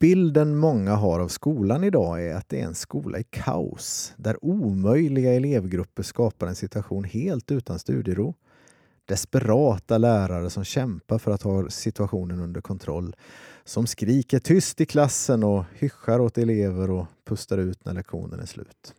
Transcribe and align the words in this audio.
Bilden 0.00 0.56
många 0.56 0.94
har 0.94 1.20
av 1.20 1.28
skolan 1.28 1.84
idag 1.84 2.26
är 2.26 2.34
att 2.34 2.48
det 2.48 2.60
är 2.60 2.64
en 2.64 2.74
skola 2.74 3.18
i 3.18 3.24
kaos, 3.30 4.14
där 4.16 4.44
omöjliga 4.44 5.32
elevgrupper 5.32 6.02
skapar 6.02 6.46
en 6.46 6.54
situation 6.54 7.04
helt 7.04 7.50
utan 7.50 7.78
studiero. 7.78 8.34
Desperata 9.04 9.98
lärare 9.98 10.50
som 10.50 10.64
kämpar 10.64 11.18
för 11.18 11.30
att 11.30 11.42
ha 11.42 11.70
situationen 11.70 12.40
under 12.40 12.60
kontroll, 12.60 13.16
som 13.64 13.86
skriker 13.86 14.38
tyst 14.38 14.80
i 14.80 14.86
klassen 14.86 15.44
och 15.44 15.64
hyschar 15.72 16.20
åt 16.20 16.38
elever 16.38 16.90
och 16.90 17.06
pustar 17.24 17.58
ut 17.58 17.84
när 17.84 17.92
lektionen 17.92 18.40
är 18.40 18.46
slut. 18.46 18.94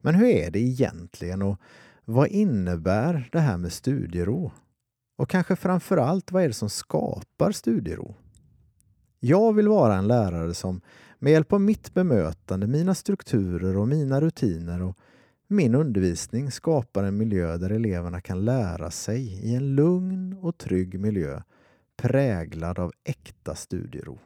Men 0.00 0.14
hur 0.14 0.26
är 0.26 0.50
det 0.50 0.60
egentligen 0.60 1.42
och 1.42 1.60
vad 2.04 2.28
innebär 2.28 3.28
det 3.32 3.40
här 3.40 3.56
med 3.56 3.72
studiero? 3.72 4.52
Och 5.16 5.30
kanske 5.30 5.56
framför 5.56 5.96
allt, 5.96 6.32
vad 6.32 6.42
är 6.42 6.48
det 6.48 6.54
som 6.54 6.70
skapar 6.70 7.52
studiero? 7.52 8.14
Jag 9.28 9.52
vill 9.52 9.68
vara 9.68 9.94
en 9.94 10.08
lärare 10.08 10.54
som 10.54 10.80
med 11.18 11.32
hjälp 11.32 11.52
av 11.52 11.60
mitt 11.60 11.94
bemötande, 11.94 12.66
mina 12.66 12.94
strukturer 12.94 13.76
och 13.76 13.88
mina 13.88 14.20
rutiner 14.20 14.82
och 14.82 14.98
min 15.48 15.74
undervisning 15.74 16.50
skapar 16.50 17.04
en 17.04 17.16
miljö 17.16 17.56
där 17.56 17.70
eleverna 17.70 18.20
kan 18.20 18.44
lära 18.44 18.90
sig 18.90 19.46
i 19.46 19.54
en 19.54 19.74
lugn 19.74 20.36
och 20.40 20.58
trygg 20.58 21.00
miljö 21.00 21.42
präglad 21.96 22.78
av 22.78 22.92
äkta 23.04 23.54
studiero. 23.54 24.18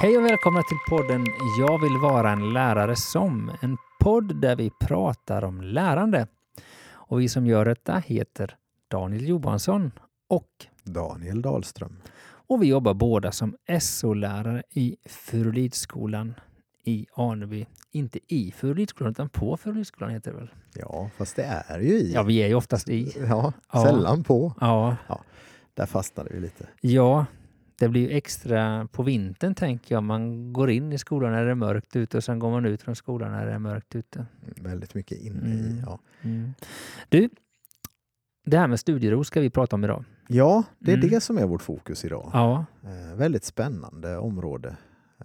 Hej 0.00 0.18
och 0.18 0.24
välkomna 0.24 0.62
till 0.62 0.78
podden 0.88 1.26
Jag 1.58 1.82
vill 1.82 1.96
vara 2.02 2.30
en 2.32 2.52
lärare 2.52 2.96
som. 2.96 3.52
En 3.60 3.76
podd 4.00 4.40
där 4.40 4.56
vi 4.56 4.70
pratar 4.80 5.44
om 5.44 5.60
lärande. 5.60 6.26
Och 6.90 7.20
vi 7.20 7.28
som 7.28 7.46
gör 7.46 7.64
detta 7.64 8.02
heter 8.06 8.56
Daniel 8.88 9.28
Johansson 9.28 9.90
och 10.28 10.48
Daniel 10.84 11.42
Dahlström. 11.42 11.96
Och 12.20 12.62
vi 12.62 12.66
jobbar 12.66 12.94
båda 12.94 13.32
som 13.32 13.56
SO-lärare 13.80 14.62
i 14.70 14.96
Furulidskolan 15.06 16.34
i 16.84 17.06
Aneby. 17.14 17.66
Inte 17.90 18.18
i 18.34 18.52
Furulidskolan 18.56 19.10
utan 19.10 19.28
på 19.28 19.56
Furulidskolan 19.56 20.10
heter 20.10 20.30
det 20.30 20.36
väl? 20.36 20.50
Ja, 20.74 21.10
fast 21.16 21.36
det 21.36 21.42
är 21.68 21.78
ju 21.80 21.92
i. 21.92 22.12
Ja, 22.14 22.22
vi 22.22 22.42
är 22.42 22.46
ju 22.48 22.54
oftast 22.54 22.88
i. 22.88 23.12
Ja, 23.28 23.52
Ja. 23.72 23.84
sällan 23.84 24.24
på. 24.24 24.52
Ja, 24.60 24.96
Där 25.74 25.86
fastnade 25.86 26.30
vi 26.32 26.40
lite. 26.40 26.66
ja 26.80 27.26
det 27.78 27.88
blir 27.88 28.00
ju 28.10 28.16
extra 28.16 28.88
på 28.92 29.02
vintern 29.02 29.54
tänker 29.54 29.94
jag. 29.94 30.02
Man 30.02 30.52
går 30.52 30.70
in 30.70 30.92
i 30.92 30.98
skolan 30.98 31.32
när 31.32 31.44
det 31.44 31.50
är 31.50 31.54
mörkt 31.54 31.96
ute 31.96 32.16
och 32.16 32.24
sen 32.24 32.38
går 32.38 32.50
man 32.50 32.64
ut 32.64 32.82
från 32.82 32.96
skolan 32.96 33.32
när 33.32 33.46
det 33.46 33.52
är 33.52 33.58
mörkt 33.58 33.94
ute. 33.94 34.18
Mm, 34.42 34.54
Väldigt 34.70 34.94
mycket 34.94 35.18
inne 35.18 35.38
Mm. 35.52 35.58
i. 35.78 35.82
Ja. 35.86 35.98
Mm. 36.22 36.54
Du, 37.08 37.28
det 38.46 38.58
här 38.58 38.66
med 38.66 38.80
studiero 38.80 39.24
ska 39.24 39.40
vi 39.40 39.50
prata 39.50 39.76
om 39.76 39.84
idag. 39.84 40.04
ja, 40.28 40.62
det 40.78 40.92
är 40.92 40.96
Mm. 40.96 41.08
det 41.10 41.20
som 41.20 41.38
är 41.38 41.46
vårt 41.46 41.62
fokus 41.62 42.04
idag. 42.04 42.30
Ja, 42.32 42.64
Eh, 42.84 43.16
väldigt 43.16 43.44
spännande 43.44 44.16
område, 44.18 44.76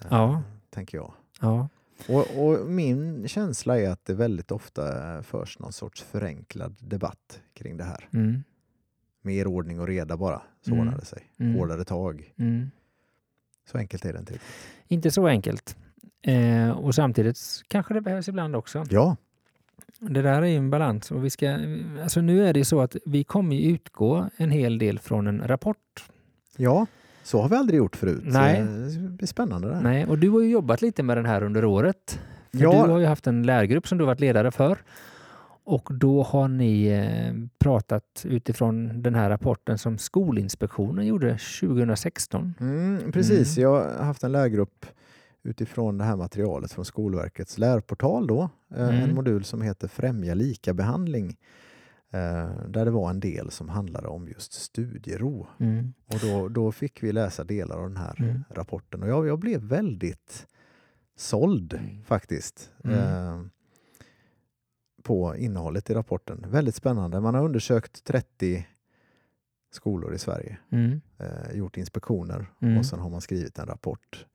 eh, 0.02 0.08
Ja. 0.09 0.44
tänker 0.69 0.97
jag. 0.97 1.13
ja, 1.42 1.69
Och, 2.08 2.44
och 2.46 2.68
min 2.68 3.28
känsla 3.28 3.80
är 3.80 3.90
att 3.90 4.06
det 4.06 4.13
väldigt 4.13 4.52
ofta 4.52 4.84
förs 5.24 5.59
någon 5.59 5.74
sorts 5.74 6.02
förenklad 6.03 6.75
debatt 6.80 7.42
kring 7.53 7.78
det 7.78 7.84
här. 7.84 8.08
mm, 8.13 8.44
Mer 9.25 9.47
ordning 9.47 9.79
och 9.79 9.88
reda 9.88 10.17
bara, 10.17 10.41
så 10.61 10.72
Mm. 10.72 10.79
ordnar 10.88 11.00
det 11.00 11.06
sig. 11.06 11.23
Mm. 11.39 11.56
Hårdare 11.56 11.84
tag. 11.84 12.34
mm. 12.39 12.72
Så 13.72 13.78
enkelt 13.78 14.06
är 14.06 14.13
det 14.13 14.19
inte. 14.19 14.34
Inte 14.88 15.11
så 15.11 15.28
enkelt. 15.28 15.78
Eh, 16.22 16.69
och 16.69 16.95
samtidigt 16.95 17.39
kanske 17.67 17.94
det 17.94 18.01
behövs 18.01 18.28
ibland 18.28 18.56
också. 18.56 18.83
Ja, 18.89 19.16
Det 20.00 20.22
där 20.22 20.41
är 20.41 20.45
ju 20.45 20.56
en 20.57 20.69
balans. 20.69 21.12
Och 21.12 21.25
vi 21.25 21.29
ska, 21.29 21.57
alltså 22.03 22.22
nu 22.22 22.47
är 22.47 22.53
det 22.53 22.66
så 22.66 22.81
att 22.81 22.95
vi 23.06 23.23
kommer 23.23 23.56
utgå 23.56 24.29
en 24.38 24.51
hel 24.51 24.78
del 24.78 25.00
från 25.00 25.28
en 25.28 25.47
rapport. 25.47 26.06
ja, 26.57 26.85
så 27.23 27.41
har 27.41 27.50
vi 27.50 27.56
aldrig 27.56 27.78
gjort 27.78 27.95
förut. 27.95 28.23
Nej. 28.25 28.62
Det 28.62 29.00
blir 29.09 29.28
spännande 29.28 29.67
det 29.69 29.75
här. 29.75 29.81
Nej, 29.83 30.06
och 30.06 30.17
du 30.19 30.29
har 30.29 30.39
ju 30.41 30.50
jobbat 30.50 30.81
lite 30.81 31.03
med 31.03 31.17
den 31.17 31.25
här 31.25 31.44
under 31.44 31.66
året. 31.66 32.19
För 32.51 32.57
Ja. 32.59 32.85
Du 32.85 32.91
har 32.91 33.00
ju 33.00 33.06
haft 33.06 33.28
en 33.28 33.44
lärgrupp 33.44 33.88
som 33.88 33.97
du 33.97 34.06
varit 34.06 34.19
ledare 34.19 34.51
för. 34.51 34.78
Och 35.66 35.90
då 35.94 36.24
har 36.24 36.47
ni 36.47 36.85
eh, 36.88 37.34
pratat 37.59 38.25
utifrån 38.25 39.01
den 39.01 39.16
här 39.16 39.29
rapporten 39.29 39.78
som 39.78 39.97
Skolinspektionen 39.97 41.06
gjorde 41.07 41.38
2016. 41.62 42.53
Mm, 42.59 43.12
precis, 43.12 43.57
jag 43.57 43.69
har 43.97 44.03
haft 44.06 44.24
en 44.24 44.31
lärgrupp 44.31 44.85
utifrån 45.44 45.97
det 45.97 46.03
här 46.03 46.16
materialet 46.16 46.72
från 46.72 46.85
Skolverkets 46.85 47.57
lärportal 47.57 48.28
då. 48.28 48.50
Eh, 48.75 48.90
Mm. 48.90 48.96
En 49.09 49.16
modul 49.16 49.44
som 49.44 49.62
heter 49.62 49.88
Främja 49.88 50.34
likabehandling. 50.34 51.38
eh, 52.12 52.50
Där 52.68 52.85
det 52.85 52.91
var 52.91 53.09
en 53.09 53.19
del 53.19 53.51
som 53.51 53.69
handlade 53.69 54.07
om 54.07 54.28
just 54.28 54.53
studiero. 54.53 55.47
Mm. 55.59 55.94
Och 56.07 56.19
då, 56.22 56.50
då 56.50 56.72
fick 56.72 57.03
vi 57.03 57.12
läsa 57.12 57.44
delar 57.44 57.75
av 57.78 57.88
den 57.88 57.97
här 57.97 58.16
Mm. 58.19 58.44
rapporten 58.50 59.03
och 59.03 59.09
jag, 59.09 59.28
jag 59.28 59.40
blev 59.40 59.62
väldigt 59.62 60.47
såld 61.16 61.80
faktiskt. 62.06 62.72
Mm. 62.84 62.97
Eh, 63.00 63.45
på 65.03 65.36
innehållet 65.36 65.90
i 65.90 65.94
rapporten. 65.94 66.46
Väldigt 66.50 66.75
spännande. 66.75 67.19
Man 67.19 67.36
har 67.36 67.44
undersökt 67.44 68.03
30 68.03 68.68
skolor 69.72 70.14
i 70.14 70.18
Sverige 70.18 70.58
Mm. 70.72 71.02
eh, 71.18 71.58
gjort 71.58 71.78
inspektioner 71.78 72.46
Mm. 72.62 72.78
och 72.78 72.86
sen 72.86 73.00
har 73.00 73.09
man 73.09 73.22
skrivit 73.22 73.59
en 73.59 73.66
rapport 73.66 74.25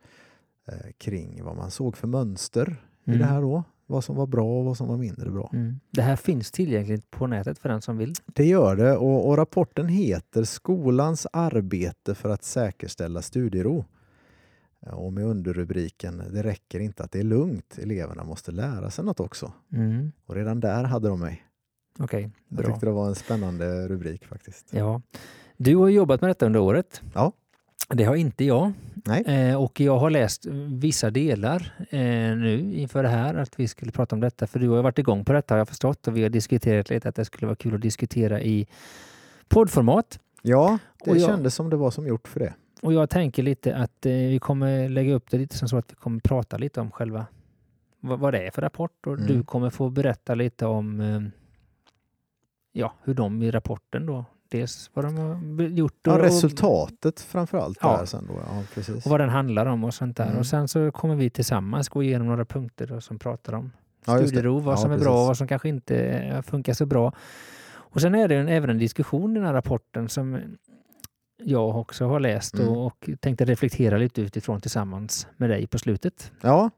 eh, 0.69 0.91
kring 0.99 1.45
vad 1.45 1.57
man 1.57 1.71
såg 1.71 1.97
för 1.97 2.07
mönster 2.09 2.77
i 3.05 3.11
Mm. 3.11 3.19
det 3.21 3.27
här 3.27 3.41
då. 3.43 3.65
Vad 3.87 4.05
som 4.05 4.17
var 4.17 4.27
bra 4.27 4.59
och 4.59 4.65
vad 4.65 4.77
som 4.77 4.89
var 4.89 4.97
mindre 4.97 5.31
bra. 5.31 5.51
Mm. 5.53 5.81
Det 5.91 6.03
här 6.03 6.17
finns 6.17 6.51
tillgängligt 6.51 7.11
på 7.11 7.27
nätet 7.27 7.59
för 7.59 7.69
den 7.69 7.83
som 7.83 7.97
vill. 7.97 8.15
Det 8.27 8.45
gör 8.47 8.77
det 8.77 8.97
och, 8.97 9.29
och 9.29 9.37
rapporten 9.37 9.89
heter 9.89 10.45
Skolans 10.45 11.27
arbete 11.33 12.15
för 12.15 12.29
att 12.29 12.45
säkerställa 12.45 13.23
studiero. 13.23 13.85
Eh, 14.87 14.93
Och 14.93 15.13
med 15.13 15.25
underrubriken 15.25 16.23
Det 16.33 16.43
räcker 16.43 16.81
inte 16.81 17.03
att 17.05 17.13
det 17.13 17.19
är 17.19 17.25
lugnt, 17.25 17.79
eleverna 17.79 18.25
måste 18.25 18.53
lära 18.53 18.91
sig 18.91 19.05
något 19.05 19.21
också. 19.21 19.53
Mm. 19.73 20.13
Och 20.27 20.35
redan 20.35 20.61
där 20.61 20.85
hade 20.85 21.09
de 21.09 21.21
mig. 21.21 21.45
Okej, 21.99 22.31
Jag 22.49 22.59
bra. 22.59 22.67
tyckte 22.67 22.87
det 22.87 22.93
var 22.93 23.09
en 23.09 23.15
spännande 23.15 23.89
rubrik 23.89 24.25
faktiskt. 24.27 24.67
Ja. 24.71 25.03
Du 25.57 25.77
har 25.77 25.89
jobbat 25.89 26.21
med 26.21 26.31
detta 26.31 26.47
under 26.47 26.61
året. 26.61 27.03
Ja. 27.15 27.33
Det 27.89 28.05
har 28.05 28.17
inte 28.17 28.45
jag. 28.45 28.73
Nej. 28.95 29.23
Eh, 29.27 29.63
och 29.63 29.81
jag 29.81 29.99
har 29.99 30.11
läst 30.11 30.47
vissa 30.69 31.11
delar 31.11 31.75
eh, 31.91 31.99
nu 32.37 32.75
inför 32.75 33.03
det 33.03 33.09
här, 33.09 33.35
att 33.35 33.61
vi 33.61 33.69
skulle 33.69 33.93
prata 33.93 34.17
om 34.17 34.21
detta. 34.21 34.47
För 34.47 34.59
du 34.59 34.69
har 34.69 34.83
varit 34.83 34.99
igång 34.99 35.25
på 35.25 35.33
detta 35.33 35.55
har 35.55 35.59
jag 35.59 35.69
förstått 35.69 36.09
och 36.09 36.17
vi 36.17 36.23
har 36.23 36.31
diskuterat 36.31 36.91
lite 36.91 37.09
att 37.09 37.15
det 37.15 37.25
skulle 37.25 37.47
vara 37.47 37.57
kul 37.57 37.75
att 37.75 37.81
diskutera 37.81 38.41
i 38.41 38.67
poddformat. 39.49 40.21
Ja, 40.43 40.79
det 41.05 41.11
Och 41.11 41.17
jag- 41.17 41.27
kändes 41.29 41.55
som 41.55 41.71
det 41.71 41.77
var 41.77 41.91
som 41.91 42.07
gjort 42.07 42.29
för 42.29 42.41
det. 42.41 42.55
Och 42.83 42.93
jag 42.93 43.11
tänker 43.11 43.43
lite 43.43 43.77
att 43.77 44.07
eh, 44.07 44.13
vi 44.13 44.39
kommer 44.43 44.89
lägga 44.89 45.15
upp 45.15 45.31
det 45.31 45.39
lite 45.39 45.57
som 45.57 45.69
så 45.69 45.77
att 45.77 45.91
vi 45.91 45.95
kommer 45.95 46.21
prata 46.21 46.57
lite 46.59 46.81
om 46.81 46.91
själva 46.91 47.27
vad, 48.01 48.19
vad 48.21 48.35
det 48.35 48.47
är 48.47 48.51
för 48.51 48.63
rapport 48.63 49.07
och 49.07 49.13
Mm. 49.15 49.27
du 49.27 49.43
kommer 49.45 49.71
få 49.71 49.91
berätta 49.91 50.35
lite 50.35 50.67
om 50.67 51.01
eh, 51.01 51.21
ja, 52.73 52.95
hur 53.05 53.15
de 53.15 53.43
i 53.43 53.51
rapporten 53.51 54.07
då, 54.07 54.25
dels 54.49 54.91
vad 54.95 55.05
de 55.05 55.17
har 55.17 55.63
gjort 55.69 56.07
och, 56.07 56.13
Ja, 56.13 56.23
resultatet 56.23 57.21
framförallt 57.21 57.79
Ja. 57.83 57.97
där 57.99 58.05
sen 58.05 58.27
då. 58.27 58.35
Ja, 58.35 58.63
precis. 58.75 59.05
och 59.07 59.11
vad 59.11 59.21
den 59.21 59.29
handlar 59.29 59.67
om 59.67 59.85
och 59.85 59.95
sånt 59.95 60.17
där. 60.17 60.27
Mm. 60.27 60.39
Och 60.39 60.47
sen 60.47 60.69
så 60.69 60.91
kommer 60.93 61.15
vi 61.17 61.31
tillsammans 61.31 61.89
gå 61.89 62.03
igenom 62.03 62.27
några 62.27 62.45
punkter 62.45 62.87
då, 62.87 63.01
som 63.01 63.19
pratar 63.19 63.53
om 63.53 63.73
Ja, 64.07 64.19
studiero, 64.19 64.59
vad 64.59 64.73
Ja, 64.73 64.77
som 64.77 64.91
är 64.91 64.95
precis. 64.95 65.05
bra 65.07 65.21
och 65.21 65.27
vad 65.27 65.37
som 65.37 65.49
kanske 65.49 65.69
inte 65.69 65.97
eh, 66.09 66.43
funkar 66.43 66.73
så 66.73 66.87
bra. 66.87 67.13
Och 67.75 68.01
sen 68.01 68.15
är 68.15 68.29
det 68.29 68.37
en, 68.37 68.49
även 68.49 68.71
en 68.71 68.79
diskussion 68.79 69.31
i 69.33 69.35
den 69.35 69.47
här 69.47 69.53
rapporten 69.55 70.09
som 70.09 70.39
jag 71.43 71.77
också 71.77 72.07
har 72.07 72.21
läst 72.21 72.55
Mm. 72.55 72.69
och, 72.69 72.87
och 72.87 73.09
tänkte 73.21 73.45
reflektera 73.45 73.99
lite 73.99 74.21
utifrån 74.23 74.61
tillsammans 74.61 75.27
med 75.37 75.51
dig 75.51 75.67
på 75.67 75.79
slutet. 75.79 76.33
Ja, 76.41 76.71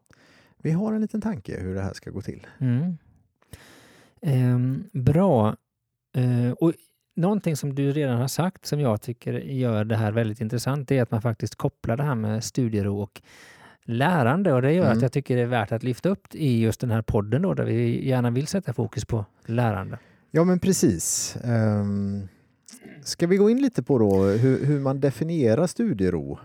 vi 0.62 0.70
har 0.70 0.92
en 0.92 1.00
liten 1.00 1.20
tanke 1.20 1.60
hur 1.60 1.74
det 1.74 1.80
här 1.82 1.92
ska 1.92 2.10
gå 2.10 2.20
till. 2.22 2.46
Mm. 2.58 2.96
Ehm, 4.22 4.84
bra. 4.92 5.56
Eh, 6.16 6.50
och 6.52 6.72
någonting 7.16 7.56
som 7.56 7.74
du 7.74 7.92
redan 7.92 8.20
har 8.20 8.28
sagt 8.28 8.66
som 8.66 8.80
jag 8.80 9.02
tycker 9.02 9.32
gör 9.32 9.84
det 9.84 9.96
här 9.96 10.12
väldigt 10.12 10.40
intressant 10.40 10.90
är 10.90 11.02
att 11.02 11.10
man 11.10 11.22
faktiskt 11.22 11.54
kopplar 11.54 11.96
det 11.96 12.02
här 12.02 12.14
med 12.14 12.44
studiero 12.44 12.98
och 13.02 13.22
lärande 13.84 14.52
och 14.52 14.62
det 14.62 14.72
gör 14.72 14.84
Mm. 14.84 14.96
att 14.96 15.02
jag 15.02 15.12
tycker 15.12 15.36
det 15.36 15.42
är 15.42 15.46
värt 15.46 15.72
att 15.72 15.82
lyfta 15.82 16.08
upp 16.08 16.34
i 16.34 16.60
just 16.60 16.80
den 16.80 16.90
här 16.90 17.02
podden 17.02 17.42
då, 17.42 17.54
där 17.54 17.64
vi 17.64 18.08
gärna 18.08 18.30
vill 18.30 18.46
sätta 18.46 18.72
fokus 18.72 19.04
på 19.04 19.24
lärande. 19.46 19.98
Ja, 20.30 20.44
men 20.44 20.58
precis. 20.58 21.36
Um, 21.44 22.28
ska 23.02 23.26
vi 23.26 23.36
gå 23.36 23.50
in 23.50 23.62
lite 23.62 23.82
på 23.82 23.98
då 23.98 24.22
hur, 24.24 24.64
hur 24.64 24.80
man 24.80 25.00
definierar 25.00 25.66
studiero 25.66 26.38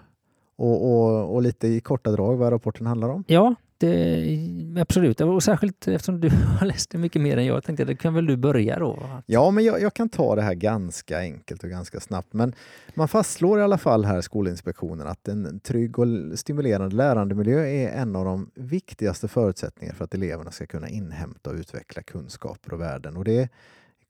och, 0.55 0.91
och, 0.91 1.35
och 1.35 1.41
lite 1.41 1.67
i 1.67 1.79
korta 1.79 2.11
drag 2.11 2.37
vad 2.37 2.53
rapporten 2.53 2.87
handlar 2.87 3.09
om? 3.09 3.23
Ja, 3.27 3.55
det, 3.77 4.77
absolut. 4.79 5.21
Och 5.21 5.43
särskilt 5.43 5.87
eftersom 5.87 6.21
du 6.21 6.29
har 6.59 6.65
läst 6.65 6.89
det 6.89 6.97
mycket 6.97 7.21
mer 7.21 7.37
än 7.37 7.45
jag 7.45 7.63
tänkte, 7.63 7.85
det 7.85 7.95
kan 7.95 8.13
väl 8.13 8.25
du 8.25 8.37
börja 8.37 8.79
då? 8.79 8.99
Ja, 9.25 9.51
men 9.51 9.63
jag, 9.63 9.81
jag 9.81 9.93
kan 9.93 10.09
ta 10.09 10.35
det 10.35 10.41
här 10.41 10.53
ganska 10.53 11.19
enkelt 11.19 11.63
och 11.63 11.69
ganska 11.69 11.99
snabbt. 11.99 12.33
Men 12.33 12.53
man 12.93 13.07
fastslår 13.07 13.59
i 13.59 13.63
alla 13.63 13.77
fall 13.77 14.05
här 14.05 14.21
Skolinspektionen 14.21 15.07
att 15.07 15.27
en 15.27 15.59
trygg 15.59 15.99
och 15.99 16.07
stimulerande 16.35 16.95
lärandemiljö 16.95 17.59
är 17.59 17.89
en 17.89 18.15
av 18.15 18.25
de 18.25 18.51
viktigaste 18.55 19.27
förutsättningarna 19.27 19.97
för 19.97 20.05
att 20.05 20.13
eleverna 20.13 20.51
ska 20.51 20.65
kunna 20.65 20.89
inhämta 20.89 21.49
och 21.49 21.55
utveckla 21.55 22.03
kunskaper 22.03 22.73
och 22.73 22.81
värden. 22.81 23.17
Och 23.17 23.23
det 23.23 23.49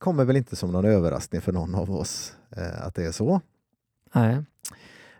kommer 0.05 0.25
väl 0.25 0.37
inte 0.37 0.55
som 0.55 0.71
någon 0.71 0.85
överraskning 0.85 1.41
för 1.41 1.51
någon 1.51 1.75
av 1.75 1.91
oss 1.91 2.35
eh, 2.57 2.85
att 2.87 2.95
det 2.95 3.05
är 3.05 3.11
så. 3.11 3.41
Nej. 4.13 4.43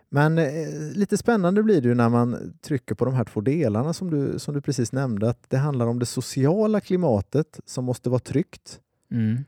Men 0.08 0.38
eh, 0.38 0.68
lite 0.94 1.16
spännande 1.16 1.62
blir 1.62 1.80
det 1.82 1.94
när 1.94 2.08
man 2.08 2.58
trycker 2.62 2.94
på 2.94 3.04
de 3.04 3.14
här 3.14 3.24
två 3.24 3.40
delarna 3.40 3.92
som 3.92 4.10
du, 4.10 4.38
som 4.38 4.54
du 4.54 4.60
precis 4.60 4.92
nämnde. 4.92 5.28
Att 5.30 5.50
det 5.50 5.56
handlar 5.56 5.86
om 5.86 5.98
det 5.98 6.06
sociala 6.06 6.80
klimatet 6.80 7.60
som 7.64 7.84
måste 7.84 8.10
vara 8.10 8.18
tryggt. 8.20 8.80
Mm. 9.10 9.44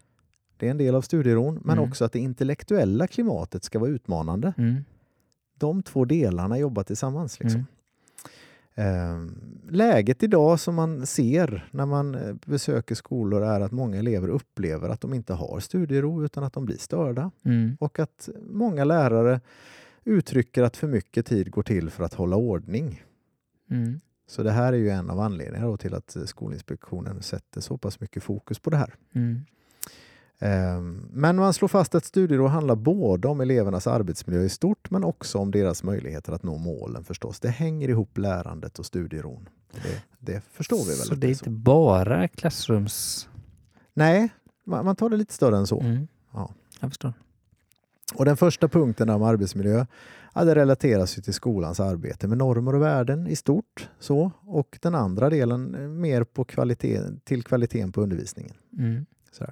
Det 0.56 0.66
är 0.66 0.70
en 0.70 0.78
del 0.78 0.94
av 0.94 1.02
studieron. 1.02 1.60
Men 1.64 1.78
Mm. 1.78 1.90
också 1.90 2.04
att 2.04 2.12
det 2.12 2.18
intellektuella 2.18 3.06
klimatet 3.06 3.64
ska 3.64 3.78
vara 3.78 3.90
utmanande. 3.90 4.52
Mm. 4.58 4.84
De 5.58 5.82
två 5.82 6.04
delarna 6.04 6.58
jobbar 6.58 6.82
tillsammans. 6.82 7.40
Liksom. 7.40 7.64
Mm. 8.78 9.28
Eh, 9.68 9.72
läget 9.72 10.22
idag 10.22 10.60
som 10.60 10.74
man 10.74 11.06
ser 11.06 11.68
när 11.70 11.86
man 11.86 12.14
eh, 12.14 12.34
besöker 12.46 12.94
skolor 12.94 13.42
är 13.42 13.60
att 13.60 13.72
många 13.72 13.98
elever 13.98 14.28
upplever 14.28 14.88
att 14.88 15.00
de 15.00 15.14
inte 15.14 15.34
har 15.34 15.60
studiero 15.60 16.24
utan 16.24 16.44
att 16.44 16.52
de 16.52 16.64
blir 16.64 16.76
störda. 16.76 17.30
Mm. 17.44 17.76
Och 17.80 17.98
att 17.98 18.28
många 18.50 18.84
lärare 18.84 19.40
uttrycker 20.04 20.62
att 20.62 20.76
för 20.76 20.86
mycket 20.86 21.26
tid 21.26 21.50
går 21.50 21.62
till 21.62 21.90
för 21.90 22.04
att 22.04 22.14
hålla 22.14 22.36
ordning. 22.36 23.02
Mm. 23.70 24.00
Så 24.26 24.42
det 24.42 24.50
här 24.50 24.72
är 24.72 24.76
ju 24.76 24.90
en 24.90 25.10
av 25.10 25.20
anledningarna 25.20 25.76
till 25.76 25.94
att 25.94 26.16
eh, 26.16 26.24
Skolinspektionen 26.24 27.22
sätter 27.22 27.60
så 27.60 27.78
pass 27.78 28.00
mycket 28.00 28.22
fokus 28.22 28.58
på 28.58 28.70
det 28.70 28.76
här. 28.76 28.94
Mm. 29.14 29.44
Ehm, 30.38 31.08
Men 31.12 31.36
man 31.36 31.54
slår 31.54 31.68
fast 31.68 31.94
att 31.94 32.04
studiero 32.04 32.46
handlar 32.46 32.76
både 32.76 33.28
om 33.28 33.40
elevernas 33.40 33.86
arbetsmiljö 33.86 34.42
i 34.42 34.48
stort 34.48 34.90
men 34.90 35.04
också 35.04 35.38
om 35.38 35.50
deras 35.50 35.82
möjligheter 35.82 36.32
att 36.32 36.42
nå 36.42 36.58
målen 36.58 37.04
förstås. 37.04 37.40
Det 37.40 37.48
hänger 37.48 37.88
ihop 37.88 38.18
lärandet 38.18 38.78
och 38.78 38.86
studieron. 38.86 39.48
Det, 39.72 40.02
det 40.18 40.42
förstår 40.52 40.78
vi 40.78 40.84
väl? 40.84 40.96
Så 40.96 41.14
det 41.14 41.30
är 41.30 41.34
så. 41.34 41.44
inte 41.44 41.50
bara 41.50 42.28
klassrums... 42.28 43.28
Nej, 43.94 44.28
man, 44.64 44.96
tar 44.96 45.10
det 45.10 45.16
lite 45.16 45.34
större 45.34 45.56
än 45.56 45.66
så. 45.66 45.80
Mm. 45.80 46.08
Ja. 46.32 46.50
Jag 46.80 46.90
förstår. 46.90 47.12
Och 48.14 48.24
den 48.24 48.36
första 48.36 48.68
punkten 48.68 49.10
om 49.10 49.22
arbetsmiljö 49.22 49.86
ja, 50.34 50.44
det 50.44 50.54
relateras 50.54 51.14
till 51.14 51.34
skolans 51.34 51.80
arbete 51.80 52.28
med 52.28 52.38
normer 52.38 52.74
och 52.74 52.82
värden 52.82 53.26
i 53.26 53.36
stort. 53.36 53.88
Så. 53.98 54.30
Och 54.40 54.78
den 54.82 54.94
andra 54.94 55.30
delen 55.30 55.74
eh, 55.74 55.80
mer 55.80 56.24
på 56.24 56.44
kvalitet, 56.44 57.00
till 57.24 57.42
kvaliteten 57.42 57.92
på 57.92 58.00
undervisningen. 58.00 58.54
Mm. 58.78 59.06
Eh, 59.40 59.48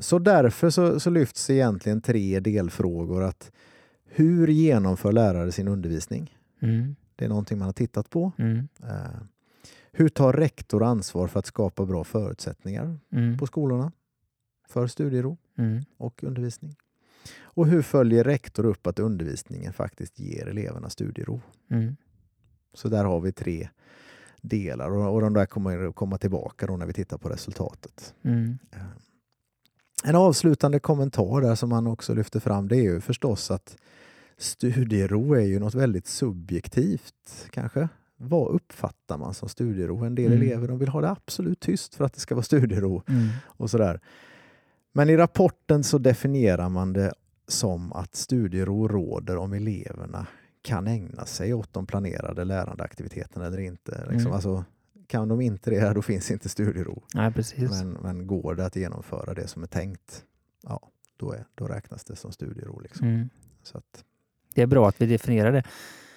Så 0.00 0.18
därför 0.18 0.70
så, 0.70 1.00
så 1.00 1.10
lyfts 1.10 1.50
egentligen 1.50 2.00
tre 2.00 2.40
delfrågor. 2.40 3.22
att 3.22 3.52
Hur 4.04 4.48
genomför 4.48 5.12
lärare 5.12 5.52
sin 5.52 5.68
undervisning? 5.68 6.36
Mm. 6.60 6.96
Det 7.16 7.24
är 7.24 7.28
någonting 7.28 7.58
man 7.58 7.66
har 7.68 7.72
tittat 7.72 8.10
på. 8.10 8.32
Mm. 8.38 8.68
Eh, 8.82 9.20
Hur 9.92 10.08
tar 10.08 10.32
rektor 10.32 10.82
ansvar 10.82 11.28
för 11.28 11.38
att 11.38 11.46
skapa 11.46 11.86
bra 11.86 12.04
förutsättningar 12.04 12.98
Mm. 13.12 13.38
på 13.38 13.46
skolorna 13.46 13.92
för 14.68 14.86
studiero 14.86 15.36
Mm. 15.58 15.80
och 15.96 16.24
undervisning? 16.24 16.76
Och 17.42 17.66
hur 17.66 17.82
följer 17.82 18.24
rektor 18.24 18.66
upp 18.66 18.86
att 18.86 18.98
undervisningen 18.98 19.72
faktiskt 19.72 20.18
ger 20.18 20.46
eleverna 20.48 20.90
studiero? 20.90 21.40
Mm. 21.70 21.96
Så 22.74 22.88
där 22.88 23.04
har 23.04 23.20
vi 23.20 23.32
tre 23.32 23.68
delar 24.40 24.90
och, 24.90 25.14
och 25.14 25.20
de 25.20 25.32
där 25.32 25.46
kommer 25.46 25.92
komma 25.92 26.18
tillbaka 26.18 26.66
då 26.66 26.76
när 26.76 26.86
vi 26.86 26.92
tittar 26.92 27.18
på 27.18 27.28
resultatet. 27.28 28.14
En 30.02 30.16
avslutande 30.16 30.78
kommentar 30.80 31.40
där 31.40 31.54
som 31.54 31.68
man 31.70 31.86
också 31.86 32.14
lyfter 32.14 32.40
fram 32.40 32.68
det 32.68 32.76
är 32.76 32.82
ju 32.82 33.00
förstås 33.00 33.50
att 33.50 33.76
studiero 34.38 35.34
är 35.34 35.40
ju 35.44 35.58
något 35.58 35.74
väldigt 35.74 36.06
subjektivt 36.06 37.48
kanske. 37.50 37.88
Vad 38.16 38.48
uppfattar 38.54 39.18
man 39.18 39.34
som 39.34 39.48
studiero? 39.48 40.04
En 40.04 40.14
del 40.14 40.32
Mm. 40.32 40.42
elever 40.42 40.68
de 40.68 40.78
vill 40.78 40.88
ha 40.88 41.00
det 41.00 41.10
absolut 41.10 41.60
tyst 41.60 41.94
för 41.94 42.04
att 42.04 42.12
det 42.12 42.20
ska 42.20 42.34
vara 42.34 42.42
studiero 42.42 43.02
Mm. 43.08 43.28
och 43.44 43.70
sådär. 43.70 44.00
Men 44.92 45.10
i 45.10 45.16
rapporten 45.16 45.84
så 45.84 45.98
definierar 45.98 46.68
man 46.68 46.92
det 46.92 47.12
som 47.48 47.92
att 47.92 48.14
studiero 48.14 48.88
råder 48.88 49.36
om 49.36 49.52
eleverna 49.52 50.26
kan 50.62 50.86
ägna 50.86 51.26
sig 51.26 51.54
åt 51.54 51.72
de 51.72 51.86
planerade 51.86 52.44
lärandeaktiviteterna 52.44 53.46
eller 53.46 53.60
inte. 53.60 53.90
Liksom. 54.00 54.18
Mm. 54.20 54.32
Alltså, 54.32 54.64
kan 55.12 55.28
de 55.28 55.40
inte 55.40 55.70
det, 55.70 55.92
då 55.94 56.02
finns 56.02 56.30
inte 56.30 56.48
studiero. 56.48 57.02
Nej, 57.14 57.32
precis. 57.32 57.70
Men, 57.70 57.90
men 57.92 58.26
går 58.26 58.54
det 58.54 58.66
att 58.66 58.76
genomföra 58.76 59.34
det 59.34 59.46
som 59.48 59.62
är 59.62 59.66
tänkt, 59.66 60.22
ja, 60.62 60.80
då, 61.16 61.32
är, 61.32 61.44
då 61.54 61.64
räknas 61.68 62.04
det 62.04 62.16
som 62.16 62.32
studiero. 62.32 62.80
Liksom. 62.80 63.08
Mm. 63.08 63.28
Så 63.62 63.78
att, 63.78 64.04
Det 64.54 64.62
är 64.62 64.66
bra 64.66 64.88
att 64.88 65.00
vi 65.00 65.06
definierar 65.06 65.52
det. 65.52 65.62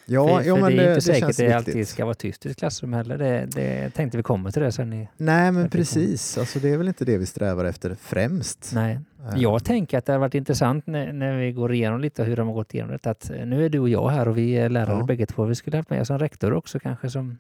ja, 0.06 0.28
för, 0.28 0.44
ja, 0.48 0.56
för 0.56 0.62
men 0.62 0.76
det 0.76 0.84
är 0.84 0.88
det, 0.88 0.96
inte 0.96 0.96
det 0.96 1.02
säkert 1.02 1.24
att 1.30 1.38
det 1.38 1.44
viktigt. 1.44 1.56
alltid 1.56 1.88
ska 1.88 2.06
vara 2.06 2.16
tyst 2.16 2.46
i 2.46 2.50
ett 2.50 2.58
klassrum 2.58 2.94
heller. 2.94 3.18
Det, 3.18 3.46
det 3.56 3.90
tänkte 3.90 4.18
vi 4.18 4.24
kommer 4.24 4.52
till 4.52 4.62
det 4.62 4.72
sen. 4.72 4.94
I, 4.94 5.08
Nej, 5.18 5.52
men 5.52 5.70
precis. 5.70 6.38
Alltså, 6.38 6.60
det 6.60 6.70
är 6.70 6.78
väl 6.78 6.88
inte 6.88 7.06
det 7.06 7.18
vi 7.18 7.26
strävar 7.26 7.66
efter 7.66 7.96
främst. 7.96 8.72
nej. 8.74 9.00
Eh, 9.34 9.42
Jag 9.42 9.64
tänker 9.64 9.98
att 9.98 10.06
det 10.06 10.12
har 10.14 10.20
varit 10.20 10.36
intressant 10.36 10.88
när, 10.88 11.14
när 11.14 11.38
vi 11.38 11.52
går 11.52 11.74
igenom 11.74 12.00
lite 12.02 12.24
hur 12.24 12.36
de 12.36 12.48
har 12.48 12.54
gått 12.56 12.74
igenom 12.74 12.98
det. 13.02 13.10
Att 13.10 13.30
eh, 13.30 13.46
nu 13.46 13.66
är 13.66 13.70
du 13.70 13.80
och 13.80 13.90
jag 13.90 14.10
här 14.10 14.28
och 14.28 14.38
vi 14.38 14.52
är 14.58 14.70
lärare 14.70 15.00
Ja. 15.00 15.06
bägge 15.06 15.26
två. 15.26 15.46
Vi 15.46 15.56
skulle 15.56 15.78
haft 15.78 15.90
med 15.90 16.02
oss 16.02 16.10
en 16.10 16.20
rektor 16.20 16.54
också 16.54 16.80
kanske 16.80 17.10
som 17.10 17.38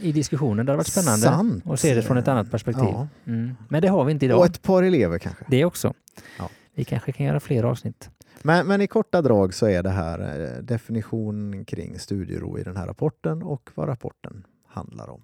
i 0.00 0.12
diskussionen. 0.12 0.66
Det 0.66 0.72
hade 0.72 0.76
varit 0.76 0.86
spännande 0.86 1.26
Sant. 1.26 1.66
att 1.66 1.80
se 1.80 1.94
det 1.94 2.02
från 2.02 2.16
ett 2.16 2.28
annat 2.28 2.50
perspektiv. 2.50 2.84
Ja. 2.84 3.08
Mm. 3.26 3.54
Men 3.68 3.82
det 3.82 3.88
har 3.88 4.04
vi 4.04 4.12
inte 4.12 4.24
idag. 4.24 4.38
Och 4.38 4.46
ett 4.46 4.62
par 4.62 4.82
elever 4.82 5.18
kanske. 5.18 5.44
Det 5.48 5.64
också. 5.64 5.94
Ja. 6.38 6.48
Vi 6.74 6.84
kanske 6.84 7.12
kan 7.12 7.26
göra 7.26 7.40
fler 7.40 7.64
avsnitt. 7.64 8.10
Men, 8.42 8.66
men 8.66 8.80
i 8.80 8.86
korta 8.86 9.22
drag 9.22 9.54
så 9.54 9.66
är 9.66 9.82
det 9.82 9.90
här 9.90 10.40
eh, 10.40 10.62
definition 10.62 11.64
kring 11.64 11.98
studiero 11.98 12.58
i 12.58 12.62
den 12.62 12.76
här 12.76 12.86
rapporten 12.86 13.42
och 13.42 13.70
vad 13.74 13.88
rapporten 13.88 14.46
handlar 14.68 15.10
om. 15.10 15.22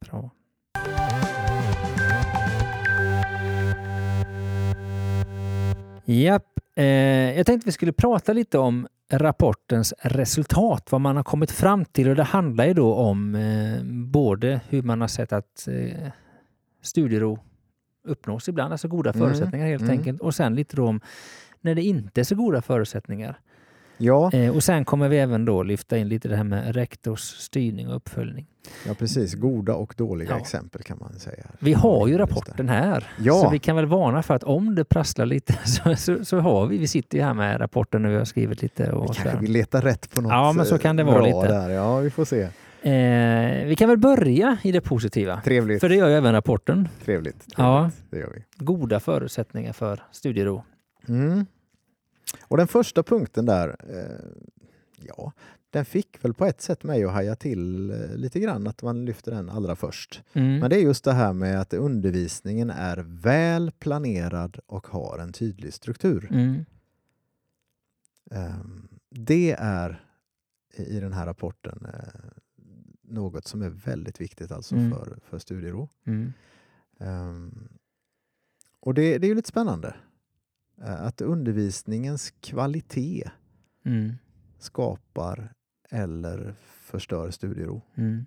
Bra. 0.00 0.30
Japp. 6.04 6.46
Eh, 6.76 6.84
jag 7.36 7.46
tänkte 7.46 7.66
vi 7.66 7.72
skulle 7.72 7.92
prata 7.92 8.32
lite 8.32 8.58
om 8.58 8.86
rapportens 9.18 9.94
resultat, 10.00 10.92
vad 10.92 11.00
man 11.00 11.16
har 11.16 11.22
kommit 11.22 11.50
fram 11.50 11.84
till. 11.84 12.08
Och 12.08 12.16
det 12.16 12.22
handlar 12.22 12.64
ju 12.66 12.74
då 12.74 12.94
om 12.94 13.34
eh, 13.34 13.84
både 14.12 14.60
hur 14.68 14.82
man 14.82 15.00
har 15.00 15.08
sett 15.08 15.32
att 15.32 15.68
eh, 15.68 16.10
studiero 16.82 17.38
uppnås 18.04 18.48
ibland, 18.48 18.72
alltså 18.72 18.88
goda 18.88 19.10
Mm, 19.10 19.26
förutsättningar 19.26 19.66
helt 19.66 19.82
mm. 19.82 19.98
enkelt. 19.98 20.20
Och 20.20 20.34
sen 20.34 20.54
lite 20.54 20.80
om 20.80 21.00
när 21.60 21.74
det 21.74 21.82
inte 21.82 22.20
är 22.20 22.24
så 22.24 22.34
goda 22.34 22.62
förutsättningar. 22.62 23.38
Ja, 23.98 24.30
Eh, 24.32 24.54
och 24.54 24.62
sen 24.62 24.84
kommer 24.84 25.08
vi 25.08 25.18
även 25.18 25.44
då 25.44 25.62
lyfta 25.62 25.98
in 25.98 26.08
lite 26.08 26.28
det 26.28 26.36
här 26.36 26.44
med 26.44 26.74
rektors 26.74 27.20
styrning 27.20 27.88
och 27.88 27.96
uppföljning. 27.96 28.46
ja, 28.86 28.94
precis. 28.94 29.34
Goda 29.34 29.74
och 29.74 29.94
dåliga 29.96 30.30
Ja. 30.30 30.38
exempel 30.38 30.82
kan 30.82 30.98
man 31.00 31.12
säga. 31.12 31.44
Vi 31.58 31.72
har 31.72 32.08
ju 32.08 32.18
rapporten 32.18 32.68
här, 32.68 33.08
Ja. 33.18 33.34
så 33.34 33.50
vi 33.50 33.58
kan 33.58 33.76
väl 33.76 33.86
varna 33.86 34.22
för 34.22 34.34
att 34.34 34.44
om 34.44 34.74
det 34.74 34.84
prasslar 34.84 35.26
lite 35.26 35.52
så, 35.64 35.96
så, 35.96 36.24
så 36.24 36.38
har 36.38 36.66
vi, 36.66 36.78
vi 36.78 36.86
sitter 36.88 37.18
ju 37.18 37.24
här 37.24 37.34
med 37.34 37.60
rapporten 37.60 38.04
och 38.04 38.10
vi 38.10 38.16
har 38.16 38.24
skrivit 38.24 38.62
lite. 38.62 38.82
Vi 38.82 38.90
Och 38.92 39.04
kanske 39.06 39.22
sådär. 39.22 39.38
vill 39.40 39.52
leta 39.52 39.80
rätt 39.80 40.14
på 40.14 40.20
något 40.20 40.30
Ja, 40.32 40.52
men 40.52 40.66
så 40.66 40.74
eh, 40.74 40.80
kan 40.80 40.96
det 40.96 41.04
vara 41.04 41.14
bra 41.18 41.26
lite. 41.42 41.52
Där. 41.54 41.70
Ja, 41.70 41.98
vi 41.98 42.10
får 42.10 42.24
se. 42.24 42.48
Eh, 42.82 43.66
vi 43.66 43.74
kan 43.78 43.88
väl 43.88 43.98
börja 43.98 44.56
i 44.62 44.72
det 44.72 44.80
positiva, 44.80 45.40
Trevligt. 45.44 45.80
för 45.80 45.88
det 45.88 45.94
gör 45.96 46.08
ju 46.08 46.14
även 46.14 46.32
rapporten. 46.32 46.88
Trevligt. 47.04 47.34
trevligt. 47.40 47.54
Ja. 47.56 47.90
Det 48.10 48.18
gör 48.18 48.32
vi. 48.34 48.64
Goda 48.64 49.00
förutsättningar 49.00 49.72
för 49.72 50.02
studiero. 50.12 50.64
Mm. 51.08 51.46
Och 52.42 52.56
den 52.56 52.68
första 52.68 53.02
punkten 53.02 53.46
där, 53.46 53.76
eh, 53.88 54.42
ja, 55.06 55.32
den 55.70 55.84
fick 55.84 56.24
väl 56.24 56.34
på 56.34 56.44
ett 56.44 56.60
sätt 56.60 56.82
mig 56.84 57.04
att 57.04 57.12
haja 57.12 57.36
till 57.36 57.90
eh, 57.90 58.16
lite 58.16 58.40
grann 58.40 58.66
att 58.66 58.82
man 58.82 59.04
lyfter 59.04 59.32
den 59.32 59.50
allra 59.50 59.76
först. 59.76 60.22
Mm. 60.32 60.58
Men 60.58 60.70
det 60.70 60.76
är 60.76 60.80
just 60.82 61.04
det 61.04 61.12
här 61.12 61.32
med 61.32 61.60
att 61.60 61.74
undervisningen 61.74 62.70
är 62.70 62.96
väl 62.96 63.70
planerad 63.78 64.58
och 64.66 64.86
har 64.86 65.18
en 65.18 65.32
tydlig 65.32 65.74
struktur. 65.74 66.28
Mm. 66.32 66.64
Ehm, 68.30 68.88
Det 69.10 69.56
är 69.58 70.04
i 70.76 71.00
den 71.00 71.12
här 71.12 71.26
rapporten 71.26 71.86
eh, 71.94 72.30
något 73.02 73.46
som 73.46 73.62
är 73.62 73.68
väldigt 73.70 74.20
viktigt 74.20 74.52
alltså 74.52 74.74
Mm. 74.74 74.90
för, 74.90 75.18
för 75.24 75.38
studiero. 75.38 75.88
Mm. 76.04 76.32
Ehm, 77.00 77.68
Och 78.80 78.94
det, 78.94 79.18
det 79.18 79.26
är 79.26 79.28
ju 79.28 79.34
lite 79.34 79.48
spännande 79.48 79.94
att 80.82 81.20
undervisningens 81.20 82.30
kvalitet 82.40 83.30
Mm. 83.86 84.12
skapar 84.58 85.52
eller 85.90 86.54
förstör 86.80 87.30
studiero. 87.30 87.82
Mm. 87.94 88.26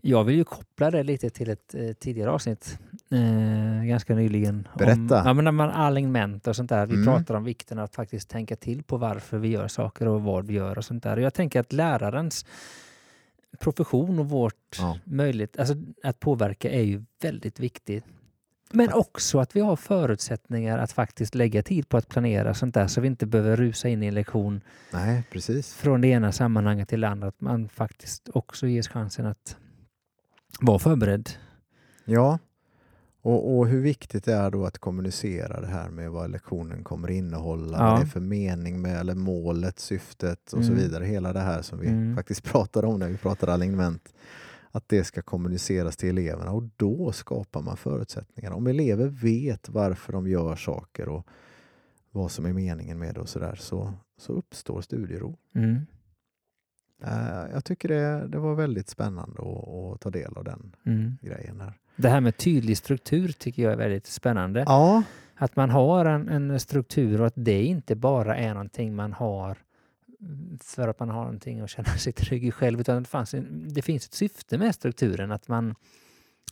Jag 0.00 0.24
vill 0.24 0.36
ju 0.36 0.44
koppla 0.44 0.90
det 0.90 1.02
lite 1.02 1.30
till 1.30 1.50
ett 1.50 1.74
eh, 1.74 1.92
tidigare 1.92 2.30
avsnitt 2.30 2.78
eh, 3.10 3.84
ganska 3.84 4.14
nyligen. 4.14 4.68
Om, 4.72 4.78
Berätta. 4.78 5.22
ja, 5.24 5.32
men 5.34 5.44
när 5.44 5.52
man 5.52 5.70
alignment 5.70 6.46
och 6.46 6.56
sånt 6.56 6.68
där. 6.68 6.86
Vi 6.86 6.94
Mm. 6.94 7.06
pratar 7.06 7.34
om 7.34 7.44
vikten 7.44 7.78
att 7.78 7.94
faktiskt 7.94 8.28
tänka 8.28 8.56
till 8.56 8.82
på 8.82 8.96
varför 8.96 9.38
vi 9.38 9.48
gör 9.48 9.68
saker 9.68 10.08
och 10.08 10.22
vad 10.22 10.46
vi 10.46 10.54
gör 10.54 10.78
och 10.78 10.84
sånt 10.84 11.02
där. 11.02 11.16
Och 11.16 11.22
jag 11.22 11.34
tänker 11.34 11.60
att 11.60 11.72
lärarens 11.72 12.46
profession 13.58 14.18
och 14.18 14.28
vårt 14.28 14.76
Ja. 14.78 14.98
möjlighet 15.04 15.58
alltså 15.58 15.74
att 16.02 16.20
påverka 16.20 16.70
är 16.70 16.82
ju 16.82 17.04
väldigt 17.22 17.60
viktigt. 17.60 18.04
Men 18.72 18.92
också 18.92 19.38
att 19.38 19.56
vi 19.56 19.60
har 19.60 19.76
förutsättningar 19.76 20.78
att 20.78 20.92
faktiskt 20.92 21.34
lägga 21.34 21.62
tid 21.62 21.88
på 21.88 21.96
att 21.96 22.08
planera 22.08 22.54
sånt 22.54 22.74
där 22.74 22.86
så 22.86 23.00
vi 23.00 23.06
inte 23.08 23.26
behöver 23.26 23.56
rusa 23.56 23.88
in 23.88 24.02
i 24.02 24.06
en 24.06 24.14
lektion 24.14 24.60
Nej, 24.92 25.22
precis. 25.32 25.74
från 25.74 26.00
det 26.00 26.08
ena 26.08 26.32
sammanhanget 26.32 26.88
till 26.88 27.00
det 27.00 27.08
andra. 27.08 27.28
Att 27.28 27.40
man 27.40 27.68
faktiskt 27.68 28.28
också 28.34 28.66
ges 28.66 28.88
chansen 28.88 29.26
att 29.26 29.56
vara 30.60 30.78
förberedd. 30.78 31.30
Ja, 32.04 32.38
och, 33.22 33.58
och 33.58 33.66
hur 33.68 33.80
viktigt 33.80 34.24
det 34.24 34.32
är 34.34 34.50
då 34.50 34.66
att 34.66 34.78
kommunicera 34.78 35.60
det 35.60 35.66
här 35.66 35.88
med 35.88 36.10
vad 36.10 36.30
lektionen 36.30 36.84
kommer 36.84 37.10
innehålla, 37.10 37.78
Ja. 37.78 37.84
vad 37.90 38.00
det 38.00 38.04
är 38.04 38.06
för 38.06 38.20
mening 38.20 38.82
med 38.82 39.00
eller 39.00 39.14
målet, 39.14 39.78
syftet 39.78 40.52
och 40.52 40.64
så 40.64 40.72
Mm. 40.72 40.82
vidare. 40.82 41.04
Hela 41.04 41.32
det 41.32 41.40
här 41.40 41.62
som 41.62 41.78
vi 41.80 41.86
Mm. 41.88 42.16
faktiskt 42.16 42.44
pratar 42.52 42.84
om 42.84 42.98
när 42.98 43.08
vi 43.08 43.16
pratar 43.16 43.48
alignment. 43.48 44.14
Att 44.72 44.88
det 44.88 45.04
ska 45.04 45.22
kommuniceras 45.22 45.96
till 45.96 46.08
eleverna 46.08 46.50
och 46.50 46.62
då 46.76 47.12
skapar 47.12 47.62
man 47.62 47.76
förutsättningar. 47.76 48.50
Om 48.50 48.66
elever 48.66 49.06
vet 49.06 49.68
varför 49.68 50.12
de 50.12 50.28
gör 50.28 50.56
saker 50.56 51.08
och 51.08 51.26
vad 52.10 52.30
som 52.30 52.46
är 52.46 52.52
meningen 52.52 52.98
med 52.98 53.14
det 53.14 53.20
och 53.20 53.28
sådär 53.28 53.54
så, 53.54 53.92
så 54.16 54.32
uppstår 54.32 54.80
studiero. 54.80 55.38
Mm. 55.54 55.86
Eh, 57.04 57.50
jag 57.52 57.64
tycker 57.64 57.88
det, 57.88 58.28
det 58.28 58.38
var 58.38 58.54
väldigt 58.54 58.88
spännande 58.88 59.42
att, 59.42 59.68
att 59.68 60.00
ta 60.00 60.10
del 60.10 60.36
av 60.36 60.44
den 60.44 60.76
Mm. 60.86 61.16
grejen 61.22 61.58
där. 61.58 61.78
Det 61.96 62.08
här 62.08 62.20
med 62.20 62.36
tydlig 62.36 62.78
struktur 62.78 63.28
tycker 63.28 63.62
jag 63.62 63.72
är 63.72 63.76
väldigt 63.76 64.06
spännande. 64.06 64.64
Ja, 64.66 65.02
Att 65.34 65.56
man 65.56 65.70
har 65.70 66.04
en, 66.04 66.28
en 66.28 66.60
struktur 66.60 67.20
och 67.20 67.26
att 67.26 67.32
det 67.36 67.62
inte 67.64 67.96
bara 67.96 68.36
är 68.36 68.54
någonting 68.54 68.94
man 68.94 69.12
har 69.12 69.58
för 70.64 70.88
att 70.88 71.00
man 71.00 71.08
har 71.08 71.22
någonting 71.24 71.60
att 71.60 71.70
känna 71.70 71.88
sig 71.88 72.12
trygg 72.12 72.44
i 72.44 72.50
själv, 72.50 72.80
utan 72.80 73.02
det, 73.02 73.08
fanns 73.08 73.34
en, 73.34 73.68
det 73.68 73.82
finns 73.82 74.06
ett 74.06 74.14
syfte 74.14 74.58
med 74.58 74.74
strukturen, 74.74 75.32
att, 75.32 75.48
man, 75.48 75.74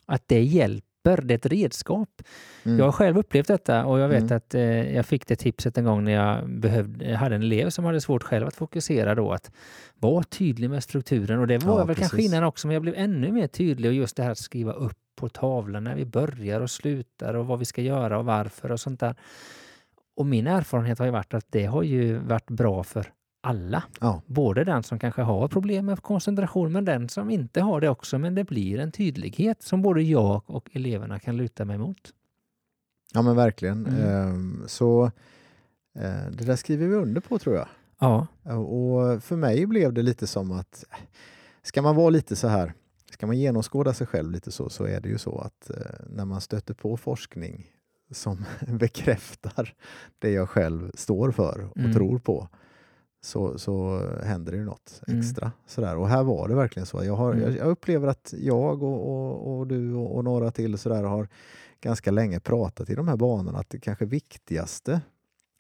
att 0.06 0.22
det 0.26 0.42
hjälper, 0.42 1.22
det 1.22 1.34
är 1.34 1.38
ett 1.38 1.46
redskap. 1.46 2.22
mm. 2.64 2.78
Jag 2.78 2.84
har 2.84 2.92
själv 2.92 3.18
upplevt 3.18 3.46
detta 3.48 3.84
och 3.86 3.98
jag 3.98 4.08
vet 4.08 4.22
Mm. 4.22 4.36
att 4.36 4.54
eh, 4.54 4.94
jag 4.96 5.06
fick 5.06 5.26
det 5.26 5.36
tipset 5.36 5.78
en 5.78 5.84
gång 5.84 6.04
när 6.04 6.12
jag, 6.12 6.48
behövde, 6.50 7.04
jag 7.10 7.18
hade 7.18 7.34
en 7.34 7.42
elev 7.42 7.70
som 7.70 7.84
hade 7.84 8.00
svårt 8.00 8.22
själv 8.22 8.46
att 8.46 8.54
fokusera 8.56 9.14
då, 9.14 9.32
att 9.32 9.50
vara 9.94 10.22
tydlig 10.24 10.70
med 10.70 10.82
strukturen. 10.82 11.38
Och 11.38 11.46
det 11.46 11.58
var 11.64 11.78
Ja, 11.80 11.84
väl 11.84 11.96
kanske 11.96 12.16
precis. 12.16 12.32
innan 12.32 12.44
också, 12.44 12.66
men 12.66 12.74
jag 12.74 12.82
blev 12.82 12.94
ännu 12.96 13.32
mer 13.32 13.46
tydlig 13.46 13.88
och 13.88 13.94
just 13.94 14.16
det 14.16 14.22
här 14.22 14.30
att 14.30 14.38
skriva 14.38 14.72
upp 14.72 14.96
på 15.16 15.28
tavlan 15.28 15.84
när 15.84 15.94
vi 15.96 16.04
börjar 16.04 16.60
och 16.60 16.70
slutar 16.70 17.34
och 17.34 17.46
vad 17.46 17.58
vi 17.58 17.64
ska 17.64 17.82
göra 17.82 18.18
och 18.18 18.24
varför 18.24 18.72
och 18.72 18.80
sånt 18.80 19.00
där. 19.00 19.14
Och 20.16 20.26
min 20.26 20.46
erfarenhet 20.46 20.98
har 20.98 21.06
ju 21.06 21.12
varit 21.12 21.34
att 21.34 21.46
det 21.50 21.64
har 21.64 21.82
ju 21.82 22.18
varit 22.18 22.50
bra 22.50 22.84
för 22.84 23.12
alla. 23.40 23.82
Ja. 24.00 24.22
Både 24.26 24.64
den 24.64 24.82
som 24.82 24.98
kanske 24.98 25.22
har 25.22 25.48
problem 25.48 25.86
med 25.86 26.02
koncentration 26.02 26.72
men 26.72 26.84
den 26.84 27.08
som 27.08 27.30
inte 27.30 27.60
har 27.60 27.80
det 27.80 27.88
också. 27.88 28.18
Men 28.18 28.34
det 28.34 28.44
blir 28.44 28.78
en 28.78 28.92
tydlighet 28.92 29.62
som 29.62 29.82
både 29.82 30.02
jag 30.02 30.42
och 30.46 30.68
eleverna 30.72 31.18
kan 31.18 31.36
luta 31.36 31.64
mig 31.64 31.78
mot. 31.78 32.12
Ja 33.14 33.22
men 33.22 33.36
verkligen. 33.36 33.86
Mm. 33.86 34.00
Ehm, 34.04 34.62
så 34.66 35.04
eh, 35.94 36.30
det 36.32 36.44
där 36.44 36.56
skriver 36.56 36.86
vi 36.86 36.94
under 36.94 37.20
på 37.20 37.38
tror 37.38 37.56
jag. 37.56 37.68
Ja. 38.00 38.26
Och 38.56 39.22
för 39.22 39.36
mig 39.36 39.66
blev 39.66 39.92
det 39.92 40.02
lite 40.02 40.26
som 40.26 40.52
att 40.52 40.84
ska 41.62 41.82
man 41.82 41.96
vara 41.96 42.10
lite 42.10 42.36
så 42.36 42.48
här, 42.48 42.72
ska 43.10 43.26
man 43.26 43.38
genomskåda 43.38 43.94
sig 43.94 44.06
själv 44.06 44.30
lite 44.32 44.50
så, 44.50 44.68
så 44.70 44.84
är 44.84 45.00
det 45.00 45.08
ju 45.08 45.18
så 45.18 45.38
att 45.38 45.70
eh, 45.70 45.76
när 46.08 46.24
man 46.24 46.40
stöter 46.40 46.74
på 46.74 46.96
forskning 46.96 47.66
som 48.10 48.44
bekräftar 48.68 49.74
det 50.18 50.30
jag 50.30 50.48
själv 50.48 50.90
står 50.94 51.30
för 51.30 51.68
och 51.70 51.76
Mm. 51.78 51.92
tror 51.92 52.18
på 52.18 52.48
så, 53.20 53.58
så 53.58 54.00
händer 54.22 54.52
det 54.52 54.58
ju 54.58 54.64
något 54.64 55.02
Mm. 55.08 55.20
extra. 55.20 55.52
Sådär. 55.66 55.96
Och 55.96 56.08
här 56.08 56.22
var 56.24 56.48
det 56.48 56.54
verkligen 56.54 56.86
så. 56.86 57.04
Jag, 57.04 57.16
har, 57.16 57.32
Mm. 57.32 57.44
jag, 57.44 57.56
jag 57.56 57.66
upplever 57.68 58.08
att 58.08 58.34
jag 58.38 58.82
och, 58.82 59.08
och, 59.08 59.58
och 59.58 59.66
du 59.66 59.94
och, 59.94 60.16
och 60.16 60.24
några 60.24 60.50
till 60.50 60.78
sådär 60.78 61.02
har 61.02 61.28
ganska 61.80 62.10
länge 62.10 62.40
pratat 62.40 62.90
i 62.90 62.94
de 62.94 63.08
här 63.08 63.16
banorna 63.16 63.58
att 63.58 63.70
det 63.70 63.78
kanske 63.80 64.04
viktigaste 64.04 65.00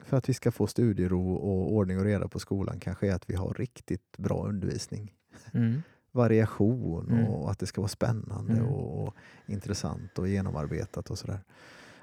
för 0.04 0.16
att 0.16 0.28
vi 0.28 0.34
ska 0.34 0.52
få 0.52 0.66
studiero 0.66 1.32
och 1.34 1.72
ordning 1.72 1.98
och 1.98 2.04
reda 2.04 2.28
på 2.28 2.38
skolan 2.38 2.80
kanske 2.80 3.08
är 3.08 3.14
att 3.14 3.30
vi 3.30 3.34
har 3.34 3.54
riktigt 3.54 4.16
bra 4.18 4.46
undervisning. 4.48 5.14
Mm. 5.52 5.82
Variation 6.12 7.06
Mm. 7.10 7.26
och 7.26 7.50
att 7.50 7.58
det 7.58 7.66
ska 7.66 7.80
vara 7.80 7.88
spännande 7.88 8.52
Mm. 8.52 8.66
och, 8.66 9.02
och 9.08 9.14
intressant 9.46 10.18
och 10.18 10.28
genomarbetat 10.28 11.10
och 11.10 11.18
sådär. 11.18 11.40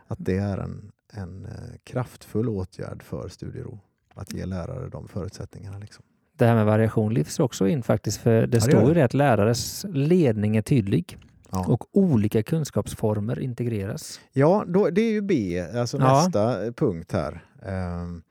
Att 0.08 0.18
det 0.22 0.38
är 0.38 0.58
en, 0.58 0.92
en 1.14 1.46
eh, 1.46 1.76
kraftfull 1.84 2.50
åtgärd 2.50 3.04
för 3.04 3.30
studiero. 3.30 3.80
Att 4.16 4.34
ge 4.34 4.46
lärare 4.46 4.90
de 4.90 5.08
förutsättningarna. 5.08 5.78
Liksom. 5.80 6.06
Det 6.38 6.46
här 6.46 6.56
med 6.56 6.66
variation 6.66 7.14
lyfts 7.14 7.40
också 7.40 7.68
in 7.68 7.84
faktiskt. 7.84 8.18
För 8.18 8.42
det 8.42 8.48
det 8.48 8.62
står 8.62 8.88
ju 8.88 8.94
det. 8.94 9.06
att 9.06 9.14
lärares 9.14 9.86
ledning 9.90 10.58
är 10.58 10.62
tydlig 10.62 11.18
Ja. 11.52 11.66
och 11.68 11.84
olika 11.98 12.44
kunskapsformer 12.44 13.40
integreras. 13.40 14.20
Ja, 14.34 14.66
då, 14.68 14.90
det 14.90 15.02
är 15.02 15.12
ju 15.12 15.22
B, 15.22 15.66
alltså 15.76 15.98
Ja. 15.98 16.14
nästa 16.24 16.72
punkt 16.72 17.12
här. 17.12 17.44
Ehm, 17.66 18.22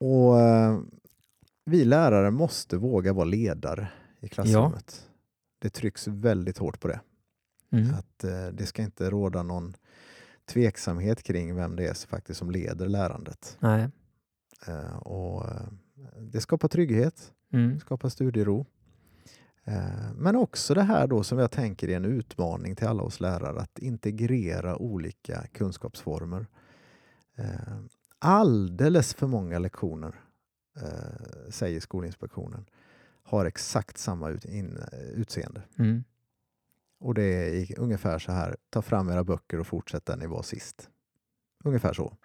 och 0.00 0.40
eh, 0.40 0.78
Vi 1.64 1.84
lärare 1.84 2.30
måste 2.30 2.76
våga 2.76 3.12
vara 3.12 3.24
ledare 3.24 3.88
i 4.20 4.28
klassrummet. 4.28 5.08
Det 5.58 5.70
trycks 5.70 6.08
väldigt 6.08 6.58
hårt 6.58 6.80
på 6.80 6.88
det. 6.88 7.00
Mm. 7.72 7.94
Att 7.94 8.24
eh, 8.24 8.46
Det 8.52 8.66
ska 8.66 8.82
inte 8.82 9.10
råda 9.10 9.42
någon 9.42 9.74
tveksamhet 10.52 11.22
kring 11.22 11.54
vem 11.56 11.76
det 11.76 11.86
är 11.86 11.94
som 11.94 12.08
faktiskt 12.08 12.38
som 12.38 12.50
leder 12.50 12.88
lärandet. 12.88 13.56
Nej. 13.60 13.88
Eh, 14.66 14.96
och 14.96 15.44
eh, 15.48 15.62
Det 16.20 16.40
skapar 16.40 16.68
trygghet, 16.68 17.32
Mm. 17.52 17.80
skapar 17.80 18.08
studiero. 18.08 18.66
Eh, 19.64 20.12
Men 20.14 20.36
också 20.36 20.74
det 20.74 20.82
här 20.82 21.06
då 21.06 21.22
som 21.22 21.38
jag 21.38 21.50
tänker 21.50 21.88
är 21.88 21.96
en 21.96 22.04
utmaning 22.04 22.76
till 22.76 22.86
alla 22.86 23.02
oss 23.02 23.20
lärare 23.20 23.60
att 23.60 23.78
integrera 23.78 24.76
olika 24.76 25.46
kunskapsformer. 25.52 26.46
Alldeles 28.18 29.14
för 29.14 29.26
många 29.26 29.58
lektioner, 29.58 30.14
säger 31.50 31.80
Skolinspektionen, 31.80 32.66
har 33.22 33.44
exakt 33.44 33.98
samma 33.98 34.28
ut, 34.30 34.44
in, 34.44 34.78
utseende. 35.14 35.62
Mm. 35.78 36.04
Och 36.98 37.14
det 37.14 37.22
är 37.22 37.78
ungefär 37.80 38.18
så 38.18 38.32
här, 38.32 38.56
ta 38.70 38.82
fram 38.82 39.08
era 39.10 39.24
böcker 39.24 39.60
och 39.60 39.66
fortsätt 39.66 40.06
där 40.06 40.16
ni 40.16 40.26
var 40.26 40.42
sist. 40.42 40.90
Ungefär 41.64 41.92
så. 41.92 42.16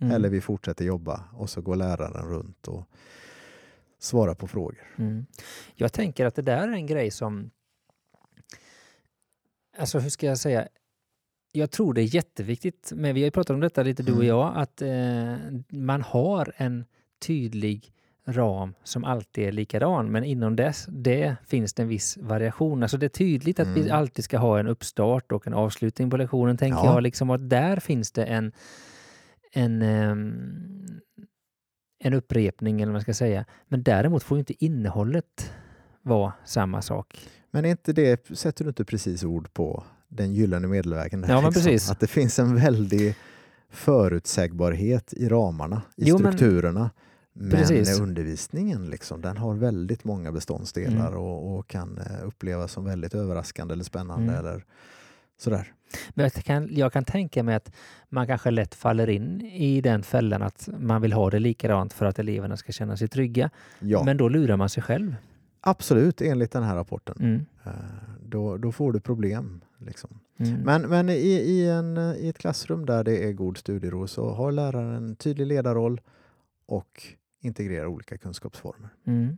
Mm. 0.00 0.14
Eller 0.14 0.28
vi 0.28 0.40
fortsätter 0.40 0.84
jobba 0.84 1.24
och 1.32 1.50
så 1.50 1.60
går 1.60 1.76
läraren 1.76 2.28
runt 2.28 2.68
och 2.68 2.84
svarar 3.98 4.34
på 4.34 4.46
frågor. 4.48 4.78
Mm. 4.98 5.26
Jag 5.74 5.92
tänker 5.92 6.26
att 6.26 6.34
det 6.34 6.42
där 6.42 6.68
är 6.68 6.72
en 6.72 6.86
grej 6.86 7.10
som... 7.10 7.50
Alltså 9.78 9.98
hur 9.98 10.10
ska 10.10 10.26
jag 10.26 10.38
säga? 10.38 10.68
Jag 11.52 11.70
tror 11.70 11.94
det 11.94 12.00
är 12.02 12.14
jätteviktigt, 12.14 12.92
men 12.94 13.14
vi 13.14 13.20
har 13.20 13.24
ju 13.24 13.30
pratat 13.30 13.54
om 13.54 13.60
detta 13.60 13.82
lite 13.82 14.02
du 14.02 14.12
och 14.12 14.16
Mm. 14.16 14.28
jag, 14.28 14.52
att 14.56 14.82
eh, 14.82 15.36
man 15.68 16.02
har 16.02 16.52
en 16.56 16.84
tydlig 17.20 17.92
ram 18.26 18.74
som 18.84 19.04
alltid 19.04 19.44
är 19.48 19.52
likadan, 19.52 20.10
men 20.12 20.24
inom 20.24 20.56
dess, 20.56 20.86
det 20.88 21.36
finns 21.46 21.74
det 21.74 21.82
en 21.82 21.88
viss 21.88 22.16
variation. 22.16 22.82
Alltså 22.82 22.96
det 22.96 23.06
är 23.06 23.08
tydligt 23.08 23.60
att 23.60 23.68
vi 23.68 23.80
Mm. 23.80 23.92
alltid 23.96 24.24
ska 24.24 24.38
ha 24.38 24.58
en 24.60 24.66
uppstart 24.66 25.32
och 25.32 25.46
en 25.46 25.54
avslutning 25.54 26.10
på 26.10 26.16
lektionen, 26.16 26.56
tänker 26.56 26.78
Ja. 26.78 26.94
jag. 26.94 27.02
Liksom, 27.02 27.30
att 27.30 27.50
där 27.50 27.76
finns 27.80 28.12
det 28.12 28.24
en, 28.24 28.52
en, 29.52 29.82
ehm, 29.82 31.00
en 32.04 32.14
upprepning, 32.14 32.76
eller 32.80 32.86
vad 32.86 32.92
man 32.94 33.02
ska 33.02 33.14
säga. 33.14 33.44
Men 33.68 33.82
däremot 33.82 34.22
får 34.22 34.38
inte 34.38 34.64
innehållet 34.64 35.52
vara 36.02 36.32
samma 36.44 36.82
sak. 36.82 37.28
Men 37.50 37.64
är 37.64 37.68
inte 37.70 37.92
det, 37.92 38.36
sätter 38.38 38.64
du 38.64 38.68
inte 38.68 38.84
precis 38.84 39.24
ord 39.24 39.52
på 39.52 39.84
den 40.08 40.32
gyllene 40.32 40.68
medelvägen? 40.68 41.20
där, 41.20 41.28
Ja, 41.28 41.40
men 41.40 41.52
precis. 41.52 41.90
Att 41.90 42.00
det 42.00 42.06
finns 42.06 42.38
en 42.38 42.56
väldig 42.56 43.16
förutsägbarhet 43.70 45.12
i 45.12 45.28
ramarna, 45.28 45.82
i 45.96 46.04
Jo, 46.08 46.18
men- 46.18 46.32
strukturerna. 46.32 46.90
Men, 47.32 47.50
Precis. 47.50 48.00
undervisningen 48.00 48.90
liksom, 48.90 49.20
den 49.20 49.36
har 49.36 49.54
väldigt 49.54 50.04
många 50.04 50.32
beståndsdelar 50.32 51.08
Mm. 51.08 51.18
och, 51.20 51.58
och 51.58 51.68
kan 51.68 51.98
eh, 51.98 52.26
upplevas 52.26 52.72
som 52.72 52.84
väldigt 52.84 53.14
överraskande 53.14 53.72
eller 53.74 53.84
spännande. 53.84 54.32
Mm. 54.32 54.46
Eller 54.46 54.64
sådär. 55.38 55.72
Men 56.10 56.22
jag 56.34 56.44
kan, 56.44 56.68
jag 56.74 56.92
kan 56.92 57.04
tänka 57.04 57.42
mig 57.42 57.54
att 57.54 57.72
man 58.08 58.26
kanske 58.26 58.50
lätt 58.50 58.74
faller 58.74 59.08
in 59.10 59.40
i 59.40 59.80
den 59.80 60.02
fällan 60.02 60.42
att 60.42 60.68
man 60.78 61.02
vill 61.02 61.12
ha 61.12 61.30
det 61.30 61.38
likadant 61.38 61.92
för 61.92 62.06
att 62.06 62.18
eleverna 62.18 62.56
ska 62.56 62.72
känna 62.72 62.96
sig 62.96 63.08
trygga. 63.08 63.50
Ja, 63.78 64.04
Men 64.04 64.16
då 64.16 64.28
lurar 64.28 64.56
man 64.56 64.68
sig 64.68 64.82
själv. 64.82 65.14
absolut 65.60 66.20
enligt 66.20 66.52
den 66.52 66.62
här 66.62 66.74
rapporten. 66.74 67.16
Mm. 67.20 67.46
Eh, 67.64 67.72
Då, 68.22 68.56
då 68.56 68.72
får 68.72 68.92
du 68.92 69.00
problem. 69.00 69.60
Liksom. 69.78 70.20
Mm. 70.38 70.60
Men, 70.60 70.82
men 70.82 71.08
i, 71.08 71.12
i, 71.28 71.68
en, 71.68 71.98
i 71.98 72.28
ett 72.28 72.38
klassrum 72.38 72.86
där 72.86 73.04
det 73.04 73.24
är 73.28 73.32
god 73.32 73.58
studiero 73.58 74.06
så 74.06 74.30
har 74.30 74.52
läraren 74.52 74.94
en 74.94 75.16
tydlig 75.16 75.46
ledarroll 75.46 76.00
och 76.66 77.02
integrerar 77.40 77.86
olika 77.86 78.18
kunskapsformer. 78.18 78.88
Mm. 79.06 79.36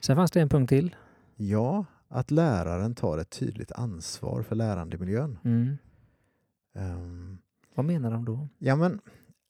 Sen 0.00 0.16
fanns 0.16 0.30
det 0.30 0.40
en 0.40 0.48
punkt 0.48 0.68
till. 0.68 0.96
Ja, 1.36 1.84
att 2.08 2.30
läraren 2.30 2.94
tar 2.94 3.18
ett 3.18 3.30
tydligt 3.30 3.72
ansvar 3.72 4.42
för 4.42 4.54
lärandemiljön. 4.56 5.38
Mm. 5.44 5.76
Um, 6.74 7.38
Vad 7.74 7.84
menar 7.86 8.10
de 8.10 8.24
då? 8.24 8.48
ja, 8.58 8.76
men 8.76 9.00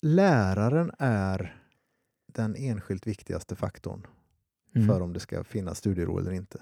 läraren 0.03 0.91
är 0.99 1.63
den 2.27 2.57
enskilt 2.57 3.07
viktigaste 3.07 3.57
faktorn 3.57 4.07
Mm. 4.75 4.89
för 4.89 5.01
om 5.01 5.13
det 5.13 5.21
ska 5.21 5.45
finnas 5.45 5.79
studiero 5.79 6.19
eller 6.19 6.33
inte. 6.33 6.61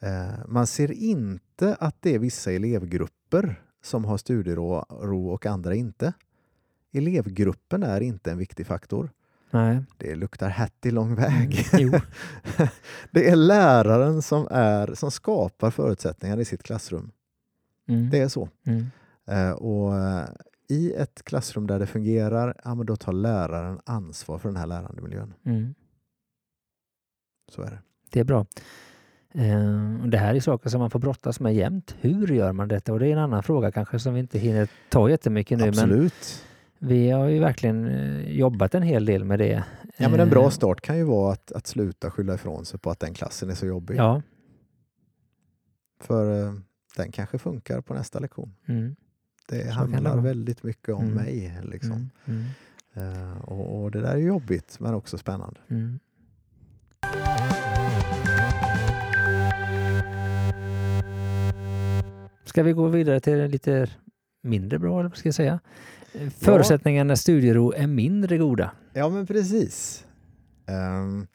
Eh, 0.00 0.46
man 0.48 0.66
ser 0.66 0.92
inte 0.92 1.74
att 1.74 1.96
det 2.02 2.14
är 2.14 2.18
vissa 2.18 2.52
elevgrupper 2.52 3.62
som 3.82 4.04
har 4.04 4.16
studiero 4.18 4.84
ro 4.90 5.28
och 5.28 5.46
andra 5.46 5.74
inte. 5.74 6.12
Elevgruppen 6.92 7.82
är 7.82 8.00
inte 8.00 8.30
en 8.32 8.38
viktig 8.38 8.66
faktor. 8.66 9.10
Nej. 9.52 9.84
Det 9.98 10.14
luktar 10.14 10.48
Hattie 10.48 10.92
lång 10.92 11.14
väg. 11.14 11.66
Mm. 11.72 12.00
Det 13.10 13.30
är 13.30 13.36
läraren 13.36 14.22
som, 14.22 14.48
är, 14.50 14.94
som 14.94 15.10
skapar 15.10 15.70
förutsättningar 15.70 16.40
i 16.40 16.44
sitt 16.44 16.62
klassrum. 16.62 17.12
Mm. 17.88 18.10
Det 18.10 18.18
är 18.18 18.28
så. 18.28 18.48
Mm. 18.66 18.86
Eh, 19.26 19.52
och 19.52 19.96
eh, 19.96 20.28
I 20.68 20.92
ett 20.92 21.22
klassrum 21.24 21.66
där 21.66 21.78
det 21.78 21.86
fungerar, 21.86 22.60
ja, 22.64 22.74
men 22.74 22.86
då 22.86 22.96
tar 22.96 23.12
läraren 23.12 23.80
ansvar 23.86 24.38
för 24.38 24.48
den 24.48 24.56
här 24.56 24.66
lärandemiljön. 24.66 25.34
Mm. 25.44 25.74
Så 27.48 27.62
är 27.62 27.70
det. 27.70 27.78
Det 28.10 28.20
är 28.20 28.24
bra. 28.24 28.46
Eh, 29.34 30.06
det 30.06 30.18
här 30.18 30.34
är 30.34 30.40
saker 30.40 30.70
som 30.70 30.80
man 30.80 30.90
får 30.90 30.98
brottas 30.98 31.40
med 31.40 31.54
jämt. 31.54 31.96
Hur 32.00 32.26
gör 32.26 32.52
man 32.52 32.68
detta? 32.68 32.92
Och 32.92 32.98
det 32.98 33.06
är 33.06 33.12
en 33.12 33.18
annan 33.18 33.42
fråga 33.42 33.72
kanske 33.72 33.98
som 33.98 34.14
vi 34.14 34.20
inte 34.20 34.38
hinner 34.38 34.68
ta 34.88 35.10
jättemycket 35.10 35.58
nu. 35.58 35.64
Men 35.64 35.68
Absolut. 35.68 36.44
Vi 36.84 37.10
har 37.10 37.28
ju 37.28 37.38
verkligen 37.40 37.86
eh, 37.86 38.30
jobbat 38.30 38.74
en 38.74 38.82
hel 38.82 39.04
del 39.04 39.24
med 39.24 39.38
det. 39.38 39.64
Ja, 39.96 40.08
men 40.08 40.20
en 40.20 40.30
bra 40.30 40.44
Eh, 40.44 40.50
start 40.50 40.80
kan 40.80 40.96
ju 40.96 41.04
vara 41.04 41.32
att, 41.32 41.52
att 41.52 41.66
sluta 41.66 42.10
skylla 42.10 42.34
ifrån 42.34 42.64
sig 42.64 42.80
på 42.80 42.90
att 42.90 43.00
den 43.00 43.14
klassen 43.14 43.50
är 43.50 43.54
så 43.54 43.66
jobbig. 43.66 43.96
Ja. 43.96 44.22
För 46.00 46.46
eh, 46.46 46.54
den 46.96 47.12
kanske 47.12 47.38
funkar 47.38 47.80
på 47.80 47.94
nästa 47.94 48.18
lektion. 48.18 48.54
Mm. 48.68 48.96
Det 49.48 49.58
Så 49.60 49.64
det 49.66 49.70
handlar 49.72 50.10
vara. 50.10 50.20
väldigt 50.22 50.62
mycket 50.62 50.94
om 50.94 51.02
Mm. 51.04 51.14
mig. 51.14 51.58
Liksom. 51.62 52.10
Mm. 52.24 52.44
Eh, 52.94 53.38
och, 53.42 53.82
och 53.82 53.90
det 53.90 54.00
där 54.00 54.12
är 54.12 54.16
jobbigt 54.18 54.76
men 54.80 54.94
också 54.94 55.18
spännande. 55.18 55.60
Mm. 55.70 55.98
Ska 62.44 62.62
vi 62.62 62.72
gå 62.72 62.88
vidare 62.88 63.20
till 63.20 63.44
lite 63.46 63.88
mindre 64.42 64.78
bra, 64.78 65.00
eller 65.00 65.08
vad 65.08 65.18
ska 65.18 65.26
jag 65.28 65.34
säga? 65.34 65.60
Eh, 66.12 66.28
Förutsättningarna 66.30 67.08
när 67.08 67.14
studiero 67.14 67.72
är 67.72 67.86
mindre 67.86 68.38
goda. 68.38 68.70
Ja 68.92 69.08
men 69.08 69.26
precis. 69.26 70.06
Ehm, 70.66 71.26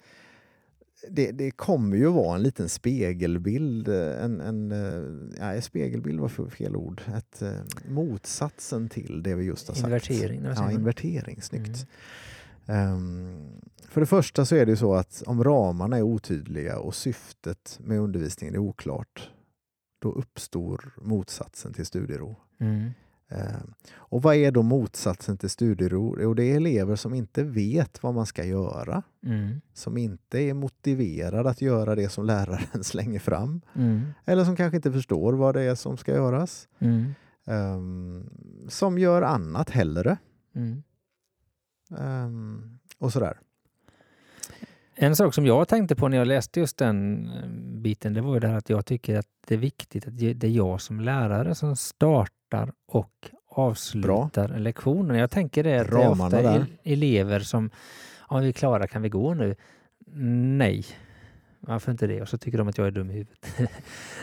det, 1.09 1.31
det 1.31 1.51
kommer 1.51 1.97
ju 1.97 2.05
vara 2.07 2.35
en 2.35 2.43
liten 2.43 2.69
spegelbild, 2.69 3.87
eh, 3.87 4.23
en, 4.23 4.41
en, 4.41 4.71
eh, 4.71 5.01
nej, 5.39 5.61
spegelbild 5.61 6.19
var 6.19 6.27
för- 6.27 6.49
fel 6.49 6.75
ord, 6.75 7.01
Ett, 7.17 7.43
motsatsen 7.89 8.89
till 8.89 9.23
det 9.23 9.35
vi 9.35 9.45
just 9.45 9.67
har 9.67 9.75
sagt. 9.75 9.85
Invertering, 9.87 10.41
Ja, 10.55 10.71
invertering, 10.71 11.41
snyggt. 11.41 11.87
Ehm, 12.65 13.37
för 13.89 14.01
det 14.01 14.07
första 14.07 14.45
så 14.45 14.55
är 14.55 14.65
det 14.65 14.69
ju 14.71 14.75
så 14.77 14.93
att 14.93 15.23
om 15.25 15.43
ramarna 15.43 15.97
är 15.97 16.01
otydliga 16.01 16.79
och 16.79 16.95
syftet 16.95 17.79
med 17.83 17.99
undervisningen 17.99 18.55
är 18.55 18.59
oklart, 18.59 19.29
då 19.99 20.11
uppstår 20.11 20.93
motsatsen 21.01 21.73
till 21.73 21.85
studiero. 21.85 22.35
Mm. 22.59 22.89
Ehm, 23.29 23.73
och 23.95 24.21
vad 24.21 24.35
är 24.35 24.51
då 24.51 24.61
motsatsen 24.61 25.37
till 25.37 25.49
studiero? 25.49 26.17
Jo, 26.21 26.33
det 26.33 26.43
är 26.43 26.55
elever 26.55 26.95
som 26.95 27.13
inte 27.13 27.43
vet 27.43 28.03
vad 28.03 28.13
man 28.13 28.25
ska 28.25 28.43
göra, 28.45 29.03
Mm. 29.25 29.61
som 29.73 29.97
inte 29.97 30.39
är 30.39 30.53
motiverade 30.53 31.49
att 31.49 31.61
göra 31.61 31.95
det 31.95 32.09
som 32.09 32.25
läraren 32.25 32.83
slänger 32.83 33.19
fram, 33.19 33.61
Mm. 33.75 34.01
eller 34.25 34.45
som 34.45 34.55
kanske 34.55 34.75
inte 34.77 34.91
förstår 34.91 35.33
vad 35.33 35.55
det 35.55 35.61
är 35.63 35.75
som 35.75 35.97
ska 35.97 36.11
göras. 36.15 36.67
Ehm, 37.45 38.29
som 38.67 38.97
gör 38.99 39.21
annat 39.21 39.69
hellre. 39.69 40.17
Ehm, 41.97 42.79
och 42.97 43.13
sådär. 43.13 43.39
En 44.99 45.15
sak 45.15 45.33
som 45.33 45.45
jag 45.45 45.67
tänkte 45.67 45.95
på 45.95 46.07
när 46.07 46.17
jag 46.17 46.27
läste 46.27 46.59
just 46.59 46.77
den 46.77 47.29
eh, 47.29 47.49
biten, 47.81 48.13
det 48.13 48.21
var 48.21 48.33
ju 48.33 48.39
det 48.39 48.47
här 48.47 48.57
att 48.57 48.69
jag 48.69 48.85
tycker 48.85 49.15
att 49.19 49.27
det 49.47 49.53
är 49.53 49.59
viktigt 49.59 50.07
att 50.07 50.17
det 50.17 50.43
är 50.43 50.51
jag 50.51 50.81
som 50.81 50.99
lärare 50.99 51.55
som 51.55 51.75
startar 51.75 52.73
och 52.87 53.29
avslutar 53.49 54.57
lektionen. 54.59 55.17
Jag 55.17 55.31
tänker 55.31 55.63
det 55.63 55.79
att 55.79 55.91
det 55.91 56.03
är 56.03 56.09
ofta 56.09 56.29
där. 56.41 56.55
el- 56.55 56.65
elever 56.83 57.39
som, 57.39 57.69
om 58.19 58.41
vi 58.41 58.47
är 58.47 58.51
klara, 58.53 58.87
kan 58.87 59.01
vi 59.01 59.09
gå 59.09 59.33
nu? 59.33 59.55
Nej. 60.57 60.85
Varför 61.59 61.91
inte 61.91 62.07
det? 62.07 62.21
Och 62.21 62.29
så 62.29 62.37
tycker 62.37 62.57
de 62.57 62.67
att 62.67 62.77
jag 62.77 62.87
är 62.87 62.91
dum 62.91 63.09
i 63.11 63.13
huvudet. 63.13 63.45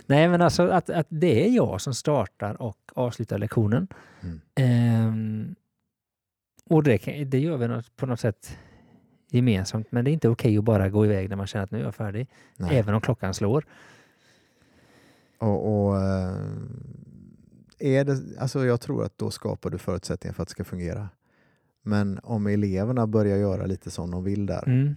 Nej, 0.07 0.29
men 0.29 0.43
alltså 0.43 0.69
att, 0.69 0.91
att 0.91 1.07
det 1.11 1.47
är 1.47 1.51
jag 1.51 1.81
som 1.81 1.95
startar 1.95 2.63
och 2.63 2.79
avslutar 2.95 3.39
lektionen. 3.39 3.89
Mm. 4.23 4.41
Ehm, 4.55 5.55
och 6.71 6.83
det, 6.83 7.25
det 7.25 7.39
gör 7.39 7.57
vi 7.57 7.83
på 7.97 8.07
något 8.07 8.21
sätt 8.21 8.59
gemensamt, 9.35 9.93
men 9.93 10.05
det 10.05 10.11
är 10.11 10.13
inte 10.13 10.29
okej 10.29 10.59
att 10.59 10.65
bara 10.65 10.89
gå 10.89 11.05
iväg 11.05 11.29
när 11.29 11.37
man 11.37 11.47
känner 11.47 11.65
att 11.65 11.71
nu 11.71 11.79
är 11.81 11.83
jag 11.85 11.95
färdig, 11.95 12.29
Nej. 12.57 12.79
även 12.79 12.95
om 12.95 13.01
klockan 13.01 13.35
slår. 13.35 13.65
Och, 15.39 15.87
och, 15.89 15.97
eh, 16.03 16.37
är 17.79 18.05
det, 18.05 18.21
alltså 18.41 18.65
jag 18.65 18.81
tror 18.81 19.05
att 19.05 19.19
då 19.19 19.31
skapar 19.31 19.71
du 19.71 19.79
förutsättningar 19.79 20.35
för 20.35 20.43
att 20.43 20.49
det 20.49 20.53
ska 20.53 20.65
fungera. 20.65 21.09
Men 21.83 22.21
om 22.23 22.47
eleverna 22.47 23.07
börjar 23.07 23.37
göra 23.37 23.67
lite 23.67 23.91
som 23.91 24.11
de 24.11 24.25
vill 24.25 24.47
där, 24.47 24.65
Mm. 24.69 24.95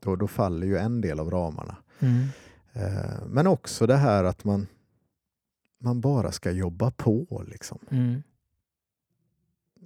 då, 0.00 0.16
då 0.16 0.26
faller 0.26 0.66
ju 0.66 0.76
en 0.76 1.00
del 1.00 1.20
av 1.20 1.30
ramarna. 1.30 1.76
Mm. 2.00 2.24
Eh, 2.72 3.26
Men 3.26 3.46
också 3.46 3.86
det 3.86 3.96
här 3.96 4.24
att 4.24 4.44
man, 4.44 4.66
man 5.78 6.00
bara 6.00 6.32
ska 6.32 6.50
jobba 6.50 6.90
på. 6.90 7.44
Liksom. 7.48 7.78
Mm. 7.90 8.22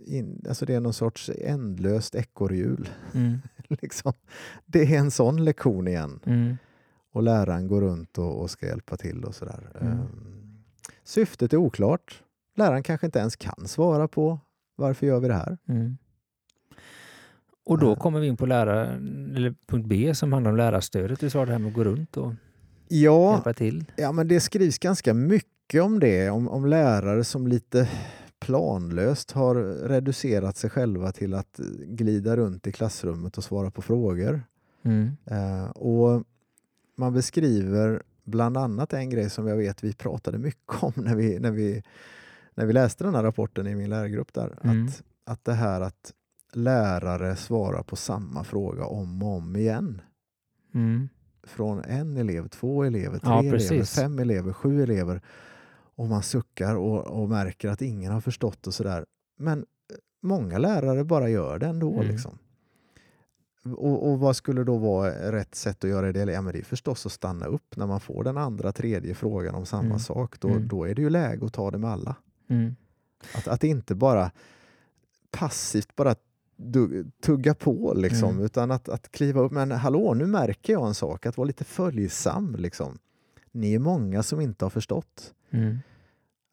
In, 0.06 0.44
alltså 0.48 0.66
det 0.66 0.74
är 0.74 0.80
någon 0.80 0.92
sorts 0.92 1.30
ändlöst 1.38 2.14
ekorrhjul. 2.14 2.88
Mm. 3.14 3.38
Liksom. 3.82 4.12
Det 4.66 4.94
är 4.94 4.98
en 4.98 5.10
sån 5.10 5.44
lektion 5.44 5.88
igen. 5.88 6.20
Mm. 6.26 6.56
Och 7.12 7.22
läraren 7.22 7.68
går 7.68 7.80
runt 7.80 8.18
och, 8.18 8.40
och 8.40 8.50
ska 8.50 8.66
hjälpa 8.66 8.96
till 8.96 9.24
och 9.24 9.34
sådär. 9.34 9.70
Mm. 9.80 9.92
Ehm, 9.92 10.62
syftet 11.04 11.52
är 11.52 11.56
oklart. 11.56 12.22
Läraren 12.56 12.82
kanske 12.82 13.06
inte 13.06 13.18
ens 13.18 13.36
kan 13.36 13.68
svara 13.68 14.08
på 14.08 14.40
varför 14.76 15.06
gör 15.06 15.20
vi 15.20 15.28
det 15.28 15.34
här? 15.34 15.58
Mm. 15.68 15.96
Och 17.64 17.78
då 17.78 17.92
Eh. 17.92 17.98
kommer 17.98 18.20
vi 18.20 18.26
in 18.26 18.36
på 18.36 18.46
lärar, 18.46 18.84
eller 19.36 19.54
punkt 19.66 19.86
B 19.88 20.14
som 20.14 20.32
handlar 20.32 20.50
om 20.50 20.56
lärarstödet. 20.56 21.20
Du 21.20 21.30
sa 21.30 21.44
det 21.46 21.52
här 21.52 21.58
med 21.58 21.68
att 21.68 21.74
gå 21.74 21.84
runt 21.84 22.16
och 22.16 22.32
Ja, 22.88 23.32
hjälpa 23.34 23.52
till. 23.52 23.84
ja 23.96 24.12
men 24.12 24.28
det 24.28 24.40
skrivs 24.40 24.78
ganska 24.78 25.14
mycket 25.14 25.82
om 25.82 25.98
det. 26.00 26.30
Om, 26.30 26.48
om 26.48 26.66
lärare 26.66 27.24
som 27.24 27.46
lite 27.46 27.88
planlöst 28.48 29.32
har 29.32 29.54
reducerat 29.88 30.56
sig 30.56 30.70
själva 30.70 31.12
till 31.12 31.34
att 31.34 31.60
glida 31.86 32.36
runt 32.36 32.66
i 32.66 32.72
klassrummet 32.72 33.38
och 33.38 33.44
svara 33.44 33.70
på 33.70 33.82
frågor. 33.82 34.42
Mm. 34.82 35.16
Eh, 35.24 35.70
och 35.70 36.24
man 36.96 37.12
beskriver 37.12 38.02
bland 38.24 38.56
annat 38.56 38.92
en 38.92 39.10
grej 39.10 39.30
som 39.30 39.46
jag 39.46 39.56
vet 39.56 39.84
vi 39.84 39.94
pratade 39.94 40.38
mycket 40.38 40.82
om 40.82 40.92
när 40.96 41.14
vi, 41.14 41.38
när 41.38 41.50
vi, 41.50 41.82
när 42.54 42.66
vi 42.66 42.72
läste 42.72 43.04
den 43.04 43.14
här 43.14 43.22
rapporten 43.22 43.66
i 43.66 43.74
min 43.74 43.90
lärargrupp 43.90 44.34
där. 44.34 44.58
Mm. 44.62 44.86
Att, 44.86 45.02
att 45.24 45.44
det 45.44 45.54
här 45.54 45.80
att 45.80 46.12
lärare 46.52 47.36
svarar 47.36 47.82
på 47.82 47.96
samma 47.96 48.44
fråga 48.44 48.84
om 48.84 49.22
och 49.22 49.36
om 49.36 49.56
igen. 49.56 50.00
Mm. 50.74 51.08
Från 51.42 51.84
en 51.84 52.16
elev, 52.16 52.48
två 52.48 52.84
elever, 52.84 53.18
tre 53.18 53.30
Ja, 53.30 53.42
elever, 53.42 53.84
fem 53.84 54.18
elever, 54.18 54.52
sju 54.52 54.82
elever. 54.82 55.22
Och 55.98 56.08
man 56.08 56.22
suckar 56.22 56.74
och, 56.76 57.06
och 57.22 57.28
märker 57.28 57.68
att 57.68 57.82
ingen 57.82 58.12
har 58.12 58.20
förstått 58.20 58.66
och 58.66 58.74
sådär. 58.74 59.06
Men 59.38 59.58
eh, 59.58 59.64
många 60.22 60.58
lärare 60.58 61.04
bara 61.04 61.28
gör 61.28 61.58
det 61.58 61.66
ändå. 61.66 61.92
Mm. 61.94 62.06
Liksom. 62.08 62.38
Och, 63.76 64.10
och 64.10 64.18
vad 64.18 64.36
skulle 64.36 64.64
då 64.64 64.76
vara 64.78 65.32
rätt 65.32 65.54
sätt 65.54 65.84
att 65.84 65.90
göra 65.90 66.12
det? 66.12 66.32
Ja, 66.32 66.42
men 66.42 66.52
det 66.52 66.58
är 66.58 66.64
förstås 66.64 67.06
att 67.06 67.12
stanna 67.12 67.46
upp 67.46 67.76
när 67.76 67.86
man 67.86 68.00
får 68.00 68.24
den 68.24 68.36
andra, 68.38 68.72
tredje 68.72 69.14
frågan 69.14 69.54
om 69.54 69.66
samma 69.66 69.84
Mm. 69.84 69.98
sak. 69.98 70.40
Då, 70.40 70.48
Mm. 70.48 70.68
då 70.68 70.84
är 70.88 70.94
det 70.94 71.02
ju 71.02 71.10
läge 71.10 71.46
att 71.46 71.52
ta 71.52 71.70
det 71.70 71.78
med 71.78 71.90
alla. 71.90 72.16
Mm. 72.50 72.76
Att, 73.34 73.48
att 73.48 73.64
inte 73.64 73.94
bara 73.94 74.30
passivt 75.30 75.96
bara 75.96 76.14
tugga 77.22 77.54
på 77.54 77.92
liksom, 77.96 78.30
Mm. 78.30 78.44
utan 78.44 78.70
att, 78.70 78.88
att 78.88 79.12
kliva 79.12 79.40
upp. 79.40 79.52
Men 79.52 79.70
hallå, 79.70 80.14
nu 80.14 80.26
märker 80.26 80.72
jag 80.72 80.86
en 80.88 80.94
sak, 80.94 81.26
att 81.26 81.36
vara 81.36 81.46
lite 81.46 81.64
följsam. 81.64 82.56
Liksom. 82.58 82.98
Ni 83.52 83.74
är 83.74 83.78
många 83.78 84.22
som 84.22 84.40
inte 84.40 84.64
har 84.64 84.70
förstått. 84.70 85.34
Mm. 85.50 85.78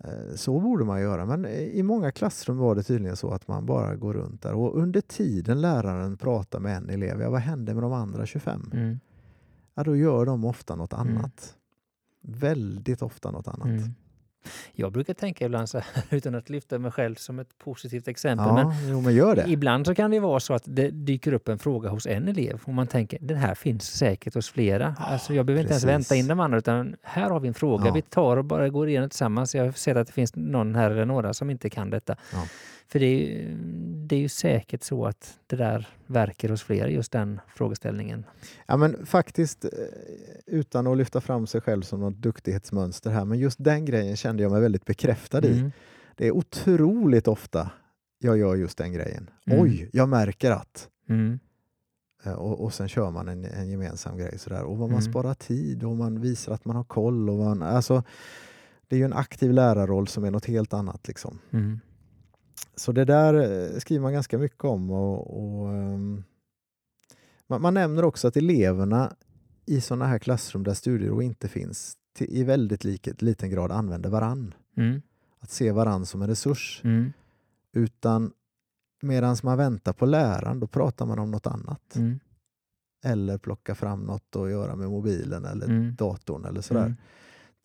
Eh, 0.04 0.36
Så 0.36 0.60
borde 0.60 0.86
man 0.86 1.02
göra, 1.02 1.26
men 1.26 1.46
i 1.46 1.84
många 1.84 2.12
klassrum 2.12 2.58
var 2.58 2.76
det 2.76 2.84
tydligen 2.84 3.16
så 3.16 3.30
att 3.32 3.48
man 3.48 3.66
bara 3.66 3.96
går 3.96 4.14
runt 4.14 4.42
där 4.42 4.54
och 4.54 4.78
under 4.78 5.02
tiden 5.02 5.62
läraren 5.62 6.18
pratar 6.18 6.60
med 6.60 6.78
en 6.78 6.90
elev, 6.90 7.22
ja 7.22 7.30
vad 7.30 7.42
händer 7.42 7.74
med 7.74 7.84
de 7.84 7.94
andra 7.94 8.26
25? 8.26 8.70
Mm. 8.74 9.00
Ja, 9.76 9.84
då 9.84 9.96
gör 9.96 10.26
de 10.26 10.46
ofta 10.46 10.76
något 10.76 10.94
Mm. 10.94 11.18
annat. 11.18 11.56
Väldigt 12.22 13.02
ofta 13.02 13.32
något 13.32 13.48
annat. 13.48 13.68
Mm. 13.68 13.96
Jag 14.74 14.92
brukar 14.92 15.14
tänka 15.14 15.46
ibland 15.46 15.70
så 15.70 15.78
här, 15.78 15.86
utan 16.10 16.36
att 16.36 16.50
lyfta 16.50 16.80
mig 16.80 16.92
själv 16.92 17.16
som 17.16 17.40
ett 17.40 17.58
positivt 17.64 18.08
exempel, 18.08 18.46
Ja, 18.48 18.54
men 18.54 18.90
jo, 18.90 19.02
men 19.02 19.16
gör 19.16 19.36
det. 19.36 19.46
ibland 19.48 19.86
så 19.86 19.96
kan 19.96 20.12
det 20.12 20.20
vara 20.20 20.40
så 20.40 20.54
att 20.54 20.64
det 20.66 20.90
dyker 20.90 21.34
upp 21.34 21.48
en 21.48 21.60
fråga 21.60 21.90
hos 21.90 22.08
en 22.08 22.28
elev 22.28 22.60
och 22.66 22.74
man 22.74 22.88
tänker 22.88 23.20
den 23.22 23.38
här 23.38 23.56
finns 23.56 23.84
säkert 23.92 24.34
hos 24.34 24.50
flera. 24.50 24.96
alltså 25.00 25.34
jag 25.34 25.46
behöver 25.46 25.62
inte 25.62 25.74
ens 25.74 25.84
precis. 25.84 26.12
vänta 26.12 26.16
in 26.16 26.28
de 26.28 26.40
andra 26.40 26.58
utan 26.58 26.96
här 27.04 27.30
har 27.30 27.40
vi 27.40 27.48
en 27.48 27.54
fråga. 27.54 27.86
Ja. 27.86 27.94
Vi 27.94 28.02
tar 28.02 28.38
och 28.38 28.46
bara 28.46 28.70
går 28.70 28.90
igenom 28.90 29.10
tillsammans. 29.10 29.56
Jag 29.56 29.78
ser 29.78 29.96
att 29.96 30.08
det 30.08 30.14
finns 30.14 30.36
någon 30.36 30.76
här 30.76 30.92
eller 30.92 31.06
några 31.06 31.34
som 31.34 31.50
inte 31.50 31.70
kan 31.70 31.90
detta. 31.90 32.16
Ja. 32.34 32.44
För 32.88 33.00
det 33.00 33.06
är, 33.06 33.20
ju- 33.20 33.56
det 34.08 34.16
är 34.16 34.20
ju 34.20 34.30
säkert 34.30 34.84
så 34.84 35.06
att 35.06 35.40
det 35.48 35.56
där 35.56 35.88
verkar 36.08 36.50
hos 36.50 36.64
flera, 36.64 36.90
just 36.90 37.12
den 37.12 37.40
frågeställningen. 37.56 38.26
Ja, 38.68 38.78
men 38.78 39.06
faktiskt, 39.06 39.66
eh, 39.66 39.72
utan 40.46 40.88
att 40.88 40.98
lyfta 40.98 41.22
fram 41.22 41.48
sig 41.48 41.62
själv 41.62 41.82
som 41.82 42.00
något 42.00 42.18
duktighetsmönster 42.18 43.10
här, 43.12 43.26
men 43.26 43.40
just 43.40 43.64
den 43.64 43.86
grejen 43.86 44.16
kände 44.16 44.44
jag 44.44 44.52
mig 44.52 44.62
väldigt 44.62 44.86
bekräftad 44.86 45.46
i. 45.46 45.60
Mm. 45.60 45.72
Det 46.16 46.28
är 46.28 46.32
otroligt 46.32 47.28
ofta 47.28 47.70
jag 48.20 48.38
gör 48.38 48.56
just 48.56 48.78
den 48.78 48.94
grejen. 48.94 49.30
Mm. 49.48 49.62
Oj, 49.64 49.90
jag 49.94 50.10
märker 50.10 50.52
att. 50.52 50.90
Mm. 51.10 51.40
Eh, 52.24 52.34
Och, 52.34 52.64
och 52.64 52.74
sen 52.74 52.88
kör 52.88 53.12
man 53.12 53.28
en, 53.28 53.46
en 53.46 53.70
gemensam 53.70 54.18
grej 54.18 54.40
sådär. 54.40 54.64
Och 54.64 54.78
vad 54.78 54.90
man 54.90 55.00
Mm. 55.00 55.12
sparar 55.12 55.34
tid 55.34 55.84
och 55.84 55.96
man 55.96 56.22
visar 56.22 56.54
att 56.54 56.66
man 56.66 56.76
har 56.76 56.84
koll. 56.84 57.30
Och 57.30 57.38
man, 57.38 57.62
alltså, 57.62 58.04
det 58.88 58.96
är 58.96 59.00
ju 59.00 59.06
en 59.06 59.14
aktiv 59.14 59.52
lärarroll 59.52 60.08
som 60.08 60.24
är 60.24 60.32
något 60.32 60.46
helt 60.46 60.74
annat. 60.74 61.08
Liksom. 61.08 61.40
Mm. 62.56 62.72
Så 62.76 62.92
det 62.92 63.06
där 63.06 63.34
eh, 63.34 63.80
skriver 63.80 64.02
man 64.02 64.14
ganska 64.14 64.38
mycket 64.38 64.64
om. 64.64 64.92
Och, 64.92 65.38
och, 65.38 65.74
ehm, 65.74 66.24
man, 67.48 67.62
man 67.62 67.74
nämner 67.74 68.04
också 68.06 68.28
att 68.28 68.38
eleverna 68.38 69.16
i 69.66 69.82
sådana 69.82 70.08
här 70.08 70.20
klassrum 70.20 70.64
där 70.64 70.74
studiero 70.74 71.22
inte 71.22 71.48
finns 71.48 71.98
till, 72.14 72.28
i 72.30 72.44
väldigt 72.44 72.84
liket, 72.84 73.22
liten 73.22 73.50
grad 73.50 73.72
använder 73.72 74.10
varann. 74.10 74.54
Mm. 74.78 75.02
Att 75.40 75.50
se 75.50 75.72
varann 75.72 76.06
som 76.06 76.22
en 76.22 76.28
resurs. 76.28 76.82
Mm. 76.84 77.14
Utan 77.74 78.32
medan 79.02 79.38
man 79.44 79.58
väntar 79.58 79.94
på 79.94 80.06
läraren, 80.06 80.60
då 80.60 80.68
pratar 80.68 81.06
man 81.06 81.20
om 81.20 81.32
något 81.32 81.48
annat. 81.48 81.96
Mm. 81.96 82.20
Eller 83.04 83.38
plocka 83.38 83.76
fram 83.76 84.04
något 84.04 84.36
att 84.36 84.50
göra 84.50 84.76
med 84.76 84.90
mobilen 84.90 85.46
eller 85.46 85.66
Mm. 85.66 85.96
datorn 85.96 86.46
eller 86.46 86.62
sådär. 86.62 86.96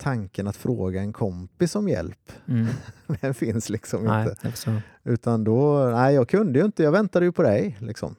Tanken 0.01 0.47
att 0.47 0.55
fråga 0.55 1.01
en 1.01 1.13
kompis 1.13 1.75
om 1.75 1.89
hjälp, 1.89 2.31
Mm. 2.47 2.67
den 3.21 3.33
finns 3.33 3.69
liksom 3.69 4.03
Nej, 4.03 4.27
inte. 4.45 4.81
Utan 5.03 5.43
då, 5.43 5.89
nej 5.95 6.15
jag 6.15 6.29
kunde 6.29 6.59
ju 6.59 6.65
inte, 6.65 6.83
jag 6.83 6.91
väntade 6.91 7.25
ju 7.25 7.31
på 7.31 7.43
dig. 7.43 7.77
Liksom. 7.79 8.15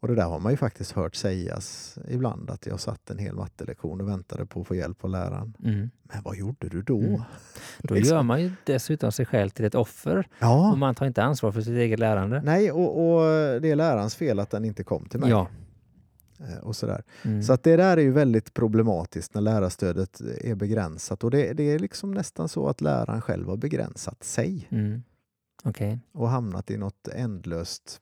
Och 0.00 0.08
det 0.08 0.14
där 0.14 0.22
har 0.24 0.38
man 0.38 0.52
ju 0.52 0.56
faktiskt 0.56 0.92
hört 0.92 1.14
sägas 1.14 1.98
ibland, 2.08 2.50
att 2.50 2.66
jag 2.66 2.80
satt 2.80 3.10
en 3.10 3.18
hel 3.18 3.34
mattelektion 3.34 4.00
och 4.00 4.08
väntade 4.08 4.46
på 4.46 4.60
att 4.60 4.66
få 4.66 4.74
hjälp 4.74 5.04
av 5.04 5.10
läraren. 5.10 5.56
Mm. 5.64 5.90
Men 6.02 6.22
vad 6.22 6.36
gjorde 6.36 6.68
du 6.68 6.82
då? 6.82 6.98
Mm. 6.98 7.20
Då 7.82 7.94
Liksom. 7.94 8.16
gör 8.16 8.22
man 8.22 8.42
ju 8.42 8.52
dessutom 8.64 9.12
sig 9.12 9.26
själv 9.26 9.50
till 9.50 9.64
ett 9.64 9.74
offer 9.74 10.16
och 10.18 10.24
Ja, 10.38 10.74
man 10.74 10.94
tar 10.94 11.06
inte 11.06 11.22
ansvar 11.22 11.52
för 11.52 11.60
sitt 11.60 11.76
eget 11.76 11.98
lärande. 11.98 12.42
nej 12.44 12.72
och, 12.72 13.14
och 13.16 13.20
det 13.60 13.70
är 13.70 13.76
lärarens 13.76 14.14
fel 14.14 14.38
att 14.40 14.50
den 14.50 14.64
inte 14.64 14.84
kom 14.84 15.06
till 15.08 15.20
mig. 15.20 15.30
Ja. 15.30 15.48
Eh, 16.48 16.56
Och 16.62 16.76
sådär. 16.76 17.02
Mm. 17.22 17.42
Så 17.42 17.52
att 17.52 17.62
det 17.62 17.76
där 17.76 17.96
är 17.96 18.00
ju 18.02 18.10
väldigt 18.12 18.54
problematiskt 18.54 19.34
när 19.34 19.40
lärarstödet 19.40 20.20
är 20.20 20.54
begränsat 20.54 21.24
och 21.24 21.30
det, 21.30 21.52
det 21.52 21.62
är 21.62 21.78
liksom 21.78 22.10
nästan 22.14 22.48
så 22.48 22.68
att 22.68 22.80
läraren 22.80 23.20
själv 23.20 23.48
har 23.48 23.56
begränsat 23.56 24.24
sig 24.24 24.66
Mm. 24.70 25.02
Okej. 25.64 25.98
och 26.12 26.28
hamnat 26.28 26.70
i 26.70 26.76
något 26.76 27.08
ändlöst 27.08 28.00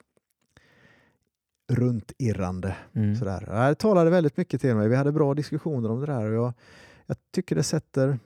runtirrande. 1.73 2.77
Mm. 2.93 3.17
Sådär. 3.17 3.69
Det 3.69 3.75
talade 3.75 4.11
väldigt 4.11 4.37
mycket 4.37 4.61
till 4.61 4.75
mig. 4.75 4.89
Vi 4.89 4.97
hade 4.97 5.13
bra 5.13 5.35
diskussioner 5.35 5.91
om 5.91 6.01
det 6.01 6.07
där 6.07 6.25
och 6.31 6.35
jag, 6.35 6.53
jag 7.07 7.17
tycker 7.35 7.57
det 7.57 7.63
sätter, 7.63 8.19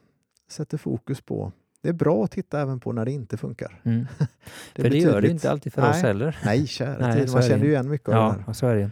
sätter 0.49 0.79
fokus 0.79 1.21
på 1.21 1.53
det 1.83 1.89
är 1.89 1.93
bra 1.93 2.25
att 2.25 2.31
titta 2.31 2.61
även 2.61 2.81
på 2.81 2.93
när 2.93 3.05
det 3.05 3.13
inte 3.13 3.37
funkar. 3.37 3.81
Mm. 3.85 4.07
Det 4.75 4.83
för 4.83 4.91
det 4.91 4.99
gör 4.99 5.21
det 5.21 5.29
inte 5.29 5.51
alltid 5.51 5.73
för 5.73 5.83
oss 5.83 5.89
Nej. 5.93 6.03
heller. 6.03 6.39
Nej, 6.45 6.67
kära 6.67 6.99
Nej, 7.09 7.21
tid. 7.21 7.33
Man 7.33 7.41
det 7.41 7.49
känner 7.49 7.65
ju. 7.65 7.71
igen 7.71 7.89
mycket 7.89 8.09
av 8.09 8.15
det 8.15 8.21
Ja, 8.21 8.31
här. 8.31 8.45
och 8.49 8.57
så 8.57 8.67
är 8.67 8.77
det. 8.77 8.91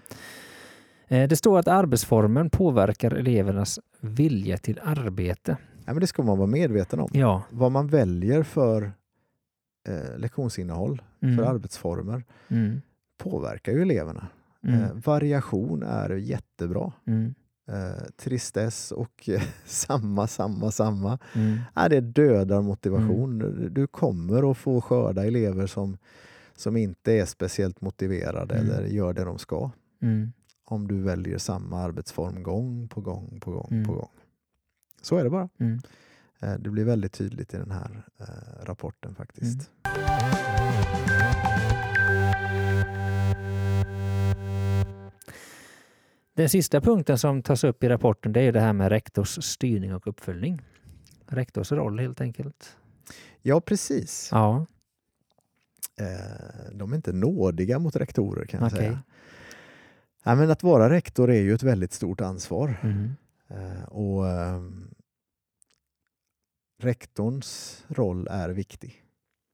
Eh, 1.09 1.29
Det 1.29 1.37
står 1.37 1.59
att 1.59 1.69
arbetsformen 1.69 2.51
påverkar 2.51 3.11
elevernas 3.15 3.81
vilja 4.01 4.59
till 4.59 4.81
arbete. 4.85 5.57
Nej, 5.75 5.95
men 5.95 6.01
det 6.01 6.07
ska 6.07 6.23
man 6.23 6.39
vara 6.39 6.47
medveten 6.47 7.01
om. 7.01 7.09
Ja. 7.13 7.43
Vad 7.51 7.73
man 7.73 7.87
väljer 7.87 8.43
för 8.43 8.93
eh, 9.89 10.19
lektionsinnehåll, 10.19 11.03
Mm. 11.23 11.37
för 11.37 11.45
arbetsformer, 11.45 12.25
Mm. 12.49 12.81
påverkar 13.19 13.73
ju 13.73 13.83
eleverna. 13.83 14.29
Mm. 14.65 14.81
Eh, 14.83 14.91
variation 15.05 15.83
är 15.83 16.11
jättebra. 16.11 16.93
Mm. 17.07 17.35
Eh, 17.69 18.05
tristess 18.17 18.93
och 18.93 19.29
eh, 19.29 19.43
samma, 19.65 20.27
samma, 20.27 20.71
samma. 20.71 21.19
Mm. 21.35 21.59
Nej, 21.75 21.91
det 21.91 22.01
dödar 22.01 22.63
motivation. 22.63 23.39
Du 23.71 23.87
kommer 23.87 24.51
att 24.51 24.57
få 24.59 24.81
skörda 24.81 25.25
elever 25.25 25.67
som, 25.67 25.97
som 26.57 26.77
inte 26.77 27.13
är 27.13 27.25
speciellt 27.25 27.81
motiverade 27.81 28.55
Mm. 28.55 28.71
eller 28.71 28.87
gör 28.89 29.13
det 29.13 29.25
de 29.25 29.39
ska. 29.39 29.71
Mm. 30.71 30.83
Om 30.83 30.89
du 30.89 31.01
väljer 31.03 31.39
samma 31.39 31.79
arbetsform 31.83 32.43
gång 32.43 32.89
på 32.89 33.01
gång 33.01 33.41
på 33.41 33.51
gång 33.51 33.69
Mm. 33.71 33.85
på 33.87 33.93
gång. 33.93 34.11
Så 35.03 35.17
är 35.17 35.25
det 35.25 35.31
bara. 35.31 35.49
Mm. 35.59 35.79
Eh, 36.41 36.55
det 36.59 36.71
blir 36.71 36.85
väldigt 36.85 37.13
tydligt 37.13 37.55
i 37.55 37.57
den 37.57 37.71
här 37.71 38.05
eh, 38.19 38.65
rapporten 38.65 39.15
faktiskt. 39.15 39.71
Den 46.35 46.49
sista 46.49 46.81
punkten 46.81 47.19
som 47.19 47.43
tas 47.43 47.65
upp 47.65 47.85
i 47.85 47.89
rapporten 47.89 48.33
det 48.33 48.41
är 48.41 48.53
det 48.53 48.61
här 48.61 48.73
med 48.73 48.89
rektors 48.89 49.45
styrning 49.45 49.95
och 49.95 50.07
uppföljning. 50.07 50.63
Rektors 51.27 51.73
roll 51.73 51.99
helt 51.99 52.21
enkelt. 52.21 52.77
Ja, 53.43 53.61
precis. 53.61 54.29
Ja, 54.33 54.67
Eh, 55.97 56.73
de 56.73 56.93
är 56.93 56.97
inte 56.97 57.13
nådiga 57.13 57.79
mot 57.79 57.97
rektorer 57.97 58.47
kan 58.47 58.61
jag 58.61 58.67
okej. 58.67 58.79
säga. 58.79 59.03
Nej, 60.27 60.37
men 60.37 60.51
att 60.51 60.63
vara 60.63 60.91
rektor 60.91 61.31
är 61.31 61.41
ju 61.41 61.55
ett 61.55 61.63
väldigt 61.63 61.93
stort 61.93 62.21
ansvar. 62.21 62.81
Mm. 62.83 63.11
Eh, 63.49 63.83
och 63.85 64.29
ehm, 64.31 64.91
Rektorns 66.79 67.85
roll 67.89 68.29
är 68.31 68.49
viktig 68.49 69.01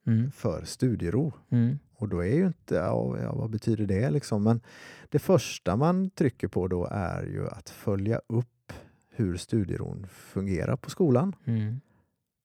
Mm. 0.06 0.30
för 0.30 0.64
studiero. 0.64 1.32
Mm. 1.50 1.78
Och 1.94 2.08
då 2.08 2.20
är 2.24 2.34
ju 2.34 2.46
inte, 2.46 2.74
ja, 2.74 3.18
ja, 3.18 3.34
vad 3.34 3.50
betyder 3.50 3.86
det 3.86 4.10
liksom? 4.10 4.42
Men 4.42 4.60
det 5.08 5.18
första 5.18 5.76
man 5.76 6.10
trycker 6.10 6.48
på 6.48 6.68
då 6.68 6.88
är 6.90 7.22
ju 7.22 7.48
att 7.48 7.70
följa 7.70 8.20
upp 8.26 8.72
hur 9.08 9.36
studieron 9.36 10.06
fungerar 10.10 10.76
på 10.76 10.90
skolan 10.90 11.36
Mm. 11.44 11.80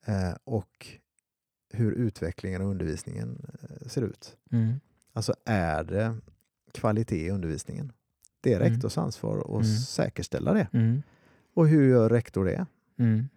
eh, 0.06 0.34
och 0.44 0.88
hur 1.74 1.92
utvecklingen 1.92 2.62
och 2.62 2.68
undervisningen 2.70 3.46
eh, 3.62 3.88
ser 3.88 4.02
ut. 4.02 4.38
Mm. 4.52 4.74
Alltså 5.14 5.34
är 5.46 5.84
det 5.84 6.18
kvalitet 6.74 7.26
i 7.26 7.30
undervisningen? 7.32 7.92
Det 8.45 8.53
är 8.53 8.60
Mm. 8.62 8.71
rektors 8.73 8.97
ansvar 8.97 9.38
att 9.39 9.49
Mm. 9.49 9.63
säkerställa 9.65 10.53
det. 10.53 10.67
Mm. 10.73 11.03
Och 11.53 11.67
hur 11.67 11.89
gör 11.89 12.10
rektor 12.10 12.45
det? 12.45 12.65
Mm. 12.97 13.29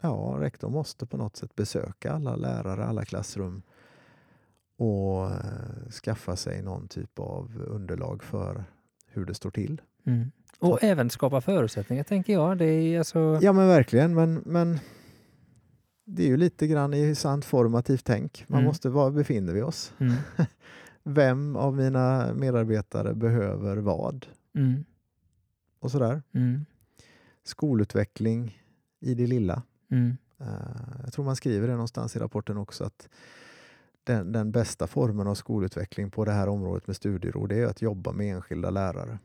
Ja, 0.00 0.36
rektor 0.40 0.70
måste 0.70 1.06
på 1.06 1.16
något 1.16 1.36
sätt 1.36 1.54
besöka 1.54 2.12
alla 2.12 2.36
lärare, 2.36 2.84
alla 2.84 3.04
klassrum 3.04 3.62
och 4.76 5.30
eh, 5.30 5.90
skaffa 6.02 6.36
sig 6.36 6.62
någon 6.62 6.88
typ 6.88 7.18
av 7.18 7.62
underlag 7.68 8.22
för 8.24 8.64
hur 9.06 9.24
det 9.26 9.34
står 9.34 9.50
till. 9.50 9.80
Mm. 10.06 10.30
Och 10.58 10.84
även 10.84 11.10
skapa 11.10 11.40
förutsättningar 11.40 12.04
tänker 12.04 12.32
jag. 12.32 12.58
Det 12.58 12.64
är 12.66 12.98
alltså... 12.98 13.38
Ja 13.42 13.52
men 13.52 13.68
verkligen, 13.68 14.14
men, 14.14 14.34
men 14.46 14.78
det 16.04 16.22
är 16.22 16.26
ju 16.28 16.36
lite 16.36 16.66
grann 16.66 16.94
i 16.94 17.14
sant 17.14 17.44
formativt 17.44 18.04
tänk. 18.04 18.44
Man 18.48 18.58
Mm. 18.58 18.66
måste, 18.68 18.88
var 18.88 19.10
befinner 19.10 19.52
vi 19.52 19.62
oss? 19.62 19.92
Mm. 19.98 20.14
Vem 21.04 21.56
av 21.56 21.76
mina 21.76 22.34
medarbetare 22.34 23.14
behöver 23.14 23.76
vad? 23.76 24.26
Mm. 24.54 24.84
Och 25.80 25.90
sådär. 25.90 26.22
Mm. 26.32 26.64
Skolutveckling 27.44 28.62
i 29.00 29.14
det 29.14 29.26
lilla. 29.26 29.62
Mm. 29.90 30.16
Eh, 30.38 30.46
Jag 31.04 31.12
tror 31.12 31.24
man 31.24 31.36
skriver 31.36 31.66
det 31.68 31.72
någonstans 31.72 32.16
i 32.16 32.18
rapporten 32.18 32.56
också 32.56 32.84
att 32.84 33.08
den, 34.04 34.32
den 34.32 34.52
bästa 34.52 34.86
formen 34.86 35.26
av 35.26 35.34
skolutveckling 35.34 36.10
på 36.10 36.24
det 36.24 36.32
här 36.32 36.48
området 36.48 36.86
med 36.86 36.96
studiero 36.96 37.46
det 37.46 37.56
är 37.60 37.66
att 37.66 37.82
jobba 37.82 38.12
med 38.12 38.34
enskilda 38.34 38.70
lärare. 38.70 39.18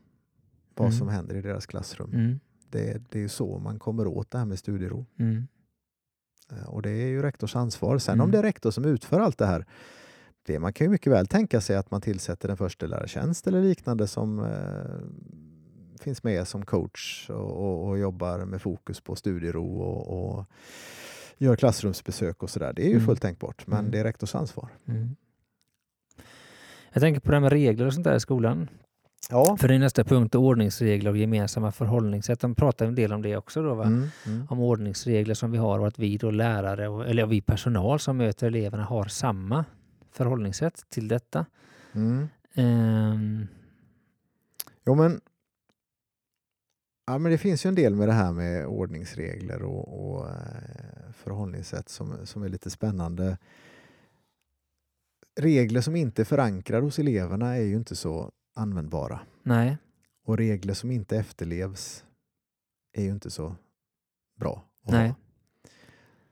Vad 0.74 0.86
Mm. 0.88 0.98
som 0.98 1.08
händer 1.08 1.34
i 1.36 1.40
deras 1.42 1.66
klassrum. 1.66 2.10
Mm. 2.14 2.40
Det, 2.70 3.02
det 3.10 3.22
är 3.22 3.28
så 3.28 3.58
man 3.58 3.78
kommer 3.78 4.06
åt 4.06 4.30
det 4.30 4.38
här 4.38 4.44
med 4.44 4.58
studiero. 4.58 5.06
Mm. 5.18 5.46
Eh, 6.52 6.64
Och 6.68 6.82
det 6.82 6.90
är 6.90 7.06
ju 7.08 7.22
rektors 7.22 7.56
ansvar. 7.56 7.98
Sen 7.98 8.20
om 8.20 8.30
det 8.30 8.38
är 8.38 8.42
rektor 8.42 8.70
som 8.70 8.84
utför 8.84 9.20
allt 9.20 9.38
det 9.38 9.46
här, 9.46 9.66
det, 10.46 10.58
man 10.58 10.72
kan 10.72 10.84
ju 10.84 10.90
mycket 10.90 11.12
väl 11.12 11.26
tänka 11.26 11.60
sig 11.60 11.76
att 11.76 11.90
man 11.90 12.00
tillsätter 12.00 12.48
en 12.48 12.56
förstelärartjänst 12.56 13.46
eller 13.46 13.62
liknande 13.62 14.06
som 14.06 14.38
eh, 14.38 16.00
finns 16.00 16.22
med 16.22 16.48
som 16.48 16.64
coach 16.64 17.30
och, 17.30 17.50
och, 17.56 17.88
och 17.88 17.98
jobbar 17.98 18.44
med 18.44 18.62
fokus 18.62 19.00
på 19.00 19.16
studiero 19.16 19.80
och, 19.80 20.36
och 20.38 20.46
gör 21.38 21.56
klassrumsbesök 21.56 22.42
och 22.42 22.50
sådär. 22.50 22.72
Det 22.72 22.82
är 22.82 22.86
ju 22.88 22.92
Mm. 22.94 23.06
fullt 23.06 23.22
tänkbart, 23.22 23.66
men 23.66 23.78
Mm. 23.78 23.90
det 23.90 23.98
är 23.98 24.04
rektors 24.04 24.34
ansvar. 24.34 24.68
Mm. 24.88 25.16
Jag 26.92 27.00
tänker 27.02 27.20
på 27.20 27.30
det 27.30 27.36
här 27.36 27.40
med 27.40 27.52
regler 27.52 27.86
och 27.86 27.94
sånt 27.94 28.04
där 28.04 28.16
i 28.16 28.20
skolan. 28.20 28.68
Ja. 29.30 29.56
För 29.60 29.68
det 29.68 29.74
är 29.74 29.78
nästa 29.78 30.04
punkt, 30.04 30.34
ordningsregler 30.34 31.10
och 31.10 31.16
gemensamma 31.16 31.72
förhållningssätt. 31.72 32.40
De 32.40 32.54
pratar 32.54 32.86
en 32.86 32.94
del 32.94 33.12
om 33.12 33.22
det 33.22 33.36
också 33.36 33.62
då, 33.62 33.74
va? 33.74 33.84
Mm, 33.84 34.08
mm. 34.26 34.46
om 34.50 34.60
ordningsregler 34.60 35.34
som 35.34 35.50
vi 35.50 35.58
har 35.58 35.78
och 35.78 35.86
att 35.86 35.98
vi 35.98 36.16
då 36.16 36.30
lärare, 36.30 37.10
eller 37.10 37.26
vi 37.26 37.40
personal 37.40 37.98
som 38.00 38.16
möter 38.16 38.46
eleverna 38.46 38.84
har 38.84 39.04
samma 39.04 39.64
förhållningssätt 40.10 40.84
till 40.90 41.08
detta. 41.08 41.46
Mm. 41.92 42.28
Ehm, 42.54 43.46
Jo, 44.84 44.94
men, 44.94 45.20
ja, 47.06 47.18
men 47.18 47.32
det 47.32 47.38
finns 47.38 47.66
ju 47.66 47.68
en 47.68 47.74
del 47.74 47.94
med 47.94 48.08
det 48.08 48.12
här 48.12 48.32
med 48.32 48.66
ordningsregler 48.66 49.62
och, 49.62 50.10
och 50.10 50.28
eh, 50.28 51.12
förhållningssätt 51.12 51.88
som, 51.88 52.26
som 52.26 52.42
är 52.42 52.48
lite 52.48 52.70
spännande. 52.70 53.38
Regler 55.40 55.80
som 55.80 55.96
inte 55.96 56.22
är 56.22 56.24
förankrade 56.24 56.82
hos 56.82 56.98
eleverna 56.98 57.56
är 57.56 57.62
ju 57.62 57.76
inte 57.76 57.96
så 57.96 58.32
användbara. 58.54 59.20
nej, 59.42 59.78
Och 60.24 60.36
regler 60.36 60.74
som 60.74 60.90
inte 60.90 61.16
efterlevs 61.16 62.04
är 62.92 63.02
ju 63.02 63.10
inte 63.10 63.30
så 63.30 63.56
bra. 64.38 64.64
nej. 64.86 65.08
ha. 65.08 65.14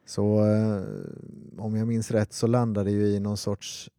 Så 0.09 0.47
eh, 0.47 0.83
om 1.65 1.77
jag 1.77 1.89
minns 1.89 2.11
rätt 2.11 2.33
så 2.33 2.47
landar 2.47 2.85
det 2.85 2.91
ju 2.91 3.07
i 3.07 3.21
någon 3.21 3.37
sorts 3.37 3.91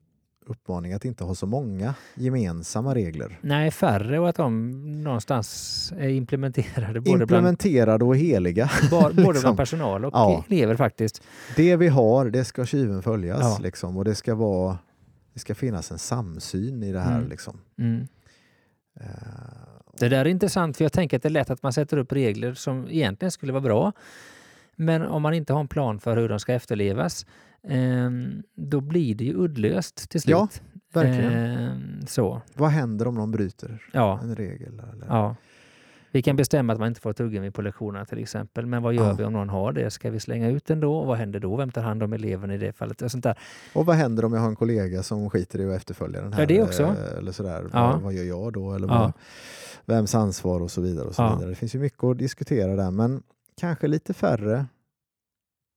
uppmaning 0.46 0.94
att 0.94 1.06
inte 1.06 1.24
ha 1.24 1.36
så 1.36 1.46
många 1.46 1.94
gemensamma 2.16 2.96
regler. 2.96 3.40
Nej, 3.42 3.72
färre 3.72 4.20
och 4.20 4.30
att 4.30 4.36
de 4.36 4.72
någonstans 5.04 5.94
är 5.98 6.10
implementerade 6.10 6.88
både, 6.88 7.02
bland, 7.02 7.22
Implementerade 7.22 8.06
och 8.06 8.18
heliga. 8.18 8.70
både 8.92 9.14
liksom. 9.14 9.34
bland 9.42 9.58
personal 9.58 10.06
och 10.06 10.12
Ja. 10.14 10.44
elever 10.50 10.76
faktiskt. 10.76 11.22
Det 11.56 11.76
vi 11.76 11.88
har, 11.88 12.30
det 12.30 12.46
ska 12.46 12.66
tjuven 12.66 13.02
följas. 13.04 13.40
Ja. 13.42 13.60
Liksom, 13.64 13.98
och 13.98 14.06
det 14.06 14.16
ska, 14.16 14.36
vara, 14.36 14.78
det 15.34 15.40
ska 15.40 15.56
finnas 15.56 15.92
en 15.92 16.00
samsyn 16.00 16.84
i 16.84 16.92
det 16.92 17.00
här. 17.00 17.18
Mm. 17.18 17.30
Liksom. 17.30 17.58
Mm. 17.80 18.08
Eh, 19.00 19.08
Det 20.00 20.10
där 20.10 20.26
är 20.26 20.30
intressant 20.30 20.78
för 20.78 20.86
jag 20.86 20.94
tänker 20.94 21.18
att 21.18 21.24
det 21.24 21.30
är 21.30 21.32
lätt 21.32 21.50
att 21.50 21.64
man 21.64 21.74
sätter 21.74 21.98
upp 21.98 22.12
regler 22.12 22.54
som 22.54 22.88
egentligen 22.90 23.32
skulle 23.32 23.54
vara 23.54 23.62
bra. 23.64 23.92
Men 24.82 25.02
om 25.02 25.22
man 25.22 25.34
inte 25.34 25.54
har 25.54 25.60
en 25.60 25.68
plan 25.68 26.00
för 26.00 26.18
hur 26.18 26.30
de 26.30 26.40
ska 26.40 26.54
efterlevas 26.54 27.26
ehm, 27.68 28.44
då 28.56 28.82
blir 28.82 29.16
det 29.16 29.24
ju 29.24 29.34
uddlöst 29.34 30.10
till 30.10 30.22
slut. 30.22 30.32
Ja, 30.32 30.48
verkligen. 30.94 31.34
Ehm, 31.34 32.08
så, 32.08 32.42
Vad 32.56 32.70
händer 32.70 33.08
om 33.08 33.16
någon 33.16 33.32
bryter 33.32 33.84
ja. 33.94 34.20
en 34.24 34.36
regel? 34.36 34.82
Eller? 34.94 35.06
ja. 35.08 35.36
Vi 36.12 36.22
kan 36.22 36.36
bestämma 36.36 36.74
att 36.74 36.80
man 36.80 36.88
inte 36.88 37.02
får 37.02 37.14
tuggummi 37.14 37.52
på 37.52 37.62
lektionerna 37.62 38.06
till 38.06 38.18
exempel. 38.20 38.66
Men 38.66 38.84
vad 38.84 38.94
gör 38.94 39.08
Ja. 39.08 39.14
vi 39.14 39.24
om 39.24 39.34
någon 39.34 39.50
har 39.50 39.72
det? 39.74 39.92
Ska 39.92 40.10
vi 40.10 40.20
slänga 40.20 40.50
ut 40.50 40.66
den 40.66 40.80
då? 40.80 41.04
Vad 41.04 41.18
händer 41.18 41.40
då? 41.40 41.56
Vem 41.56 41.72
tar 41.72 41.82
hand 41.82 42.04
om 42.04 42.14
eleven 42.14 42.52
i 42.52 42.58
det 42.58 42.74
fallet? 42.74 43.02
Och 43.02 43.12
sånt 43.12 43.24
där. 43.24 43.40
Och 43.74 43.86
vad 43.86 43.96
händer 43.96 44.26
om 44.26 44.34
jag 44.34 44.40
har 44.42 44.48
en 44.50 44.56
kollega 44.56 45.04
som 45.04 45.30
skiter 45.30 45.60
i 45.60 45.70
att 45.70 45.76
efterfölja 45.76 46.22
den 46.22 46.34
här? 46.34 46.40
Ja, 46.42 46.46
det 46.46 46.62
också. 46.64 46.84
eh, 46.84 47.18
Eller 47.18 47.32
sådär. 47.32 47.70
Ja. 47.74 47.92
Vad, 47.94 48.02
vad 48.02 48.14
gör 48.14 48.24
jag 48.24 48.54
då? 48.54 48.74
Eller 48.74 48.88
vad, 48.88 49.14
vems 49.86 50.16
ansvar 50.16 50.62
och 50.62 50.72
så 50.72 50.82
vidare. 50.82 51.06
Och 51.08 51.16
så 51.16 51.24
vidare. 51.36 51.50
Det 51.50 51.56
finns 51.56 51.76
ju 51.76 51.80
mycket 51.80 52.04
att 52.04 52.18
diskutera 52.18 52.76
där 52.76 52.92
men 52.92 53.24
kanske 53.60 53.88
lite 53.88 54.14
färre 54.14 54.66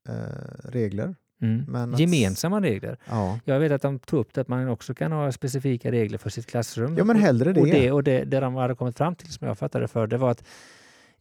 eh, 0.08 0.70
regler. 0.70 1.14
Mm. 1.42 1.74
Att- 1.74 1.98
Gemensamma 2.00 2.60
regler. 2.60 2.96
Ja. 3.08 3.38
Jag 3.44 3.60
vet 3.60 3.72
att 3.72 3.82
de 3.82 3.98
tog 3.98 4.20
upp 4.20 4.34
det 4.34 4.40
att 4.40 4.48
man 4.48 4.68
också 4.68 4.94
kan 4.94 5.12
ha 5.12 5.32
specifika 5.32 5.92
regler 5.92 6.18
för 6.18 6.30
sitt 6.30 6.46
klassrum. 6.46 6.96
ja, 6.98 7.04
men 7.04 7.16
hellre 7.16 7.52
det. 7.52 7.60
Och 7.60 7.66
det, 7.66 7.92
och 7.92 8.04
det, 8.04 8.24
det 8.24 8.40
de 8.40 8.54
hade 8.54 8.74
kommit 8.74 8.96
fram 8.98 9.14
till, 9.14 9.32
som 9.32 9.46
jag 9.48 9.58
fattade 9.58 9.88
för, 9.88 10.06
det 10.06 10.16
var 10.18 10.30
att 10.30 10.44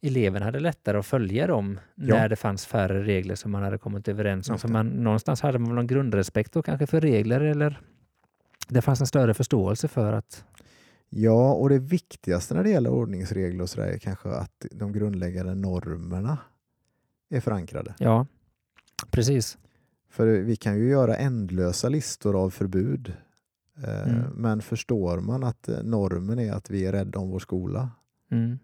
eleverna 0.00 0.44
hade 0.44 0.60
lättare 0.60 0.98
att 0.98 1.06
följa 1.06 1.46
dem 1.46 1.80
Ja. 1.94 2.14
när 2.14 2.28
det 2.28 2.36
fanns 2.36 2.66
färre 2.66 3.02
regler 3.02 3.34
som 3.34 3.50
man 3.50 3.62
hade 3.62 3.78
kommit 3.78 4.08
överens 4.08 4.50
om. 4.50 4.58
För 4.58 4.68
man, 4.68 4.88
någonstans 4.88 5.40
hade 5.40 5.58
man 5.58 5.74
någon 5.74 5.86
grundrespekt 5.86 6.52
då 6.52 6.62
kanske 6.62 6.86
för 6.86 7.00
regler 7.00 7.40
eller 7.40 7.80
det 8.68 8.82
fanns 8.82 9.00
en 9.00 9.06
större 9.06 9.34
förståelse 9.34 9.88
för 9.88 10.12
att... 10.12 10.44
Ja, 11.08 11.52
och 11.54 11.68
det 11.68 11.78
viktigaste 11.78 12.54
när 12.54 12.62
det 12.62 12.70
gäller 12.70 12.90
ordningsregler 12.90 13.62
och 13.62 13.70
sådär 13.70 13.88
är 13.88 13.98
kanske 13.98 14.28
att 14.28 14.66
de 14.72 14.92
grundläggande 14.92 15.54
normerna 15.54 16.38
är 17.36 17.40
förankrade. 17.40 17.94
Ja, 17.98 18.26
precis. 19.10 19.58
För 20.10 20.26
vi 20.26 20.56
kan 20.56 20.78
ju 20.78 20.88
göra 20.88 21.16
ändlösa 21.16 21.88
listor 21.88 22.36
av 22.44 22.50
förbud. 22.50 23.12
Eh, 23.84 24.08
Mm. 24.08 24.30
Men 24.34 24.62
förstår 24.62 25.20
man 25.20 25.44
att 25.44 25.68
eh, 25.68 25.82
normen 25.82 26.38
är 26.38 26.52
att 26.52 26.70
vi 26.70 26.86
är 26.86 26.92
rädda 26.92 27.18
om 27.18 27.30
vår 27.30 27.38
skola, 27.38 27.90
Mm. 28.30 28.58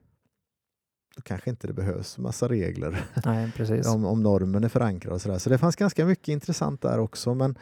då 1.17 1.23
kanske 1.23 1.51
inte 1.51 1.67
det 1.67 1.73
behövs 1.73 2.19
massa 2.19 2.49
regler 2.49 3.05
Nej, 3.25 3.53
om, 3.87 4.05
om 4.05 4.23
normen 4.23 4.65
är 4.65 4.69
förankrad. 4.69 5.15
Och 5.15 5.21
sådär. 5.23 5.39
Så 5.39 5.51
det 5.51 5.59
fanns 5.59 5.77
ganska 5.77 6.05
mycket 6.07 6.29
intressant 6.29 6.83
där 6.83 6.99
också. 6.99 7.35
Men, 7.35 7.59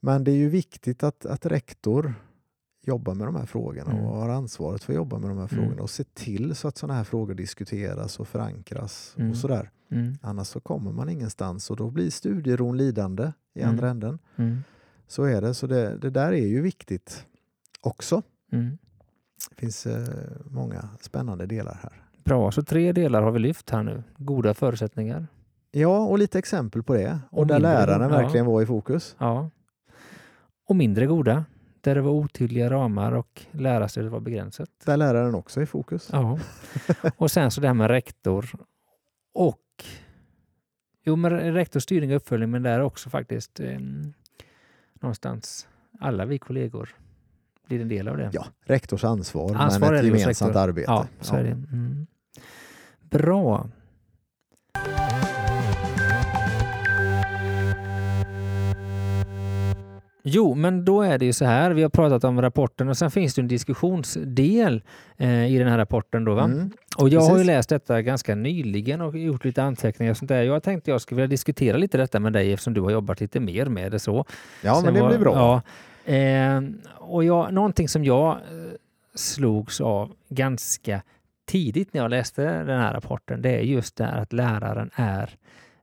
men 0.00 0.24
det 0.24 0.30
är 0.30 0.36
ju 0.36 0.48
viktigt 0.48 1.02
att, 1.02 1.26
att 1.26 1.46
rektor 1.46 2.14
jobbar 2.86 3.14
med 3.14 3.26
de 3.26 3.36
här 3.36 3.46
frågorna 3.46 3.90
Mm. 3.92 4.04
och 4.04 4.16
har 4.16 4.28
ansvaret 4.28 4.84
för 4.84 4.92
att 4.92 4.96
jobba 4.96 5.18
med 5.18 5.30
de 5.30 5.38
här 5.38 5.48
Mm. 5.52 5.64
frågorna 5.64 5.82
och 5.82 5.90
se 5.90 6.04
till 6.04 6.54
så 6.54 6.68
att 6.68 6.76
sådana 6.76 6.94
här 6.96 7.04
frågor 7.04 7.34
diskuteras 7.34 8.20
och 8.20 8.28
förankras. 8.28 9.14
Mm. 9.18 9.30
och 9.30 9.36
sådär. 9.36 9.70
Mm. 9.90 10.14
Annars 10.22 10.46
så 10.46 10.60
kommer 10.60 10.92
man 10.92 11.08
ingenstans 11.08 11.70
och 11.70 11.76
då 11.76 11.90
blir 11.90 12.10
studieron 12.10 12.76
lidande 12.76 13.32
i 13.54 13.60
Mm. 13.60 13.70
andra 13.70 13.88
änden. 13.90 14.18
Mm. 14.36 14.58
Så 15.06 15.22
är 15.24 15.40
det. 15.40 15.54
Så 15.54 15.66
det, 15.66 15.96
det 15.98 16.10
där 16.10 16.32
är 16.32 16.46
ju 16.46 16.60
viktigt 16.60 17.26
också. 17.80 18.22
Mm. 18.52 18.78
Det 19.50 19.56
finns 19.60 19.86
eh, 19.86 20.08
många 20.44 20.88
spännande 21.00 21.46
delar 21.46 21.78
här. 21.82 21.92
Bra, 22.24 22.50
så 22.50 22.62
tre 22.62 22.92
delar 22.92 23.22
har 23.22 23.30
vi 23.30 23.38
lyft 23.38 23.70
här 23.70 23.82
nu. 23.82 24.02
Goda 24.16 24.54
förutsättningar. 24.54 25.26
Ja, 25.70 25.98
och 26.04 26.18
lite 26.18 26.38
exempel 26.38 26.82
på 26.82 26.94
det. 26.94 27.18
Och, 27.30 27.38
Och 27.38 27.46
där 27.46 27.54
mindre 27.54 27.72
läraren 27.72 28.10
ja. 28.10 28.16
verkligen 28.20 28.46
var 28.46 28.62
i 28.62 28.66
fokus. 28.66 29.16
Ja. 29.18 29.50
Och 30.68 30.76
mindre 30.76 31.06
goda, 31.06 31.44
där 31.84 31.94
det 31.94 32.00
var 32.00 32.10
otydliga 32.10 32.70
ramar 32.70 33.12
och 33.12 33.42
lärarstödet 33.50 34.12
var 34.12 34.20
begränsat. 34.20 34.70
Där 34.84 34.96
läraren 34.96 35.34
också 35.34 35.60
är 35.60 35.64
i 35.64 35.66
fokus. 35.66 36.08
Ja. 36.12 36.38
Och 37.16 37.30
sen 37.30 37.50
så 37.50 37.60
det 37.60 37.66
här 37.66 37.74
med 37.74 37.88
rektor 37.90 38.50
och 39.34 39.60
Jo, 41.06 41.16
men 41.16 41.30
rektor, 41.54 41.80
styrning 41.80 42.10
och 42.10 42.16
uppföljning, 42.16 42.50
men 42.50 42.62
där 42.62 42.80
också 42.80 43.10
faktiskt 43.10 43.60
eh, 43.60 43.78
någonstans 45.00 45.68
alla 46.00 46.24
vi 46.24 46.38
kollegor 46.38 46.88
blir 47.66 47.80
en 47.80 47.88
del 47.88 48.08
av 48.08 48.16
det. 48.16 48.30
Ja, 48.32 48.46
rektors 48.64 49.04
ansvar, 49.04 49.54
Ansvar 49.54 49.90
men 49.90 49.98
ett 49.98 50.04
gemensamt 50.04 50.48
rektor. 50.48 50.60
arbete. 50.60 50.90
Ja, 50.90 51.06
så 51.20 51.36
är 51.36 51.42
det. 51.44 51.50
Mm. 51.50 52.06
Bra. 53.00 53.68
Jo, 60.26 60.54
men 60.54 60.84
då 60.84 61.02
är 61.02 61.18
det 61.18 61.24
ju 61.24 61.32
så 61.32 61.44
här. 61.44 61.70
Vi 61.70 61.82
har 61.82 61.88
pratat 61.90 62.24
om 62.24 62.42
rapporten 62.42 62.88
och 62.88 62.96
sen 62.96 63.10
finns 63.10 63.34
det 63.34 63.40
en 63.42 63.48
diskussionsdel 63.48 64.82
eh, 65.16 65.52
i 65.54 65.58
den 65.58 65.68
här 65.68 65.78
rapporten. 65.78 66.24
Då, 66.24 66.34
va? 66.34 66.44
Mm. 66.44 66.70
Och 66.96 67.08
jag 67.08 67.20
har 67.20 67.28
ju 67.28 67.34
Precis. 67.34 67.46
läst 67.46 67.68
detta 67.68 68.02
ganska 68.02 68.34
nyligen 68.34 69.00
och 69.00 69.18
gjort 69.18 69.44
lite 69.44 69.62
anteckningar 69.62 70.10
och 70.10 70.16
sånt 70.16 70.28
där. 70.28 70.42
Jag 70.42 70.62
tänkte 70.62 70.90
jag 70.90 71.00
skulle 71.00 71.16
vilja 71.16 71.30
diskutera 71.30 71.76
lite 71.76 71.98
detta 71.98 72.20
med 72.20 72.32
dig 72.32 72.52
eftersom 72.52 72.74
du 72.74 72.80
har 72.80 72.90
jobbat 72.90 73.20
lite 73.20 73.40
mer 73.40 73.66
med 73.66 73.92
det 73.92 73.98
så. 73.98 74.24
Ja, 74.62 74.74
Sen 74.74 74.84
men 74.84 74.94
det 74.94 75.00
var- 75.00 75.08
blir 75.08 75.18
bra. 75.18 75.62
Ja, 76.06 76.12
eh, 76.14 76.62
och 76.98 77.24
jag, 77.24 77.52
någonting 77.52 77.88
som 77.88 78.04
jag 78.04 78.30
eh, 78.32 78.38
slogs 79.14 79.80
av 79.80 80.12
ganska 80.28 81.02
tidigt 81.46 81.94
när 81.94 82.00
jag 82.00 82.10
läste 82.10 82.42
den 82.64 82.80
här 82.80 82.92
rapporten, 82.92 83.42
det 83.42 83.50
är 83.50 83.60
just 83.62 83.96
det 83.96 84.04
här 84.04 84.20
att 84.22 84.32
läraren 84.32 84.90
är 84.94 85.30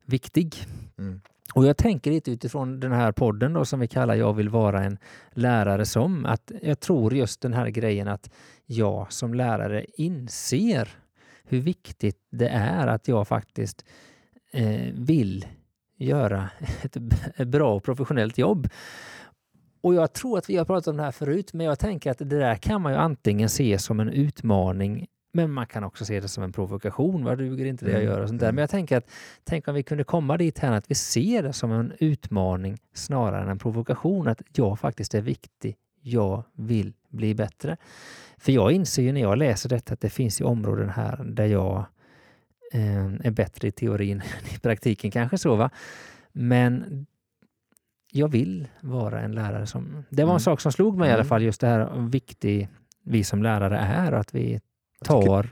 viktig. 0.06 0.56
Mm. 0.98 1.22
Och 1.54 1.66
jag 1.66 1.78
tänker 1.78 2.12
lite 2.12 2.32
utifrån 2.32 2.80
den 2.80 2.92
här 2.92 3.12
podden 3.12 3.54
då 3.54 3.66
som 3.66 3.80
vi 3.80 3.88
kallar 3.88 4.16
Jag 4.16 4.34
vill 4.34 4.50
vara 4.50 4.84
en 4.84 4.98
lärare 5.32 5.86
som, 5.86 6.26
att 6.26 6.52
jag 6.62 6.80
tror 6.80 7.14
just 7.14 7.42
den 7.42 7.54
här 7.54 7.68
grejen 7.68 8.08
att 8.08 8.30
jag 8.66 9.14
som 9.14 9.34
lärare 9.34 9.86
inser 9.94 10.90
hur 11.44 11.60
viktigt 11.60 12.18
det 12.30 12.48
är 12.48 12.88
att 12.88 13.08
jag 13.08 13.28
faktiskt 13.28 13.86
eh, 14.52 14.94
vill 14.94 15.46
göra 15.98 16.50
ett, 16.82 17.48
bra 17.48 17.76
och 17.76 17.84
professionellt 17.84 18.38
jobb. 18.38 18.70
Och 19.82 19.94
jag 19.94 20.14
tror 20.14 20.38
att 20.38 20.50
vi 20.50 20.58
har 20.58 20.66
pratat 20.66 20.88
om 20.88 20.98
det 20.98 21.04
här 21.04 21.12
förut, 21.12 21.54
men 21.54 21.66
jag 21.66 21.80
tänker 21.80 22.12
att 22.12 22.18
det 22.18 22.26
där 22.26 22.56
kan 22.56 22.82
man 22.82 22.92
ju 22.92 22.98
antingen 22.98 23.50
se 23.50 23.78
som 23.78 24.00
en 24.00 24.10
utmaning 24.10 25.08
men 25.32 25.52
man 25.52 25.66
kan 25.68 25.84
också 25.84 26.06
se 26.06 26.20
det 26.20 26.28
som 26.28 26.44
en 26.44 26.52
provokation. 26.52 27.24
Vad 27.24 27.38
duger 27.38 27.66
inte 27.66 27.86
det 27.86 27.92
jag 27.92 28.02
Mm, 28.02 28.14
gör? 28.14 28.22
Och 28.22 28.28
sånt 28.28 28.40
där. 28.40 28.48
mm. 28.48 28.56
Men 28.56 28.62
jag 28.62 28.70
tänker 28.70 28.98
att 28.98 29.10
tänk 29.44 29.68
om 29.68 29.76
vi 29.76 29.84
kunde 29.84 30.04
komma 30.04 30.38
dit 30.38 30.60
här 30.60 30.72
att 30.72 30.92
vi 30.92 30.96
ser 30.96 31.44
det 31.44 31.54
som 31.54 31.72
en 31.72 31.94
utmaning 32.00 32.78
snarare 32.94 33.42
än 33.42 33.50
en 33.50 33.60
provokation. 33.60 34.28
Att 34.28 34.42
jag 34.56 34.80
faktiskt 34.80 35.14
är 35.14 35.22
viktig. 35.22 35.76
Jag 36.02 36.44
vill 36.54 36.94
bli 37.10 37.36
bättre. 37.36 37.78
För 38.38 38.52
jag 38.52 38.72
inser 38.72 39.04
ju 39.04 39.12
när 39.12 39.22
jag 39.22 39.38
läser 39.38 39.70
detta 39.70 39.94
att 39.94 40.02
det 40.02 40.10
finns 40.10 40.42
ju 40.42 40.46
områden 40.46 40.90
här 40.90 41.24
där 41.24 41.46
jag 41.46 41.86
eh, 42.74 43.06
är 43.06 43.32
bättre 43.32 43.68
i 43.68 43.72
teorin 43.72 44.22
än 44.42 44.56
i 44.56 44.60
praktiken 44.60 45.12
kanske 45.12 45.38
så 45.38 45.56
va. 45.56 45.70
Men 46.32 47.06
jag 48.12 48.28
vill 48.28 48.68
vara 48.82 49.22
en 49.22 49.32
lärare 49.32 49.68
som... 49.68 50.04
Det 50.10 50.24
var 50.24 50.30
en 50.30 50.36
Mm. 50.36 50.40
sak 50.40 50.62
som 50.62 50.72
slog 50.72 50.98
mig 50.98 51.10
i 51.10 51.12
alla 51.12 51.20
Mm. 51.22 51.28
fall, 51.30 51.44
just 51.44 51.62
det 51.62 51.68
här 51.68 52.08
viktig 52.10 52.70
vi 53.04 53.24
som 53.24 53.44
lärare 53.44 53.78
är 53.78 54.14
och 54.14 54.20
att 54.20 54.36
vi 54.36 54.60
Jag 55.08 55.22
tycker, 55.22 55.28
tar 55.28 55.50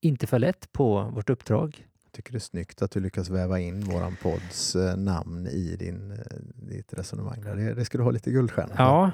inte 0.00 0.26
för 0.26 0.38
lätt 0.38 0.72
på 0.72 1.02
vårt 1.14 1.30
uppdrag. 1.30 1.86
tycker 2.12 2.32
det 2.32 2.38
är 2.38 2.40
snyggt 2.40 2.82
att 2.82 2.90
du 2.90 3.00
lyckas 3.00 3.30
väva 3.30 3.58
in 3.60 3.80
våran 3.84 4.16
podds 4.22 4.76
eh, 4.76 4.96
namn 4.96 5.46
i 5.46 5.76
din, 5.76 6.10
eh, 6.10 6.18
ditt 6.54 6.94
resonemang. 6.94 7.40
Det, 7.40 7.74
det 7.74 7.84
ska 7.84 7.98
du 7.98 8.04
ha 8.04 8.10
lite 8.10 8.30
guldstjärna 8.30 8.76
för. 8.76 8.82
Ja. 8.82 9.10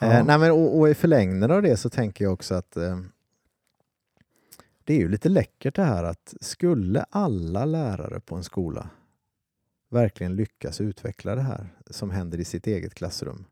Eh, 0.00 0.24
nej, 0.24 0.38
men, 0.38 0.50
och, 0.50 0.78
och 0.78 0.88
i 0.88 0.94
förlängningen 0.94 1.50
av 1.50 1.62
det 1.62 1.76
så 1.76 1.90
tänker 1.90 2.24
jag 2.24 2.32
också 2.32 2.54
att 2.54 2.76
eh, 2.76 2.98
det 4.84 4.94
är 4.94 4.98
ju 4.98 5.08
lite 5.08 5.28
läckert 5.28 5.74
det 5.74 5.84
här 5.84 6.04
att 6.04 6.34
skulle 6.40 7.04
alla 7.10 7.64
lärare 7.64 8.20
på 8.20 8.36
en 8.36 8.44
skola 8.44 8.90
verkligen 9.90 10.36
lyckas 10.36 10.80
utveckla 10.80 11.34
det 11.34 11.42
här 11.42 11.68
som 11.90 12.10
händer 12.10 12.38
i 12.40 12.44
sitt 12.44 12.66
eget 12.66 12.94
klassrum, 12.94 13.44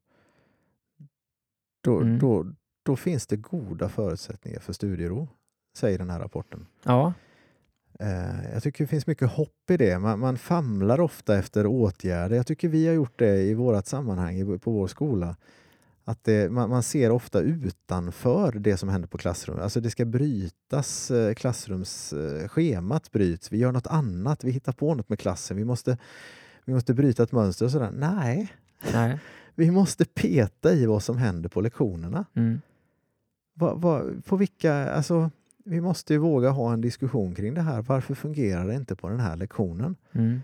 då, 1.80 2.00
Mm. 2.00 2.18
då, 2.18 2.46
då 2.82 2.96
finns 2.96 3.26
det 3.26 3.36
goda 3.36 3.88
förutsättningar 3.88 4.60
för 4.60 4.72
studiero, 4.72 5.28
säger 5.76 5.98
den 5.98 6.10
här 6.10 6.18
rapporten. 6.18 6.66
Ja, 6.82 7.12
Eh, 8.00 8.52
Jag 8.52 8.62
tycker 8.62 8.84
det 8.84 8.88
finns 8.88 9.06
mycket 9.06 9.30
hopp 9.30 9.70
i 9.70 9.76
det. 9.76 9.98
Man, 9.98 10.18
man 10.18 10.38
famlar 10.38 11.00
ofta 11.00 11.38
efter 11.38 11.66
åtgärder. 11.66 12.36
Jag 12.36 12.46
tycker 12.46 12.68
vi 12.68 12.86
har 12.86 12.94
gjort 12.94 13.18
det 13.18 13.36
i 13.42 13.54
vårt 13.54 13.86
sammanhang 13.86 14.58
på 14.58 14.70
vår 14.70 14.86
skola. 14.86 15.36
Att 16.04 16.24
det, 16.24 16.52
man, 16.52 16.70
man 16.70 16.82
ser 16.82 17.10
ofta 17.10 17.40
utanför 17.40 18.52
det 18.52 18.76
som 18.76 18.88
händer 18.88 19.08
på 19.08 19.18
klassrummet. 19.18 19.62
Alltså 19.62 19.80
det 19.80 19.90
ska 19.90 20.04
brytas, 20.04 21.10
eh, 21.10 21.34
klassrumsschemat 21.34 23.10
bryts. 23.12 23.52
Vi 23.52 23.58
gör 23.58 23.72
något 23.72 23.86
annat, 23.86 24.44
vi 24.44 24.50
hittar 24.50 24.72
på 24.72 24.94
något 24.94 25.08
med 25.08 25.18
klassen. 25.18 25.56
Vi 25.56 25.64
måste, 25.64 25.98
vi 26.64 26.74
måste 26.74 26.94
bryta 26.94 27.22
ett 27.22 27.32
mönster 27.32 27.64
och 27.64 27.70
sådär. 27.70 27.90
Nej, 27.94 28.52
nej. 28.92 29.18
vi 29.54 29.70
måste 29.70 30.04
peta 30.04 30.72
i 30.72 30.86
vad 30.86 31.02
som 31.02 31.18
händer 31.18 31.48
på 31.48 31.60
lektionerna. 31.60 32.24
Mm. 32.34 32.60
Va, 33.54 33.74
va, 33.74 34.02
på 34.24 34.36
vilka, 34.36 34.90
alltså, 34.90 35.30
vi 35.70 35.80
måste 35.80 36.12
ju 36.12 36.18
våga 36.18 36.50
ha 36.50 36.72
en 36.72 36.80
diskussion 36.80 37.34
kring 37.34 37.54
det 37.54 37.60
här. 37.60 37.82
Varför 37.82 38.14
fungerar 38.14 38.66
det 38.68 38.74
inte 38.74 38.96
på 38.96 39.08
den 39.08 39.20
här 39.20 39.36
lektionen? 39.36 39.96
Mm. 40.12 40.40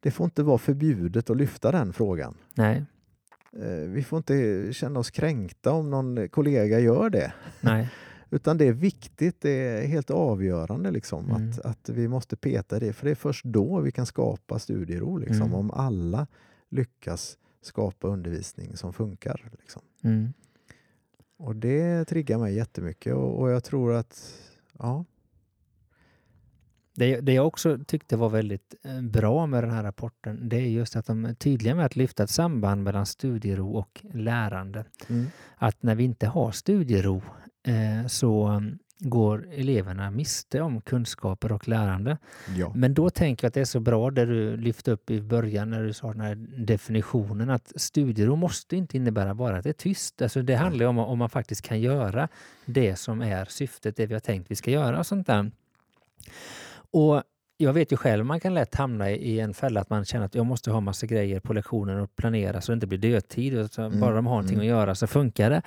Det 0.00 0.10
får 0.10 0.24
inte 0.24 0.42
vara 0.42 0.58
förbjudet 0.58 1.30
att 1.30 1.36
lyfta 1.36 1.72
den 1.72 1.92
frågan. 1.92 2.34
Nej, 2.54 2.84
Eh, 3.62 3.88
Vi 3.88 4.02
får 4.02 4.16
inte 4.16 4.68
känna 4.72 5.00
oss 5.00 5.10
kränkta 5.10 5.72
om 5.72 5.90
någon 5.90 6.28
kollega 6.28 6.80
gör 6.80 7.10
det. 7.10 7.32
nej. 7.60 7.90
Utan 8.30 8.58
det 8.58 8.64
är 8.64 8.72
viktigt, 8.72 9.40
det 9.40 9.50
är 9.50 9.86
helt 9.86 10.10
avgörande 10.10 10.90
liksom, 10.90 11.30
Mm. 11.30 11.50
att, 11.50 11.60
att 11.60 11.88
vi 11.88 12.08
måste 12.08 12.36
peta 12.36 12.78
det. 12.78 12.92
För 12.92 13.04
det 13.06 13.10
är 13.10 13.14
först 13.14 13.44
då 13.44 13.80
vi 13.80 13.92
kan 13.92 14.06
skapa 14.06 14.58
studiero. 14.58 15.16
Liksom, 15.16 15.42
Mm. 15.46 15.54
Om 15.54 15.70
alla 15.70 16.26
lyckas 16.70 17.38
skapa 17.62 18.08
undervisning 18.08 18.76
som 18.76 18.92
funkar. 18.92 19.50
Liksom. 19.60 19.82
Mm. 20.04 20.32
Och 21.38 21.56
det 21.56 22.04
triggar 22.04 22.38
mig 22.38 22.54
jättemycket 22.54 23.14
och, 23.14 23.40
och 23.40 23.50
jag 23.50 23.64
tror 23.64 23.92
att 23.94 24.32
ja, 24.80 25.04
Det, 26.94 27.20
det 27.20 27.32
jag 27.32 27.46
också 27.46 27.78
tyckte 27.86 28.16
var 28.16 28.28
väldigt 28.28 28.74
eh, 28.84 29.02
bra 29.02 29.46
med 29.46 29.64
den 29.64 29.70
här 29.70 29.82
rapporten, 29.82 30.48
det 30.48 30.56
är 30.56 30.68
just 30.68 30.96
att 30.96 31.06
de 31.06 31.24
är 31.24 31.34
tydliga 31.34 31.74
med 31.74 31.86
att 31.86 31.96
lyfta 31.96 32.22
ett 32.22 32.30
samband 32.30 32.82
mellan 32.82 33.06
studiero 33.06 33.72
och 33.72 34.00
lärande. 34.14 34.84
mm, 35.08 35.26
Att 35.56 35.82
när 35.82 35.94
vi 35.94 36.04
inte 36.04 36.26
har 36.26 36.50
studiero 36.52 37.22
eh, 37.66 38.06
så 38.06 38.62
går 39.00 39.48
eleverna 39.52 40.10
miste 40.10 40.60
om 40.60 40.80
kunskaper 40.80 41.52
och 41.52 41.68
lärande. 41.68 42.18
ja. 42.56 42.72
Men 42.74 42.94
då 42.94 43.10
tänker 43.10 43.44
jag 43.44 43.48
att 43.48 43.54
det 43.54 43.60
är 43.60 43.64
så 43.64 43.80
bra 43.80 44.10
det 44.10 44.26
du 44.26 44.56
lyfte 44.56 44.90
upp 44.90 45.10
i 45.10 45.20
början 45.20 45.70
när 45.70 45.82
du 45.82 45.92
sa 45.92 46.12
den 46.12 46.20
här 46.20 46.34
definitionen 46.66 47.50
att 47.50 47.72
studiero 47.76 48.36
måste 48.36 48.76
inte 48.76 48.96
innebära 48.96 49.34
bara 49.34 49.56
att 49.56 49.64
det 49.64 49.70
är 49.70 49.72
tyst. 49.72 50.22
Alltså 50.22 50.42
det 50.42 50.54
handlar 50.54 50.84
ju 50.84 50.88
om 50.88 50.98
om 50.98 51.18
man 51.18 51.30
faktiskt 51.30 51.62
kan 51.62 51.80
göra 51.80 52.28
det 52.64 52.96
som 52.96 53.22
är 53.22 53.44
syftet, 53.44 53.96
det 53.96 54.06
vi 54.06 54.14
har 54.14 54.20
tänkt 54.20 54.50
vi 54.50 54.56
ska 54.56 54.70
göra 54.70 54.98
och 54.98 55.06
sånt 55.06 55.26
där. 55.26 55.50
Och 56.92 57.22
jag 57.56 57.72
vet 57.72 57.92
ju 57.92 57.96
själv, 57.96 58.24
man 58.24 58.40
kan 58.40 58.54
lätt 58.54 58.74
hamna 58.74 59.10
i 59.10 59.40
en 59.40 59.54
fälla 59.54 59.80
att 59.80 59.90
man 59.90 60.04
känner 60.04 60.26
att 60.26 60.34
jag 60.34 60.46
måste 60.46 60.70
ha 60.70 60.80
massa 60.80 61.06
grejer 61.06 61.40
på 61.40 61.52
lektionen 61.52 62.00
och 62.00 62.16
planera 62.16 62.60
så 62.60 62.72
det 62.72 62.74
inte 62.74 62.86
blir 62.86 62.98
dödtid. 62.98 63.78
Mm, 63.78 64.00
bara 64.00 64.14
de 64.14 64.26
har 64.26 64.34
någonting 64.34 64.54
mm. 64.54 64.60
att 64.60 64.66
göra 64.66 64.94
så 64.94 65.06
funkar 65.06 65.50
det. 65.50 65.62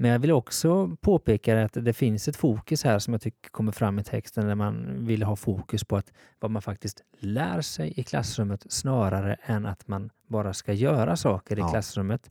Men 0.00 0.10
jag 0.10 0.18
vill 0.18 0.32
också 0.32 0.96
påpeka 1.00 1.64
att 1.64 1.72
det 1.72 1.92
finns 1.92 2.28
ett 2.28 2.36
fokus 2.36 2.84
här 2.84 2.98
som 2.98 3.14
jag 3.14 3.20
tycker 3.20 3.50
kommer 3.50 3.72
fram 3.72 3.98
i 3.98 4.04
texten 4.04 4.46
där 4.46 4.54
man 4.54 5.06
vill 5.06 5.22
ha 5.22 5.36
fokus 5.36 5.84
på 5.84 5.96
att 5.96 6.12
vad 6.40 6.50
man 6.50 6.62
faktiskt 6.62 7.02
lär 7.18 7.60
sig 7.60 7.92
i 7.96 8.02
klassrummet 8.02 8.66
snarare 8.68 9.36
än 9.42 9.66
att 9.66 9.88
man 9.88 10.10
bara 10.28 10.52
ska 10.54 10.72
göra 10.72 11.16
saker 11.16 11.56
i 11.56 11.60
Ja. 11.60 11.68
klassrummet. 11.70 12.30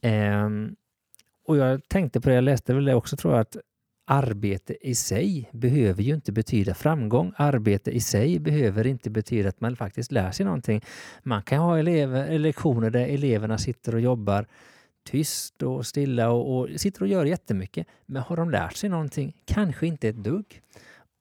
Ehm, 0.00 0.76
och 1.46 1.56
jag 1.56 1.88
tänkte 1.88 2.20
på 2.20 2.28
det, 2.28 2.34
jag 2.34 2.44
läste 2.44 2.74
väl 2.74 2.84
det 2.84 2.94
också 2.94 3.16
tror 3.16 3.32
jag, 3.34 3.40
att 3.40 3.56
arbete 4.06 4.88
i 4.88 4.94
sig 4.94 5.50
behöver 5.52 6.02
ju 6.02 6.14
inte 6.14 6.32
betyda 6.32 6.74
framgång. 6.74 7.32
Arbete 7.36 7.90
i 7.90 8.00
sig 8.00 8.38
behöver 8.38 8.86
inte 8.86 9.10
betyda 9.10 9.48
att 9.48 9.60
man 9.60 9.76
faktiskt 9.76 10.12
lär 10.12 10.30
sig 10.30 10.46
någonting. 10.46 10.82
Man 11.22 11.42
kan 11.42 11.58
ha 11.58 11.78
elever, 11.78 12.38
lektioner 12.38 12.90
där 12.90 13.06
eleverna 13.06 13.58
sitter 13.58 13.94
och 13.94 14.00
jobbar 14.00 14.46
tyst 15.04 15.62
och 15.62 15.86
stilla 15.86 16.30
och, 16.30 16.58
och 16.58 16.80
sitter 16.80 17.02
och 17.02 17.08
gör 17.08 17.24
jättemycket. 17.24 17.86
Men 18.06 18.22
har 18.22 18.36
de 18.36 18.50
lärt 18.50 18.76
sig 18.76 18.90
någonting? 18.90 19.36
Kanske 19.44 19.86
inte 19.86 20.08
ett 20.08 20.16
dugg. 20.16 20.62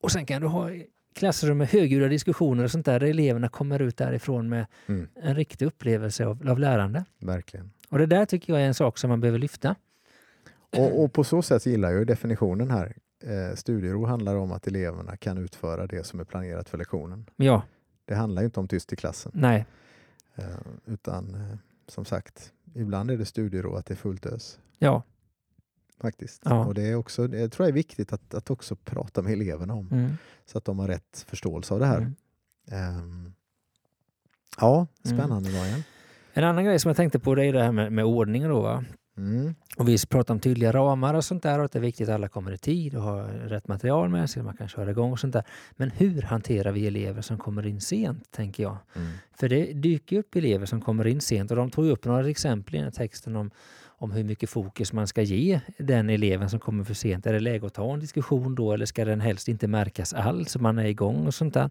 Och 0.02 0.12
sen 0.12 0.26
kan 0.26 0.42
du 0.42 0.48
ha 0.48 0.70
klassrum 1.16 1.58
med 1.58 1.68
högljudda 1.68 2.08
diskussioner 2.08 2.64
och 2.64 2.72
sånt 2.72 2.86
där, 2.86 3.00
där 3.00 3.08
eleverna 3.08 3.50
kommer 3.50 3.82
ut 3.82 3.98
därifrån 3.98 4.50
med 4.50 4.66
Mm, 4.88 5.08
en 5.16 5.36
riktig 5.36 5.66
upplevelse 5.66 6.26
av, 6.26 6.50
av 6.50 6.60
lärande. 6.60 7.06
verkligen. 7.20 7.72
Och 7.90 7.98
det 7.98 8.06
där 8.06 8.26
tycker 8.26 8.54
jag 8.54 8.62
är 8.62 8.66
en 8.68 8.74
sak 8.74 8.98
som 8.98 9.10
man 9.10 9.22
behöver 9.22 9.40
lyfta. 9.40 9.76
Och, 10.78 11.04
och 11.04 11.14
på 11.14 11.24
så 11.24 11.42
sätt 11.42 11.66
gillar 11.66 11.92
jag 11.92 12.08
definitionen 12.08 12.72
här. 12.72 12.96
Eh, 13.24 13.56
studiero 13.56 14.06
handlar 14.06 14.36
om 14.36 14.52
att 14.52 14.68
eleverna 14.68 15.18
kan 15.18 15.38
utföra 15.38 15.88
det 15.88 16.04
som 16.04 16.20
är 16.20 16.24
planerat 16.24 16.70
för 16.70 16.78
lektionen. 16.78 17.26
Ja, 17.36 17.64
Det 18.06 18.16
handlar 18.16 18.42
ju 18.42 18.46
inte 18.46 18.60
om 18.60 18.68
tyst 18.68 18.94
i 18.94 18.96
klassen. 18.96 19.32
nej, 19.36 19.66
Eh, 20.36 20.46
utan 20.86 21.36
eh, 21.36 21.58
som 21.92 22.06
sagt, 22.06 22.54
ibland 22.76 23.12
är 23.12 23.18
det 23.18 23.26
studiero 23.26 23.76
att 23.76 23.86
det 23.86 23.94
är 23.94 23.96
fullt 23.96 24.26
ös. 24.26 24.60
ja. 24.80 25.04
Faktiskt. 26.00 26.42
Ja. 26.46 26.66
Och 26.66 26.74
det 26.74 26.82
är 26.82 26.96
också, 26.96 27.36
jag 27.36 27.52
tror 27.52 27.66
det 27.66 27.72
är 27.72 27.74
viktigt 27.74 28.14
att, 28.14 28.34
att 28.34 28.50
också 28.50 28.76
prata 28.76 29.22
med 29.22 29.34
eleverna 29.34 29.74
om. 29.74 29.90
Mm. 29.92 30.18
Så 30.46 30.58
att 30.58 30.66
de 30.66 30.80
har 30.80 30.88
rätt 30.88 31.26
förståelse 31.28 31.74
av 31.74 31.80
det 31.80 31.86
här. 31.86 31.98
Mm. 31.98 32.16
Ehm, 32.72 33.34
ja, 34.58 34.88
spännande 35.04 35.52
Daniel. 35.52 35.84
En 36.34 36.44
annan 36.44 36.66
grej 36.66 36.80
som 36.80 36.90
jag 36.90 36.96
tänkte 36.98 37.20
på 37.20 37.36
det 37.36 37.46
är 37.46 37.54
det 37.54 37.64
här 37.64 37.72
med, 37.72 37.92
med 37.92 38.06
ordning. 38.06 38.44
Då, 38.50 38.62
va? 38.62 38.86
Mm. 39.18 39.56
Och 39.78 39.88
vi 39.90 39.98
pratar 40.10 40.34
om 40.34 40.40
tydliga 40.40 40.72
ramar 40.72 41.14
och 41.14 41.26
sånt 41.26 41.44
där 41.44 41.60
och 41.60 41.66
att 41.66 41.72
det 41.72 41.80
är 41.80 41.82
viktigt 41.82 42.10
att 42.10 42.16
alla 42.16 42.28
kommer 42.28 42.52
i 42.52 42.58
tid 42.58 42.96
och 42.96 43.02
har 43.02 43.24
rätt 43.24 43.68
material 43.68 44.10
med 44.10 44.30
sig, 44.30 44.44
man 44.44 44.58
kan 44.58 44.68
köra 44.68 44.92
igång 44.92 45.12
och 45.12 45.20
sånt 45.20 45.34
där. 45.34 45.44
Men 45.72 45.92
hur 45.92 46.22
hanterar 46.22 46.72
vi 46.72 46.88
elever 46.88 47.22
som 47.22 47.38
kommer 47.38 47.68
in 47.68 47.82
sent, 47.82 48.32
tänker 48.32 48.64
jag? 48.64 48.78
Mm. 48.96 49.12
För 49.34 49.50
det 49.50 49.74
dyker 49.74 50.20
upp 50.20 50.36
elever 50.36 50.66
som 50.66 50.82
kommer 50.82 51.08
in 51.08 51.22
sent 51.22 51.52
och 51.52 51.58
de 51.58 51.72
tog 51.72 51.86
upp 51.86 52.06
några 52.06 52.30
exempel 52.30 52.76
i 52.76 52.78
den 52.78 52.86
här 52.86 52.92
texten 52.92 53.36
om, 53.36 53.52
om 53.86 54.12
hur 54.12 54.24
mycket 54.24 54.50
fokus 54.50 54.94
man 54.94 55.08
ska 55.08 55.22
ge 55.22 55.62
den 55.78 56.10
eleven 56.10 56.50
som 56.50 56.60
kommer 56.60 56.84
för 56.84 56.94
sent. 56.94 57.26
Är 57.26 57.34
det 57.34 57.40
läge 57.40 57.68
att 57.68 57.74
ta 57.74 57.94
en 57.94 58.00
diskussion 58.00 58.56
då 58.56 58.74
eller 58.74 58.86
ska 58.86 59.06
den 59.06 59.22
helst 59.22 59.48
inte 59.48 59.68
märkas 59.68 60.14
alls 60.14 60.52
så 60.52 60.60
man 60.60 60.80
är 60.80 60.86
igång 60.86 61.28
och 61.28 61.34
sånt 61.34 61.54
där? 61.54 61.70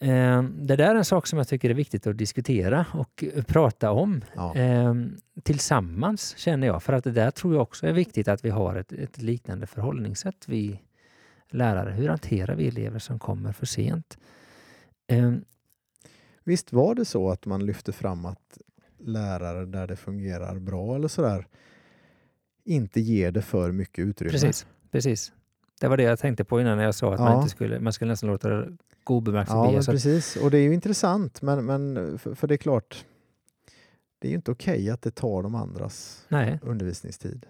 Eh, 0.00 0.42
Det 0.42 0.76
där 0.76 0.90
är 0.90 0.94
en 0.94 1.04
sak 1.04 1.26
som 1.26 1.38
jag 1.38 1.48
tycker 1.48 1.70
är 1.70 1.74
viktigt 1.74 2.06
att 2.06 2.18
diskutera 2.18 2.86
och 2.92 3.24
prata 3.46 3.90
om 3.90 4.24
Ja. 4.34 4.54
eh, 4.56 4.94
tillsammans 5.42 6.34
känner 6.36 6.66
jag. 6.66 6.82
För 6.82 6.92
att 6.92 7.04
det 7.04 7.10
där 7.12 7.30
tror 7.30 7.54
jag 7.54 7.62
också 7.62 7.86
är 7.86 7.92
viktigt 7.92 8.28
att 8.28 8.44
vi 8.44 8.50
har 8.50 8.76
ett, 8.76 8.92
ett 8.92 9.18
liknande 9.22 9.66
förhållningssätt 9.66 10.44
vi 10.48 10.80
lärare. 11.50 11.90
Hur 11.92 12.08
hanterar 12.08 12.54
vi 12.54 12.68
elever 12.68 12.98
som 12.98 13.18
kommer 13.18 13.52
för 13.52 13.66
sent? 13.66 14.18
Eh, 15.06 15.32
Visst 16.44 16.72
var 16.72 16.94
det 16.94 17.04
så 17.04 17.30
att 17.30 17.46
man 17.46 17.66
lyfte 17.66 17.92
fram 17.92 18.24
att 18.26 18.58
lärare 18.98 19.66
där 19.66 19.86
det 19.86 19.96
fungerar 19.96 20.58
bra 20.58 20.94
eller 20.96 21.08
sådär 21.08 21.46
inte 22.64 23.00
ger 23.00 23.30
det 23.32 23.42
för 23.42 23.72
mycket 23.72 24.02
utrymme? 24.06 24.30
Precis, 24.32 24.66
precis. 24.90 25.32
Det 25.80 25.88
var 25.88 25.96
det 25.96 26.02
jag 26.02 26.18
tänkte 26.18 26.44
på 26.44 26.60
innan 26.60 26.76
när 26.78 26.84
jag 26.84 26.94
sa 26.94 27.14
att 27.14 27.20
man 27.20 27.32
Ja. 27.32 27.36
inte 27.38 27.50
skulle, 27.50 27.80
man 27.80 27.92
skulle 27.92 28.08
nästan 28.12 28.30
låta 28.30 28.48
det 28.48 28.76
gå 29.04 29.16
obemärkt 29.16 29.50
Ja, 29.50 29.64
förbi. 29.64 29.78
att, 29.78 29.86
precis. 29.86 30.36
Och 30.36 30.50
det 30.50 30.58
är 30.58 30.62
ju 30.62 30.74
intressant, 30.74 31.42
men, 31.42 31.64
men 31.64 32.18
för, 32.18 32.34
för 32.34 32.46
det 32.48 32.54
är 32.54 32.58
klart, 32.58 33.04
det 34.18 34.28
är 34.28 34.30
ju 34.30 34.36
inte 34.36 34.50
okej 34.50 34.90
att 34.90 35.02
det 35.02 35.10
tar 35.10 35.42
de 35.42 35.54
andras 35.54 36.24
nej, 36.28 36.58
undervisningstid. 36.62 37.46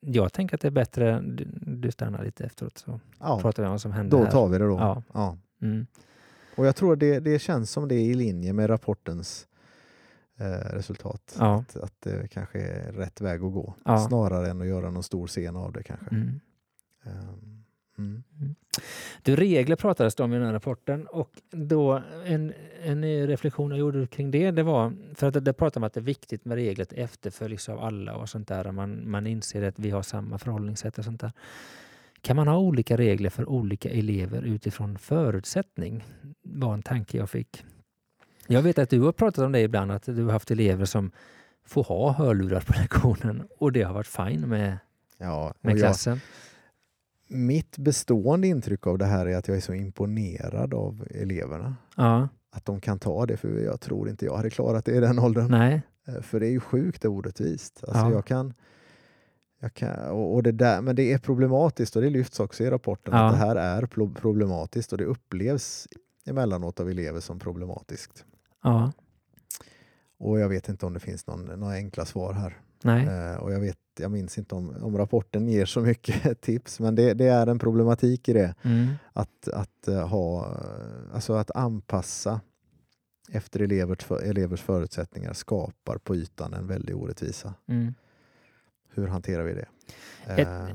jag 0.00 0.32
tänker 0.32 0.54
att 0.54 0.60
det 0.60 0.68
är 0.68 0.72
bättre 0.72 1.20
du, 1.20 1.44
du 1.60 1.90
stannar 1.90 2.24
lite 2.24 2.44
efteråt 2.44 2.78
så 2.78 3.00
Ja, 3.20 3.40
pratar 3.40 3.62
vi 3.62 3.66
om 3.66 3.70
vad 3.70 3.80
som 3.80 3.92
händer 3.92 4.18
då 4.18 4.24
här. 4.24 4.30
tar 4.30 4.48
vi 4.48 4.58
det 4.58 4.64
då. 4.64 4.78
Ja. 4.78 5.02
Ja. 5.12 5.36
Mm. 5.62 5.86
Och 6.56 6.66
jag 6.66 6.76
tror 6.76 6.96
det, 6.96 7.20
det 7.20 7.38
känns 7.38 7.70
som 7.70 7.88
det 7.88 7.94
är 7.94 8.00
i 8.10 8.14
linje 8.14 8.52
med 8.52 8.70
rapportens 8.70 9.46
eh, 10.38 10.74
resultat. 10.74 11.36
Ja. 11.38 11.54
Att, 11.68 11.76
att 11.76 11.94
det 12.00 12.28
kanske 12.30 12.58
är 12.60 12.92
rätt 12.92 13.20
väg 13.20 13.42
att 13.44 13.52
gå. 13.52 13.74
Ja. 13.84 13.98
Snarare 14.08 14.50
än 14.50 14.60
att 14.60 14.66
göra 14.66 14.90
någon 14.90 15.02
stor 15.02 15.26
scen 15.26 15.56
av 15.56 15.72
det 15.72 15.82
kanske. 15.82 16.14
Mm. 16.14 16.40
Ehm, 17.04 17.53
mm. 17.98 18.22
Du, 19.22 19.36
regler 19.36 19.76
pratades 19.76 20.14
det 20.14 20.22
om 20.22 20.32
i 20.32 20.36
den 20.36 20.46
här 20.46 20.52
rapporten 20.52 21.06
och 21.06 21.30
då 21.50 22.02
en, 22.26 22.52
en 22.82 23.26
reflektion 23.26 23.70
jag 23.70 23.78
gjorde 23.78 24.06
kring 24.06 24.30
det, 24.30 24.50
det 24.50 24.62
var 24.62 24.92
för 25.14 25.26
att 25.26 25.34
det, 25.34 25.40
det 25.40 25.52
pratar 25.52 25.80
om 25.80 25.84
att 25.84 25.92
det 25.92 26.00
är 26.00 26.02
viktigt 26.02 26.44
med 26.44 26.54
regler 26.54 26.82
att 26.82 26.92
efterföljs 26.92 27.68
av 27.68 27.80
alla 27.80 28.16
och 28.16 28.28
sånt 28.28 28.48
där. 28.48 28.66
och 28.66 28.74
Man, 28.74 29.10
man 29.10 29.26
inser 29.26 29.62
att 29.62 29.78
vi 29.78 29.90
har 29.90 30.02
samma 30.02 30.38
förhållningssätt 30.38 30.98
och 30.98 31.04
sånt 31.04 31.20
där. 31.20 31.32
Kan 32.20 32.36
man 32.36 32.48
ha 32.48 32.58
olika 32.58 32.96
regler 32.96 33.30
för 33.30 33.48
olika 33.48 33.90
elever 33.90 34.42
utifrån 34.42 34.98
förutsättning? 34.98 36.04
var 36.42 36.74
en 36.74 36.82
tanke 36.82 37.18
jag 37.18 37.30
fick. 37.30 37.64
Jag 38.46 38.62
vet 38.62 38.78
att 38.78 38.90
du 38.90 39.00
har 39.00 39.12
pratat 39.12 39.44
om 39.44 39.52
det 39.52 39.60
ibland, 39.60 39.92
att 39.92 40.02
du 40.04 40.24
har 40.24 40.32
haft 40.32 40.50
elever 40.50 40.84
som 40.84 41.10
får 41.66 41.84
ha 41.84 42.12
hörlurar 42.12 42.60
på 42.60 42.72
lektionen 42.80 43.48
och 43.58 43.72
det 43.72 43.82
har 43.82 43.94
varit 43.94 44.06
fine 44.06 44.48
med, 44.48 44.78
Ja, 45.18 45.54
med 45.60 45.72
jag, 45.72 45.78
klassen. 45.78 46.20
Mitt 47.28 47.78
bestående 47.78 48.46
intryck 48.48 48.86
av 48.86 48.98
det 48.98 49.04
här 49.04 49.26
är 49.26 49.36
att 49.36 49.48
jag 49.48 49.56
är 49.56 49.60
så 49.60 49.74
imponerad 49.74 50.74
av 50.74 51.06
eleverna. 51.10 51.76
Ja, 51.96 52.28
Att 52.50 52.64
de 52.64 52.80
kan 52.80 52.98
ta 52.98 53.26
det, 53.26 53.36
för 53.36 53.48
jag 53.58 53.80
tror 53.80 54.08
inte 54.08 54.24
jag 54.24 54.36
hade 54.36 54.50
klarat 54.50 54.84
det 54.84 54.92
i 54.92 55.00
den 55.00 55.18
åldern. 55.18 55.50
nej. 55.50 55.82
Eh, 56.06 56.20
För 56.20 56.40
det 56.40 56.46
är 56.46 56.50
ju 56.50 56.60
sjukt 56.60 57.04
orättvist. 57.04 57.84
Alltså 57.88 58.04
Ja. 58.04 58.12
jag 58.12 58.24
kan, 58.24 58.54
jag 59.60 59.74
kan, 59.74 60.10
och 60.10 60.34
och 60.34 60.42
det 60.42 60.52
där, 60.52 60.80
men 60.82 60.96
det 60.96 61.12
är 61.12 61.18
problematiskt 61.18 61.96
och 61.96 62.02
det 62.02 62.10
lyfts 62.10 62.40
också 62.40 62.64
i 62.64 62.70
rapporten 62.70 63.14
Ja. 63.14 63.24
att 63.26 63.32
det 63.32 63.38
här 63.38 63.56
är 63.56 63.86
pro- 63.86 64.14
problematiskt 64.14 64.92
och 64.92 64.98
det 64.98 65.04
upplevs 65.04 65.88
emellanåt 66.26 66.80
av 66.80 66.90
elever 66.90 67.20
som 67.20 67.38
problematiskt. 67.38 68.24
Ja, 68.62 68.92
Och 70.18 70.40
jag 70.40 70.48
vet 70.48 70.68
inte 70.68 70.86
om 70.86 70.94
det 70.94 71.00
finns 71.00 71.26
någon, 71.26 71.44
några 71.44 71.74
enkla 71.74 72.04
svar 72.04 72.32
här. 72.32 72.58
nej. 72.84 73.06
Eh, 73.06 73.36
och 73.36 73.52
jag, 73.52 73.60
vet, 73.60 73.78
jag 74.00 74.10
minns 74.10 74.38
inte 74.38 74.54
om, 74.54 74.76
om 74.82 74.98
rapporten 74.98 75.48
ger 75.48 75.66
så 75.66 75.80
mycket 75.80 76.40
tips, 76.40 76.80
men 76.80 76.94
det, 76.94 77.14
det 77.14 77.26
är 77.26 77.46
en 77.46 77.58
problematik 77.58 78.28
i 78.28 78.32
det. 78.32 78.54
Mm. 78.62 78.86
Att, 79.12 79.48
att, 79.48 79.88
eh, 79.88 80.08
ha, 80.08 80.56
alltså 81.12 81.32
att 81.32 81.50
anpassa 81.50 82.40
efter 83.30 83.60
elevers, 83.60 84.10
elevers 84.10 84.62
förutsättningar 84.62 85.32
skapar 85.32 85.98
på 85.98 86.16
ytan 86.16 86.54
en 86.54 86.66
väldig 86.66 86.96
orättvisa. 86.96 87.54
Mm. 87.66 87.94
Hur 88.88 89.06
hanterar 89.06 89.42
vi 89.44 89.54
det? 89.54 89.66
Ett- 90.26 90.48
Eh, 90.48 90.68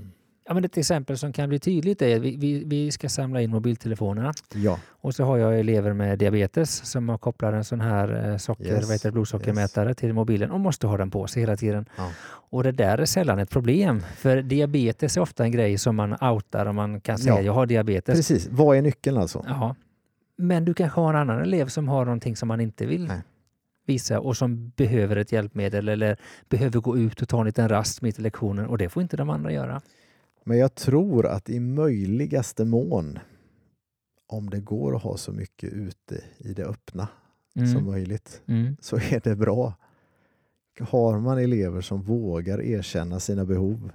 Ja, 0.49 0.53
men 0.53 0.65
ett 0.65 0.77
exempel 0.77 1.17
som 1.17 1.33
kan 1.33 1.49
bli 1.49 1.59
tydligt 1.59 2.01
är 2.01 2.15
att 2.15 2.21
vi, 2.21 2.35
vi, 2.37 2.63
vi 2.65 2.91
ska 2.91 3.09
samla 3.09 3.41
in 3.41 3.49
mobiltelefonerna 3.51 4.33
ja, 4.55 4.79
och 4.89 5.15
så 5.15 5.23
har 5.23 5.37
jag 5.37 5.59
elever 5.59 5.93
med 5.93 6.19
diabetes 6.19 6.85
som 6.91 7.09
har 7.09 7.17
kopplat 7.17 7.53
en 7.53 7.63
sån 7.63 7.81
här 7.81 8.29
eh, 8.31 8.37
socker, 8.37 8.65
Yes, 8.65 8.91
heter 8.91 9.11
blodsockermätare 9.11 9.93
till 9.93 10.13
mobilen 10.13 10.51
och 10.51 10.59
måste 10.59 10.87
ha 10.87 10.97
den 10.97 11.11
på 11.11 11.27
sig 11.27 11.41
hela 11.41 11.57
tiden. 11.57 11.85
Ja. 11.97 12.11
Och 12.25 12.63
det 12.63 12.71
där 12.71 12.97
är 12.97 13.05
sällan 13.05 13.39
ett 13.39 13.49
problem 13.49 14.03
för 14.17 14.41
diabetes 14.41 15.17
är 15.17 15.21
ofta 15.21 15.43
en 15.43 15.51
grej 15.51 15.77
som 15.77 15.95
man 15.95 16.13
outar 16.23 16.65
och 16.65 16.75
man 16.75 17.01
kan 17.01 17.17
säga 17.17 17.35
Ja. 17.35 17.41
jag 17.41 17.53
har 17.53 17.65
diabetes. 17.65 18.15
precis. 18.17 18.47
Vad 18.51 18.77
är 18.77 18.81
nyckeln 18.81 19.17
alltså? 19.17 19.45
Ja. 19.47 19.75
Men 20.37 20.65
du 20.65 20.73
kanske 20.73 21.01
har 21.01 21.09
en 21.09 21.19
annan 21.19 21.41
elev 21.41 21.67
som 21.67 21.87
har 21.87 22.05
någonting 22.05 22.35
som 22.35 22.47
man 22.47 22.61
inte 22.61 22.85
vill 22.85 23.07
Nej. 23.07 23.21
visa 23.85 24.19
och 24.19 24.37
som 24.37 24.69
behöver 24.69 25.15
ett 25.15 25.31
hjälpmedel 25.31 25.89
eller 25.89 26.17
behöver 26.49 26.79
gå 26.79 26.97
ut 26.97 27.21
och 27.21 27.29
ta 27.29 27.39
en 27.39 27.45
liten 27.45 27.69
rast 27.69 28.01
mitt 28.01 28.19
i 28.19 28.21
lektionen 28.21 28.65
och 28.65 28.77
det 28.77 28.89
får 28.89 29.03
inte 29.03 29.17
de 29.17 29.29
andra 29.29 29.51
göra. 29.51 29.81
Men 30.49 30.57
jag 30.57 30.75
tror 30.75 31.25
att 31.27 31.49
i 31.49 31.59
möjligaste 31.59 32.65
mån, 32.65 33.19
om 34.27 34.49
det 34.49 34.59
går 34.59 34.95
att 34.95 35.01
ha 35.03 35.17
så 35.17 35.31
mycket 35.31 35.73
ute 35.73 36.23
i 36.37 36.53
det 36.53 36.63
öppna 36.65 37.07
som 37.53 37.63
Mm. 37.63 37.85
möjligt, 37.85 38.41
Mm. 38.45 38.75
så 38.81 38.95
är 38.95 39.19
det 39.23 39.35
bra. 39.35 39.73
Har 40.79 41.19
man 41.19 41.37
elever 41.37 41.81
som 41.81 42.01
vågar 42.01 42.61
erkänna 42.61 43.19
sina 43.19 43.45
behov 43.45 43.91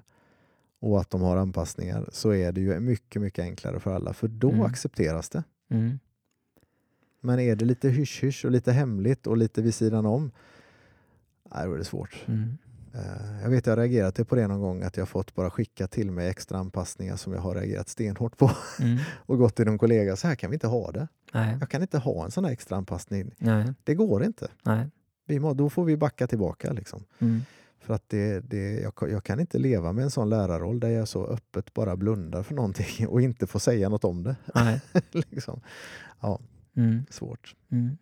och 0.80 1.00
att 1.00 1.10
de 1.10 1.20
har 1.22 1.36
anpassningar 1.36 2.08
så 2.12 2.30
är 2.34 2.52
det 2.52 2.60
ju 2.60 2.80
mycket, 2.80 3.22
mycket 3.22 3.42
enklare 3.42 3.80
för 3.80 3.94
alla, 3.94 4.12
för 4.12 4.28
då 4.28 4.48
Mm. 4.50 4.62
accepteras 4.62 5.28
det. 5.28 5.44
Mm. 5.68 5.98
Men 7.20 7.38
är 7.40 7.56
det 7.56 7.64
lite 7.64 7.88
hysch-hysch 7.88 8.44
och 8.44 8.50
lite 8.50 8.72
hemligt 8.72 9.26
och 9.26 9.36
lite 9.36 9.62
vid 9.62 9.74
sidan 9.74 10.06
om, 10.06 10.30
nej, 11.54 11.66
då 11.66 11.72
är 11.74 11.78
det 11.78 11.84
svårt. 11.84 12.24
Mm. 12.26 12.58
Eh, 12.94 13.42
Jag 13.42 13.50
vet 13.50 13.66
jag 13.66 13.78
reagerat 13.78 14.28
på 14.28 14.34
det 14.34 14.46
någon 14.48 14.60
gång 14.60 14.82
att 14.82 14.96
jag 14.96 15.08
fått 15.08 15.34
bara 15.34 15.50
skicka 15.50 15.86
till 15.86 16.10
mig 16.10 16.28
extra 16.28 16.58
anpassningar 16.58 17.16
som 17.16 17.32
jag 17.32 17.40
har 17.40 17.54
reagerat 17.54 17.88
stenhårt 17.88 18.36
på 18.38 18.50
Mm. 18.80 18.98
och 19.26 19.38
gått 19.38 19.56
till 19.56 19.66
någon 19.66 19.78
kollega. 19.78 20.16
Så 20.16 20.28
här 20.28 20.34
kan 20.34 20.50
vi 20.50 20.54
inte 20.56 20.66
ha 20.66 20.90
det. 20.92 21.08
Nej. 21.32 21.56
Jag 21.60 21.68
kan 21.70 21.82
inte 21.82 21.98
ha 21.98 22.24
en 22.24 22.30
sån 22.30 22.44
här 22.44 22.52
extra 22.52 22.76
anpassning. 22.76 23.30
Nej. 23.38 23.72
Det 23.84 23.94
går 23.94 24.24
inte. 24.24 24.48
Nej. 24.62 24.86
Vi 25.26 25.40
må, 25.40 25.54
då 25.54 25.70
får 25.70 25.84
vi 25.84 25.96
backa 25.96 26.26
tillbaka. 26.26 26.72
Liksom. 26.72 27.04
Mm. 27.18 27.40
För 27.80 27.94
att 27.94 28.08
det, 28.08 28.40
det, 28.40 28.80
jag, 28.80 28.94
kan- 28.94 29.10
jag 29.10 29.24
kan 29.24 29.40
inte 29.40 29.58
leva 29.58 29.92
med 29.92 30.04
en 30.04 30.10
sån 30.10 30.28
lärarroll 30.30 30.80
där 30.80 30.88
jag 30.88 31.08
så 31.08 31.26
öppet 31.26 31.74
bara 31.74 31.96
blundar 31.96 32.42
för 32.42 32.54
någonting 32.54 33.06
och 33.08 33.20
inte 33.22 33.46
får 33.46 33.58
säga 33.58 33.88
något 33.88 34.04
om 34.04 34.22
det. 34.22 34.36
Liksom. 35.12 35.60
Ja, 36.20 36.40
Mm. 36.76 37.06
svårt. 37.10 37.54
Mm. 37.72 37.98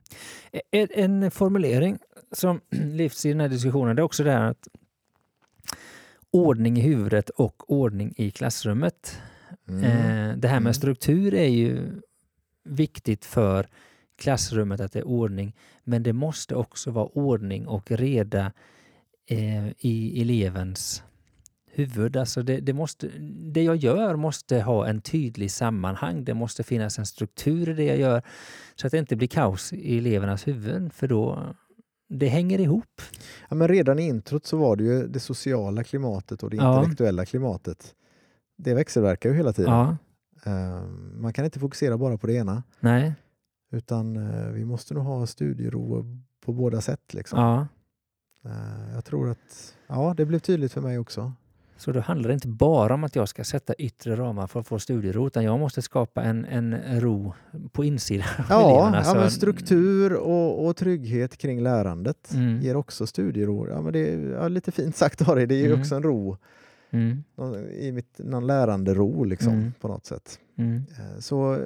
En, 0.70 0.88
en 1.22 1.30
formulering 1.30 1.98
som 2.32 2.60
lyfts 2.70 3.26
i 3.26 3.28
den 3.28 3.40
här 3.40 3.48
diskussionen 3.48 3.96
det 3.96 4.02
är 4.02 4.04
också 4.04 4.24
det 4.24 4.30
här 4.30 4.42
att 4.50 4.68
ordning 6.32 6.78
i 6.78 6.80
huvudet 6.80 7.30
och 7.30 7.70
ordning 7.72 8.14
i 8.16 8.30
klassrummet. 8.30 9.18
Mm. 9.68 9.84
Eh, 9.84 10.36
det 10.36 10.48
här 10.48 10.56
Mm. 10.56 10.64
med 10.64 10.76
struktur 10.76 11.34
är 11.34 11.48
ju 11.48 12.00
viktigt 12.64 13.24
för 13.24 13.66
klassrummet 14.16 14.80
att 14.80 14.92
det 14.92 14.98
är 14.98 15.06
ordning 15.06 15.56
men 15.84 16.02
det 16.02 16.12
måste 16.12 16.54
också 16.54 16.90
vara 16.90 17.06
ordning 17.06 17.66
och 17.66 17.90
reda 17.90 18.52
eh, 19.26 19.68
i 19.78 20.22
elevens 20.22 21.02
huvud. 21.74 22.16
Alltså 22.16 22.42
det, 22.42 22.60
det, 22.60 22.72
måste, 22.72 23.08
det 23.52 23.62
jag 23.62 23.76
gör 23.76 24.16
måste 24.16 24.60
ha 24.60 24.86
en 24.86 25.00
tydlig 25.00 25.50
sammanhang. 25.50 26.24
Det 26.24 26.34
måste 26.34 26.62
finnas 26.62 26.98
en 26.98 27.06
struktur 27.06 27.68
i 27.68 27.72
det 27.72 27.84
jag 27.84 27.98
gör 27.98 28.22
så 28.74 28.86
att 28.86 28.90
det 28.90 28.98
inte 28.98 29.16
blir 29.16 29.28
kaos 29.28 29.72
i 29.72 29.98
elevernas 29.98 30.46
huvuden 30.46 30.90
för 30.90 31.08
då 31.08 31.54
det 32.18 32.28
hänger 32.28 32.58
ihop. 32.60 33.02
Ja, 33.48 33.54
men 33.56 33.68
redan 33.68 33.98
i 33.98 34.02
introt 34.02 34.46
så 34.46 34.56
var 34.56 34.76
det 34.76 34.84
ju 34.84 35.06
det 35.06 35.20
sociala 35.20 35.84
klimatet 35.84 36.42
och 36.42 36.50
det 36.50 36.56
Ja. 36.56 36.78
intellektuella 36.78 37.24
klimatet. 37.24 37.94
Det 38.56 38.74
växelverkar 38.74 39.30
ju 39.30 39.36
hela 39.36 39.52
tiden. 39.52 39.72
Ja, 39.72 39.96
Eh, 40.46 40.82
Man 41.14 41.32
kan 41.32 41.44
inte 41.44 41.58
fokusera 41.58 41.98
bara 41.98 42.18
på 42.18 42.26
det 42.26 42.32
ena 42.32 42.62
nej, 42.80 43.14
utan 43.70 44.16
eh, 44.16 44.46
vi 44.50 44.64
måste 44.64 44.94
nog 44.94 45.04
ha 45.04 45.26
studiero 45.26 46.04
på 46.44 46.52
båda 46.52 46.80
sätt. 46.80 47.14
Liksom. 47.14 47.38
ja. 47.40 47.66
Eh, 48.44 48.94
Jag 48.94 49.04
tror 49.04 49.30
att 49.30 49.74
ja, 49.86 50.14
det 50.16 50.24
blev 50.26 50.38
tydligt 50.38 50.72
för 50.72 50.80
mig 50.80 50.98
också. 50.98 51.32
Så 51.82 51.92
då 51.92 52.00
handlar 52.00 52.28
det 52.28 52.34
inte 52.34 52.48
bara 52.48 52.94
om 52.94 53.04
att 53.04 53.16
jag 53.16 53.28
ska 53.28 53.44
sätta 53.44 53.74
yttre 53.74 54.16
ramar 54.16 54.46
för 54.46 54.60
att 54.60 54.66
få 54.66 54.78
studiero 54.78 55.26
utan 55.26 55.44
jag 55.44 55.58
måste 55.58 55.82
skapa 55.82 56.22
en, 56.22 56.44
en 56.44 57.00
ro 57.00 57.32
på 57.72 57.84
insidan 57.84 58.28
av 58.38 58.44
Ja, 58.48 58.70
eleverna. 58.86 59.02
ja 59.06 59.14
men 59.14 59.30
struktur 59.30 60.12
och, 60.14 60.66
och 60.66 60.76
trygghet 60.76 61.36
kring 61.36 61.60
lärandet 61.62 62.30
Mm. 62.34 62.60
ger 62.60 62.76
också 62.76 63.06
studiero. 63.06 63.68
Ja, 63.68 63.80
men 63.82 63.92
det 63.92 64.12
är 64.12 64.30
ja, 64.30 64.48
lite 64.48 64.72
fint 64.72 64.96
sagt 64.96 65.28
av 65.28 65.36
dig, 65.36 65.46
det 65.46 65.54
ger 65.54 65.66
Mm. 65.68 65.80
också 65.80 65.94
en 65.94 66.02
ro, 66.02 66.36
Mm, 66.90 67.22
i 67.78 67.92
mitt, 67.92 68.18
någon 68.18 68.46
lärande 68.46 68.94
ro 68.94 69.24
liksom, 69.24 69.52
Mm. 69.52 69.72
på 69.80 69.88
något 69.88 70.06
sätt. 70.06 70.38
mm, 70.58 70.76
Eh, 70.76 71.18
Så 71.20 71.54
eh, 71.54 71.60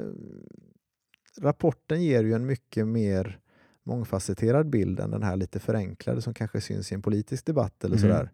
rapporten 1.40 2.02
ger 2.04 2.24
ju 2.24 2.32
en 2.34 2.46
mycket 2.46 2.86
mer 2.88 3.38
mångfacetterad 3.84 4.66
bild 4.70 5.00
än 5.00 5.10
den 5.10 5.22
här 5.22 5.36
lite 5.36 5.58
förenklade 5.58 6.22
som 6.22 6.34
kanske 6.34 6.60
syns 6.60 6.92
i 6.92 6.94
en 6.94 7.02
politisk 7.02 7.46
debatt 7.46 7.84
eller 7.84 7.96
Mm. 7.96 8.08
sådär. 8.10 8.30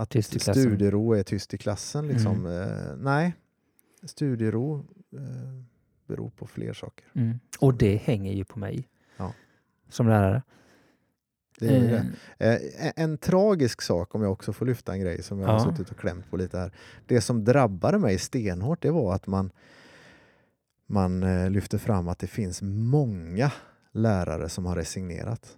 Att 0.00 0.10
Tyst 0.10 0.36
i 0.36 0.38
klassen. 0.38 0.62
studiero 0.62 1.12
är 1.12 1.22
tyst 1.22 1.54
i 1.54 1.58
klassen. 1.58 2.08
Liksom. 2.08 2.46
Mm. 2.46 2.98
Nej, 2.98 3.34
studiero 4.02 4.86
eh, 5.12 5.62
beror 6.06 6.30
på 6.30 6.46
fler 6.46 6.72
saker. 6.72 7.06
mm. 7.14 7.38
Och 7.60 7.74
det 7.74 7.96
hänger 7.96 8.32
ju 8.32 8.44
på 8.44 8.58
mig 8.58 8.88
Ja. 9.16 9.32
som 9.88 10.08
lärare. 10.08 10.42
Eh, 11.60 11.68
det. 11.68 12.06
Eh, 12.38 12.86
en- 12.86 12.92
en 12.96 13.18
tragisk 13.18 13.82
sak, 13.82 14.14
om 14.14 14.22
jag 14.22 14.32
också 14.32 14.52
får 14.52 14.66
lyfta 14.66 14.92
en 14.92 15.00
grej 15.00 15.22
som 15.22 15.40
jag 15.40 15.48
Ja. 15.48 15.52
har 15.52 15.70
suttit 15.72 15.90
och 15.90 15.96
klämt 15.98 16.30
på 16.30 16.36
lite 16.36 16.58
här. 16.58 16.72
Det 17.06 17.20
som 17.20 17.44
drabbade 17.44 17.98
mig 17.98 18.18
stenhårt 18.18 18.82
det 18.82 18.90
var 18.90 19.14
att 19.14 19.26
man, 19.26 19.50
man 20.86 21.22
eh, 21.22 21.50
lyfte 21.50 21.78
fram 21.78 22.08
att 22.08 22.18
det 22.18 22.26
finns 22.26 22.62
många 22.62 23.52
lärare 23.92 24.48
som 24.48 24.66
har 24.66 24.76
resignerat. 24.76 25.56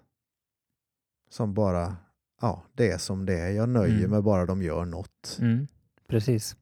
Som 1.30 1.54
bara, 1.54 1.96
ja 2.42 2.62
det 2.74 2.90
är 2.90 2.98
som 2.98 3.26
det 3.26 3.38
är, 3.38 3.50
jag 3.50 3.68
nöjer 3.68 3.98
Mm. 3.98 4.10
mig 4.10 4.22
bara 4.22 4.46
de 4.46 4.62
gör 4.62 4.84
något. 4.84 5.38
Mm, 5.40 5.66
precis. 6.08 6.56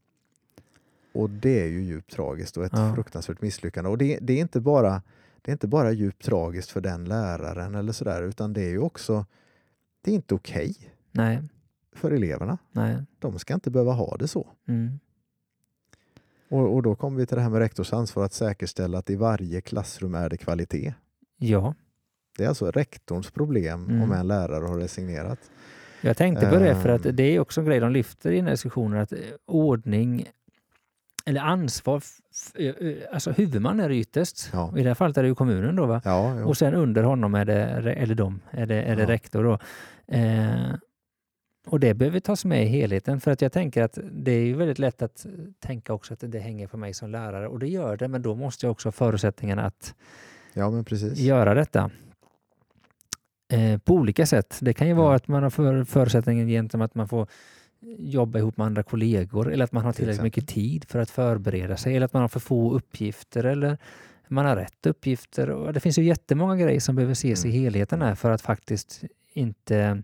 Och 1.12 1.31
det 1.31 1.62
är 1.62 1.66
ju 1.68 1.83
djupt 1.83 2.11
tragiskt 2.12 2.57
och 2.57 2.64
ett 2.64 2.72
Ja. 2.74 2.95
fruktansvärt 2.95 3.43
misslyckande. 3.43 3.91
Och 3.91 3.99
det, 3.99 4.18
det, 4.22 4.33
är 4.33 4.41
inte 4.41 4.61
bara, 4.61 5.03
det 5.43 5.51
är 5.51 5.53
inte 5.53 5.68
bara 5.68 5.93
djupt 5.93 6.24
tragiskt 6.24 6.70
för 6.70 6.81
den 6.81 7.05
läraren 7.05 7.74
eller 7.74 7.93
sådär 7.93 8.22
utan 8.22 8.53
det 8.53 8.62
är 8.62 8.68
ju 8.70 8.78
också, 8.78 9.26
det 10.03 10.11
är 10.11 10.14
inte 10.14 10.35
okej 10.35 10.74
Nej, 11.12 11.43
för 11.93 12.11
eleverna. 12.11 12.59
nej. 12.72 13.03
De 13.18 13.39
ska 13.39 13.55
inte 13.55 13.70
behöva 13.70 13.93
ha 13.93 14.16
det 14.16 14.28
så. 14.28 14.49
Mm, 14.68 14.99
Och, 16.49 16.74
och 16.74 16.83
då 16.83 16.95
kommer 16.95 17.18
vi 17.18 17.26
till 17.26 17.37
det 17.37 17.43
här 17.43 17.51
med 17.51 17.59
rektors 17.59 17.93
ansvar 17.93 18.24
att 18.24 18.33
säkerställa 18.33 18.99
att 18.99 19.11
i 19.11 19.16
varje 19.16 19.61
klassrum 19.61 20.14
är 20.14 20.28
det 20.31 20.37
kvalitet. 20.37 20.95
ja, 21.37 21.74
Det 22.39 22.45
är 22.45 22.49
alltså 22.49 22.70
rektorns 22.70 23.31
problem 23.31 23.85
Mm. 23.89 24.03
om 24.03 24.12
en 24.12 24.28
lärare 24.28 24.64
har 24.64 24.78
resignerat. 24.78 25.39
jag 26.01 26.16
tänkte 26.16 26.47
på 26.47 26.57
det 26.57 26.74
för 26.76 26.89
att 26.89 27.07
Ehm. 27.07 27.16
det 27.16 27.22
är 27.22 27.41
också 27.41 27.61
en 27.61 27.66
grej 27.66 27.81
de 27.81 27.93
lyfter 27.93 28.33
i 28.33 28.37
den 28.37 28.45
här 28.45 28.51
diskussionen 28.53 29.01
att 29.01 29.12
eh, 29.12 29.18
ordning 29.47 30.26
eller 31.26 31.41
ansvar, 31.41 31.97
f- 31.97 32.55
eh, 32.57 32.95
alltså 33.12 33.31
huvudman 33.31 33.81
är 33.81 33.89
det 33.89 33.97
ytterst. 33.97 34.51
Ja, 34.53 34.72
I 34.76 34.83
det 34.83 34.89
här 34.89 34.95
fallet 34.95 35.16
är 35.16 35.22
det 35.22 35.28
ju 35.28 35.35
kommunen 35.35 35.76
då 35.76 35.87
va? 35.87 36.01
ja. 36.05 36.45
Och 36.45 36.57
sen 36.57 36.74
under 36.74 37.03
honom 37.03 37.35
är 37.35 37.45
det, 37.45 37.64
eller 37.64 38.14
dem, 38.14 38.41
är 38.51 38.66
det, 38.66 38.83
är 38.83 38.97
det 38.97 39.03
Ja. 39.03 39.09
rektor 39.09 39.45
då. 39.45 39.59
Eh, 40.16 40.74
och 41.66 41.81
det 41.81 41.95
behöver 41.95 42.20
tas 42.20 42.45
med 42.45 42.62
i 42.64 42.66
helheten 42.66 43.20
för 43.20 43.31
att 43.31 43.43
jag 43.43 43.53
tänker 43.53 43.83
att 43.83 43.99
det 44.12 44.33
är 44.33 44.45
ju 44.45 44.55
väldigt 44.55 44.78
lätt 44.78 45.03
att 45.03 45.26
tänka 45.61 45.93
också 45.93 46.14
att 46.14 46.20
det 46.26 46.39
hänger 46.39 46.66
på 46.66 46.76
mig 46.76 46.95
som 46.95 47.11
lärare 47.11 47.49
och 47.49 47.59
det 47.59 47.68
gör 47.68 47.97
det 47.97 48.09
men 48.09 48.22
då 48.22 48.35
måste 48.35 48.66
jag 48.66 48.70
också 48.70 48.87
ha 48.89 48.93
förutsättningarna 48.93 49.62
att 49.62 49.95
ja 50.55 50.70
men 50.70 50.85
precis. 50.85 51.18
göra 51.18 51.55
detta. 51.55 51.91
Eh, 53.51 53.79
på 53.79 53.95
olika 53.95 54.27
sätt. 54.27 54.59
Det 54.63 54.73
kan 54.73 54.87
ju 54.89 54.95
vara 54.95 55.15
att 55.17 55.29
man 55.29 55.43
har 55.43 55.51
för, 55.51 55.85
förutsättningen 55.85 56.49
gentemot 56.49 56.85
att 56.85 56.95
man 56.95 57.09
får 57.09 57.27
jobba 57.99 58.39
ihop 58.39 58.57
med 58.57 58.67
andra 58.67 58.83
kollegor 58.83 59.53
eller 59.53 59.65
att 59.65 59.73
man 59.73 59.85
har 59.85 59.93
Till 59.93 59.99
tillräckligt 60.03 60.23
mycket 60.23 60.49
tid 60.49 60.85
för 60.89 60.99
att 60.99 61.11
förbereda 61.11 61.77
sig 61.77 61.97
eller 61.97 62.05
att 62.07 62.13
man 62.13 62.23
har 62.23 62.29
för 62.29 62.41
få 62.41 62.73
uppgifter 62.73 63.45
eller 63.45 63.79
man 64.29 64.47
har 64.47 64.57
rätt 64.57 64.87
uppgifter. 64.87 65.51
Och 65.51 65.73
det 65.73 65.81
finns 65.81 65.99
ju 65.99 66.03
jättemånga 66.03 66.57
grejer 66.57 66.81
som 66.81 66.97
behöver 66.97 67.13
ses 67.13 67.45
i 67.45 67.49
Mm. 67.49 67.63
helheten 67.63 68.03
här 68.03 68.15
för 68.15 68.31
att 68.31 68.43
faktiskt 68.43 69.03
inte... 69.33 70.03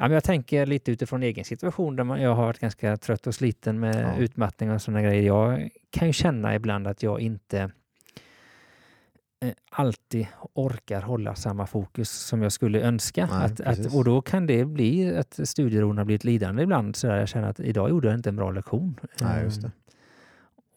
Ja, 0.00 0.04
men 0.04 0.12
jag 0.12 0.24
tänker 0.24 0.66
lite 0.66 0.92
utifrån 0.92 1.22
egen 1.22 1.44
situation 1.44 1.96
där 1.96 2.04
man, 2.04 2.22
jag 2.22 2.34
har 2.34 2.44
varit 2.46 2.58
ganska 2.58 2.96
trött 2.96 3.26
och 3.26 3.34
sliten 3.34 3.80
med 3.80 4.02
Ja. 4.16 4.22
utmattning 4.22 4.70
och 4.70 4.82
sådana 4.82 5.02
grejer. 5.02 5.22
Jag 5.22 5.68
kan 5.90 6.06
ju 6.06 6.12
känna 6.12 6.54
ibland 6.54 6.86
att 6.86 7.02
jag 7.02 7.20
inte 7.20 7.58
eh, 7.60 7.68
alltid 9.70 10.26
orkar 10.54 11.02
hålla 11.02 11.34
samma 11.34 11.66
fokus 11.66 12.10
som 12.10 12.42
jag 12.42 12.52
skulle 12.52 12.80
önska. 12.80 13.26
Nej, 13.26 13.44
att, 13.44 13.60
att, 13.60 13.94
och 13.94 14.04
då 14.04 14.22
kan 14.22 14.46
det 14.46 14.64
bli 14.64 15.16
att 15.16 15.40
studieron 15.44 15.98
har 15.98 16.04
blivit 16.04 16.24
lidande 16.24 16.62
ibland. 16.62 16.96
Så 16.96 17.06
där 17.06 17.16
jag 17.16 17.28
känner 17.28 17.48
att 17.48 17.60
idag 17.60 17.90
gjorde 17.90 18.08
jag 18.08 18.14
inte 18.14 18.28
en 18.28 18.36
bra 18.36 18.50
lektion. 18.50 19.00
Nej, 19.20 19.44
just 19.44 19.58
Eh, 19.58 19.62
det. 19.64 19.70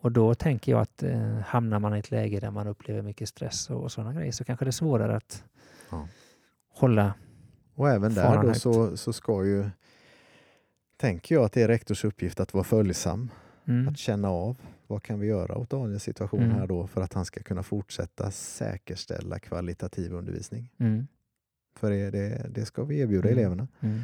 Och 0.01 0.11
då 0.11 0.35
tänker 0.35 0.71
jag 0.71 0.81
att 0.81 1.03
eh, 1.03 1.37
hamnar 1.45 1.79
man 1.79 1.95
i 1.95 1.99
ett 1.99 2.11
läge 2.11 2.39
där 2.39 2.51
man 2.51 2.67
upplever 2.67 3.01
mycket 3.01 3.29
stress 3.29 3.69
och 3.69 3.91
sådana 3.91 4.13
grejer 4.13 4.31
så 4.31 4.43
kanske 4.43 4.65
det 4.65 4.69
är 4.69 4.71
svårare 4.71 5.15
att 5.15 5.43
Ja. 5.89 6.07
hålla... 6.73 7.13
Och 7.75 7.89
även 7.89 8.13
där 8.13 8.43
då 8.43 8.53
så, 8.53 8.97
så 8.97 9.13
ska 9.13 9.45
ju, 9.45 9.69
tänker 10.97 11.35
jag 11.35 11.43
att 11.43 11.51
det 11.53 11.61
är 11.61 11.67
rektors 11.67 12.05
uppgift 12.05 12.39
att 12.39 12.53
vara 12.53 12.63
följsam, 12.63 13.29
Mm, 13.67 13.87
att 13.87 13.97
känna 13.97 14.29
av 14.29 14.57
vad 14.91 15.03
kan 15.03 15.19
vi 15.19 15.27
göra 15.27 15.57
åt 15.57 15.69
Daniels 15.69 16.03
situation 16.03 16.43
Mm. 16.43 16.55
här 16.55 16.67
då 16.67 16.87
för 16.87 17.01
att 17.01 17.13
han 17.13 17.25
ska 17.25 17.43
kunna 17.43 17.63
fortsätta 17.63 18.31
säkerställa 18.31 19.39
kvalitativ 19.39 20.13
undervisning. 20.13 20.69
mm, 20.79 21.07
För 21.79 21.91
det, 21.91 22.09
det, 22.11 22.45
det 22.49 22.65
ska 22.65 22.83
vi 22.83 22.99
erbjuda 22.99 23.29
Mm. 23.29 23.39
eleverna. 23.39 23.67
mm, 23.79 24.01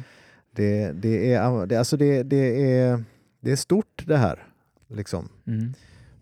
Det, 0.50 0.92
det, 0.92 1.32
är, 1.34 1.66
det, 1.66 1.76
alltså 1.76 1.96
det, 1.96 2.22
det, 2.22 2.72
är, 2.72 3.04
det 3.40 3.50
är 3.52 3.56
stort 3.56 4.02
det 4.06 4.16
här. 4.16 4.46
Liksom. 4.88 5.28
mm. 5.46 5.72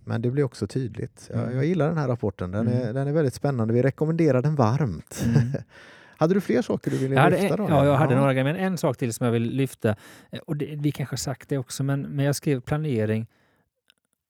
Men 0.04 0.22
det 0.22 0.30
blir 0.30 0.44
också 0.44 0.66
tydligt. 0.66 1.30
Jag, 1.32 1.42
Mm. 1.42 1.56
jag 1.56 1.64
gillar 1.66 1.88
den 1.88 1.98
här 1.98 2.08
rapporten. 2.08 2.50
Den, 2.50 2.68
är, 2.68 2.92
den 2.92 3.08
är 3.08 3.12
väldigt 3.12 3.34
spännande. 3.34 3.74
Vi 3.74 3.82
rekommenderar 3.82 4.42
den 4.42 4.54
varmt. 4.54 5.24
Hade 6.18 6.34
du 6.34 6.40
fler 6.40 6.62
saker 6.62 6.90
du 6.90 6.96
ville 6.98 7.14
Jag 7.14 7.30
lyfta? 7.30 7.46
en, 7.46 7.56
Då? 7.56 7.66
ja, 7.68 7.84
jag 7.86 7.94
hade 7.96 8.14
några 8.16 8.32
grejer, 8.32 8.44
men 8.44 8.56
en 8.56 8.78
sak 8.78 8.96
till 8.96 9.12
som 9.12 9.24
jag 9.26 9.32
vill 9.32 9.42
lyfta. 9.42 9.96
Eh, 10.30 10.38
Och 10.46 10.56
det, 10.56 10.76
vi 10.76 10.92
kanske 10.92 11.12
har 11.12 11.16
sagt 11.18 11.48
det 11.48 11.58
också, 11.58 11.82
men, 11.84 12.02
men 12.02 12.24
jag 12.24 12.36
skrev 12.36 12.60
planering, 12.60 13.26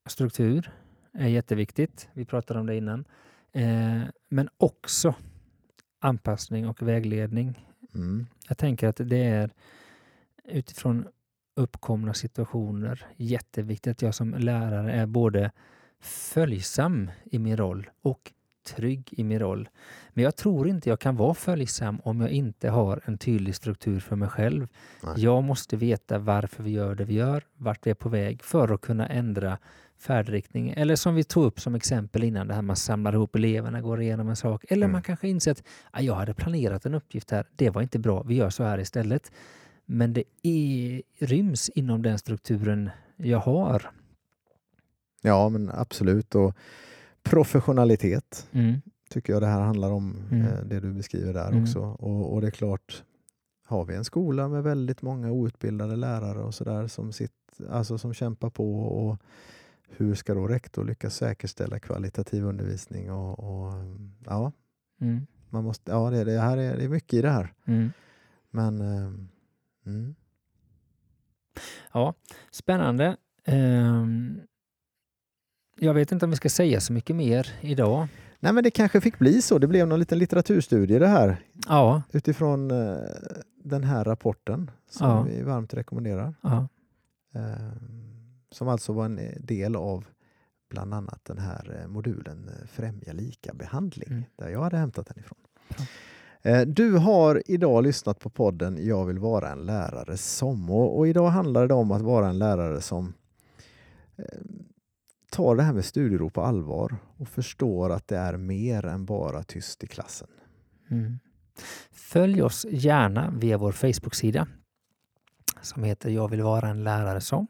struktur 0.07 0.71
är 1.13 1.29
jätteviktigt. 1.29 2.09
Vi 2.13 2.25
pratade 2.25 2.61
om 2.61 2.67
det 2.67 2.77
innan. 2.77 3.05
Eh, 3.53 4.03
men 4.29 4.49
också 4.57 5.15
anpassning 6.01 6.69
och 6.69 6.83
vägledning. 6.83 7.67
Mm. 7.95 8.27
Jag 8.49 8.59
tänker 8.59 8.89
att 8.89 9.01
det 9.05 9.25
är 9.25 9.51
utifrån 10.45 11.07
uppkomna 11.57 12.15
situationer 12.15 13.07
jätteviktigt 13.17 13.91
att 13.91 14.03
jag 14.03 14.15
som 14.15 14.35
lärare 14.35 14.93
är 14.93 15.07
både 15.07 15.51
följsam 16.01 17.11
i 17.25 17.39
min 17.39 17.57
roll 17.57 17.91
och 18.03 18.33
trygg 18.67 19.09
i 19.13 19.25
min 19.25 19.39
roll. 19.39 19.69
Men 20.11 20.25
jag 20.25 20.37
tror 20.37 20.69
inte 20.69 20.89
jag 20.89 21.01
kan 21.01 21.17
vara 21.17 21.35
följsam 21.35 22.01
om 22.05 22.21
jag 22.21 22.31
inte 22.31 22.69
har 22.69 23.01
en 23.05 23.19
tydlig 23.19 23.55
struktur 23.55 24.01
för 24.01 24.17
mig 24.17 24.29
själv. 24.29 24.69
Nej. 25.03 25.15
Jag 25.17 25.45
måste 25.45 25.77
veta 25.77 26.19
varför 26.19 26.63
vi 26.63 26.71
gör 26.71 26.95
det 26.95 27.05
vi 27.05 27.15
gör, 27.15 27.45
vart 27.57 27.87
vi 27.87 27.91
är 27.91 27.95
på 27.95 28.09
väg 28.09 28.43
för 28.43 28.75
att 28.75 28.81
kunna 28.81 29.07
ändra 29.07 29.59
färdriktning. 29.99 30.71
Eller 30.77 30.97
som 30.97 31.15
vi 31.15 31.25
tog 31.25 31.45
upp 31.45 31.61
som 31.61 31.75
exempel 31.75 32.25
innan, 32.25 32.49
det 32.49 32.55
här 32.55 32.63
man 32.63 32.77
samlar 32.77 33.13
ihop 33.13 33.35
eleverna, 33.37 33.81
går 33.81 34.03
igenom 34.03 34.29
en 34.29 34.37
sak. 34.37 34.65
Eller 34.69 34.83
Mm. 34.87 34.93
man 34.93 35.03
kanske 35.03 35.29
inser 35.29 35.51
att 35.53 35.63
"Ah, 35.91 36.01
jag 36.01 36.15
hade 36.15 36.35
planerat 36.35 36.87
en 36.87 36.95
uppgift 36.95 37.31
här, 37.31 37.47
det 37.57 37.71
var 37.71 37.83
inte 37.83 37.99
bra, 37.99 38.23
vi 38.23 38.35
gör 38.35 38.51
så 38.51 38.65
här 38.65 38.79
istället. 38.79 39.33
Men 39.87 40.13
det 40.13 40.25
är, 40.43 41.03
ryms 41.19 41.69
inom 41.69 42.03
den 42.03 42.19
strukturen 42.19 42.91
jag 43.17 43.39
har. 43.39 43.91
Ja, 45.23 45.49
men 45.49 45.71
absolut. 45.71 46.35
Och 46.35 46.55
professionalitet 47.23 48.49
Mm. 48.53 48.75
tycker 49.11 49.33
jag 49.33 49.43
det 49.43 49.47
här 49.47 49.61
handlar 49.61 49.91
om, 49.91 50.17
Mm. 50.31 50.47
eh, 50.47 50.61
det 50.65 50.81
du 50.81 50.93
beskriver 50.93 51.33
där 51.33 51.49
Mm. 51.49 51.63
också. 51.63 51.81
Och, 51.81 52.33
och 52.35 52.41
det 52.41 52.47
är 52.47 52.51
klart, 52.51 53.05
har 53.67 53.85
vi 53.85 53.95
en 53.95 54.05
skola 54.05 54.49
med 54.49 54.63
väldigt 54.63 55.03
många 55.03 55.31
outbildade 55.33 55.97
lärare 55.97 56.39
och 56.39 56.55
sådär 56.55 56.87
som, 56.87 57.13
sitt- 57.13 57.61
alltså 57.71 57.99
som 57.99 58.15
kämpar 58.15 58.51
på 58.51 58.81
och 58.83 59.19
hur 59.89 60.15
ska 60.15 60.35
då 60.35 60.47
rektor 60.49 60.85
lyckas 60.85 61.17
säkerställa 61.17 61.79
kvalitativ 61.79 62.45
undervisning? 62.45 63.11
Och, 63.13 63.39
och 63.39 63.73
ja, 64.27 64.53
Mm. 65.01 65.27
man 65.51 65.65
måste, 65.65 65.91
ja 65.91 66.11
det, 66.11 66.25
det, 66.25 66.41
här 66.41 66.57
är, 66.57 66.77
det 66.77 66.85
är 66.85 66.89
mycket 66.89 67.15
i 67.15 67.23
det 67.23 67.31
här. 67.31 67.53
Mm. 67.65 67.91
Men 68.51 68.81
eh, 68.81 69.13
mm, 69.87 70.15
Ja, 71.93 72.15
spännande. 72.51 73.17
Ehm, 73.45 74.41
jag 75.81 75.95
vet 75.95 76.13
inte 76.13 76.25
om 76.25 76.31
vi 76.31 76.37
ska 76.37 76.49
säga 76.49 76.81
så 76.81 76.93
mycket 76.93 77.17
mer 77.17 77.49
idag. 77.61 78.09
Nej 78.41 78.53
men 78.53 78.65
det 78.65 78.71
kanske 78.71 79.01
fick 79.01 79.19
bli 79.19 79.43
så. 79.43 79.59
Det 79.59 79.67
blev 79.67 79.89
någon 79.89 79.99
liten 79.99 80.19
litteraturstudie 80.19 80.99
det 80.99 81.07
här 81.09 81.37
Ja, 81.69 82.03
utifrån 82.13 82.71
eh, 82.71 82.97
den 83.65 83.85
här 83.85 84.05
rapporten 84.05 84.71
som 84.91 85.09
Ja. 85.11 85.23
vi 85.23 85.43
varmt 85.43 85.75
rekommenderar. 85.75 86.35
ja. 86.43 86.69
Som 88.57 88.69
alltså 88.69 88.93
var 88.93 89.05
en 89.05 89.19
eh, 89.19 89.41
del 89.41 89.77
av 89.77 90.05
bland 90.71 90.95
annat 90.95 91.25
den 91.25 91.39
här 91.39 91.81
eh, 91.81 91.89
modulen 91.89 92.49
eh, 92.49 92.67
Främja 92.67 93.13
lika 93.13 93.55
behandling 93.55 94.09
Mm. 94.11 94.25
där 94.37 94.49
jag 94.49 94.63
hade 94.63 94.77
hämtat 94.77 95.07
den 95.07 95.19
ifrån. 95.19 95.39
Du 96.67 96.93
har 96.93 97.43
idag 97.47 97.85
lyssnat 97.85 98.21
på 98.21 98.31
podden 98.31 98.87
Jag 98.87 99.05
vill 99.07 99.19
vara 99.19 99.51
en 99.51 99.67
lärare 99.67 100.17
som 100.17 100.71
och, 100.71 100.99
och 100.99 101.09
idag 101.09 101.29
handlar 101.29 101.67
det 101.69 101.75
om 101.75 101.93
att 101.93 102.03
vara 102.03 102.29
en 102.29 102.39
lärare 102.39 102.81
som 102.81 103.15
eh, 104.17 104.25
tar 105.31 105.57
det 105.57 105.63
här 105.63 105.73
med 105.73 105.85
studiero 105.85 106.31
på 106.31 106.41
allvar 106.41 106.97
och 107.17 107.29
förstår 107.29 107.91
att 107.91 108.09
det 108.09 108.17
är 108.17 108.37
mer 108.37 108.87
än 108.87 109.05
bara 109.07 109.43
tyst 109.43 109.85
i 109.85 109.87
klassen. 109.87 110.29
Mm. 110.91 111.19
Följ 111.91 112.43
oss 112.43 112.67
gärna 112.71 113.31
via 113.31 113.59
vår 113.59 113.73
Facebook-sida 113.73 114.49
som 115.63 115.83
heter 115.83 116.11
Jag 116.11 116.29
vill 116.29 116.43
vara 116.43 116.69
en 116.69 116.85
lärare 116.85 117.21
som 117.21 117.47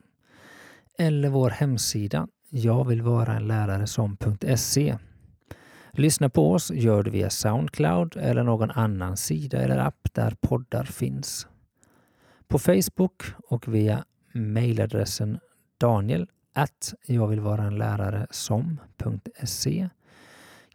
eller 0.99 1.29
vår 1.29 1.51
hemsida 1.51 2.29
jag 2.51 2.87
vill 2.87 3.03
vara 3.03 3.33
en 3.33 3.49
lärare 3.49 3.87
som.se. 3.87 4.99
Lyssna 5.93 6.29
på 6.29 6.53
oss 6.53 6.71
gör 6.71 7.03
du 7.03 7.11
via 7.11 7.31
Soundcloud 7.31 8.17
eller 8.17 8.43
någon 8.43 8.71
annan 8.71 9.17
sida 9.17 9.59
eller 9.59 9.79
app 9.79 10.09
där 10.13 10.37
poddar 10.41 10.85
finns. 10.85 11.47
På 12.49 12.59
Facebook 12.59 13.23
och 13.49 13.75
via 13.75 14.05
mejladressen 14.33 15.39
daniel 15.79 16.29
att 16.53 16.95
jag 17.07 17.27
vill 17.27 17.41
vara 17.41 17.63
en 17.63 17.79
lärare 17.79 18.27
som.se 18.31 19.89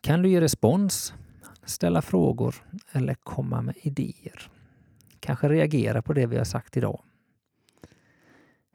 kan 0.01 0.22
du 0.22 0.30
ge 0.30 0.41
respons, 0.41 1.13
ställa 1.65 2.01
frågor 2.01 2.55
eller 2.91 3.13
komma 3.13 3.61
med 3.61 3.76
idéer. 3.82 4.51
Kanske 5.19 5.49
reagera 5.49 6.01
på 6.01 6.13
det 6.13 6.26
vi 6.26 6.38
har 6.38 6.43
sagt 6.43 6.78
idag. 6.78 7.01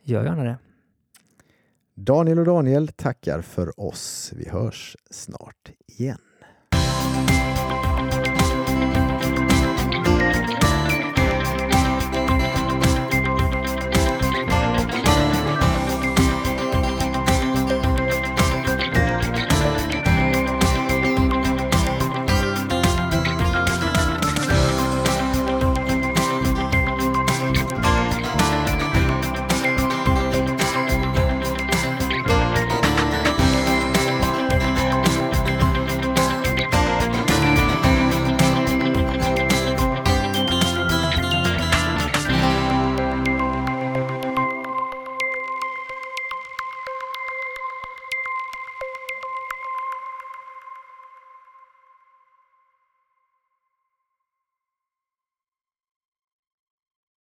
Gör 0.02 0.24
gärna 0.24 0.44
det. 0.44 0.58
Daniel 1.98 2.38
och 2.38 2.44
Daniel 2.44 2.88
tackar 2.88 3.40
för 3.40 3.80
oss. 3.80 4.32
Vi 4.36 4.48
hörs 4.48 4.96
snart 5.10 5.70
igen. 5.86 6.18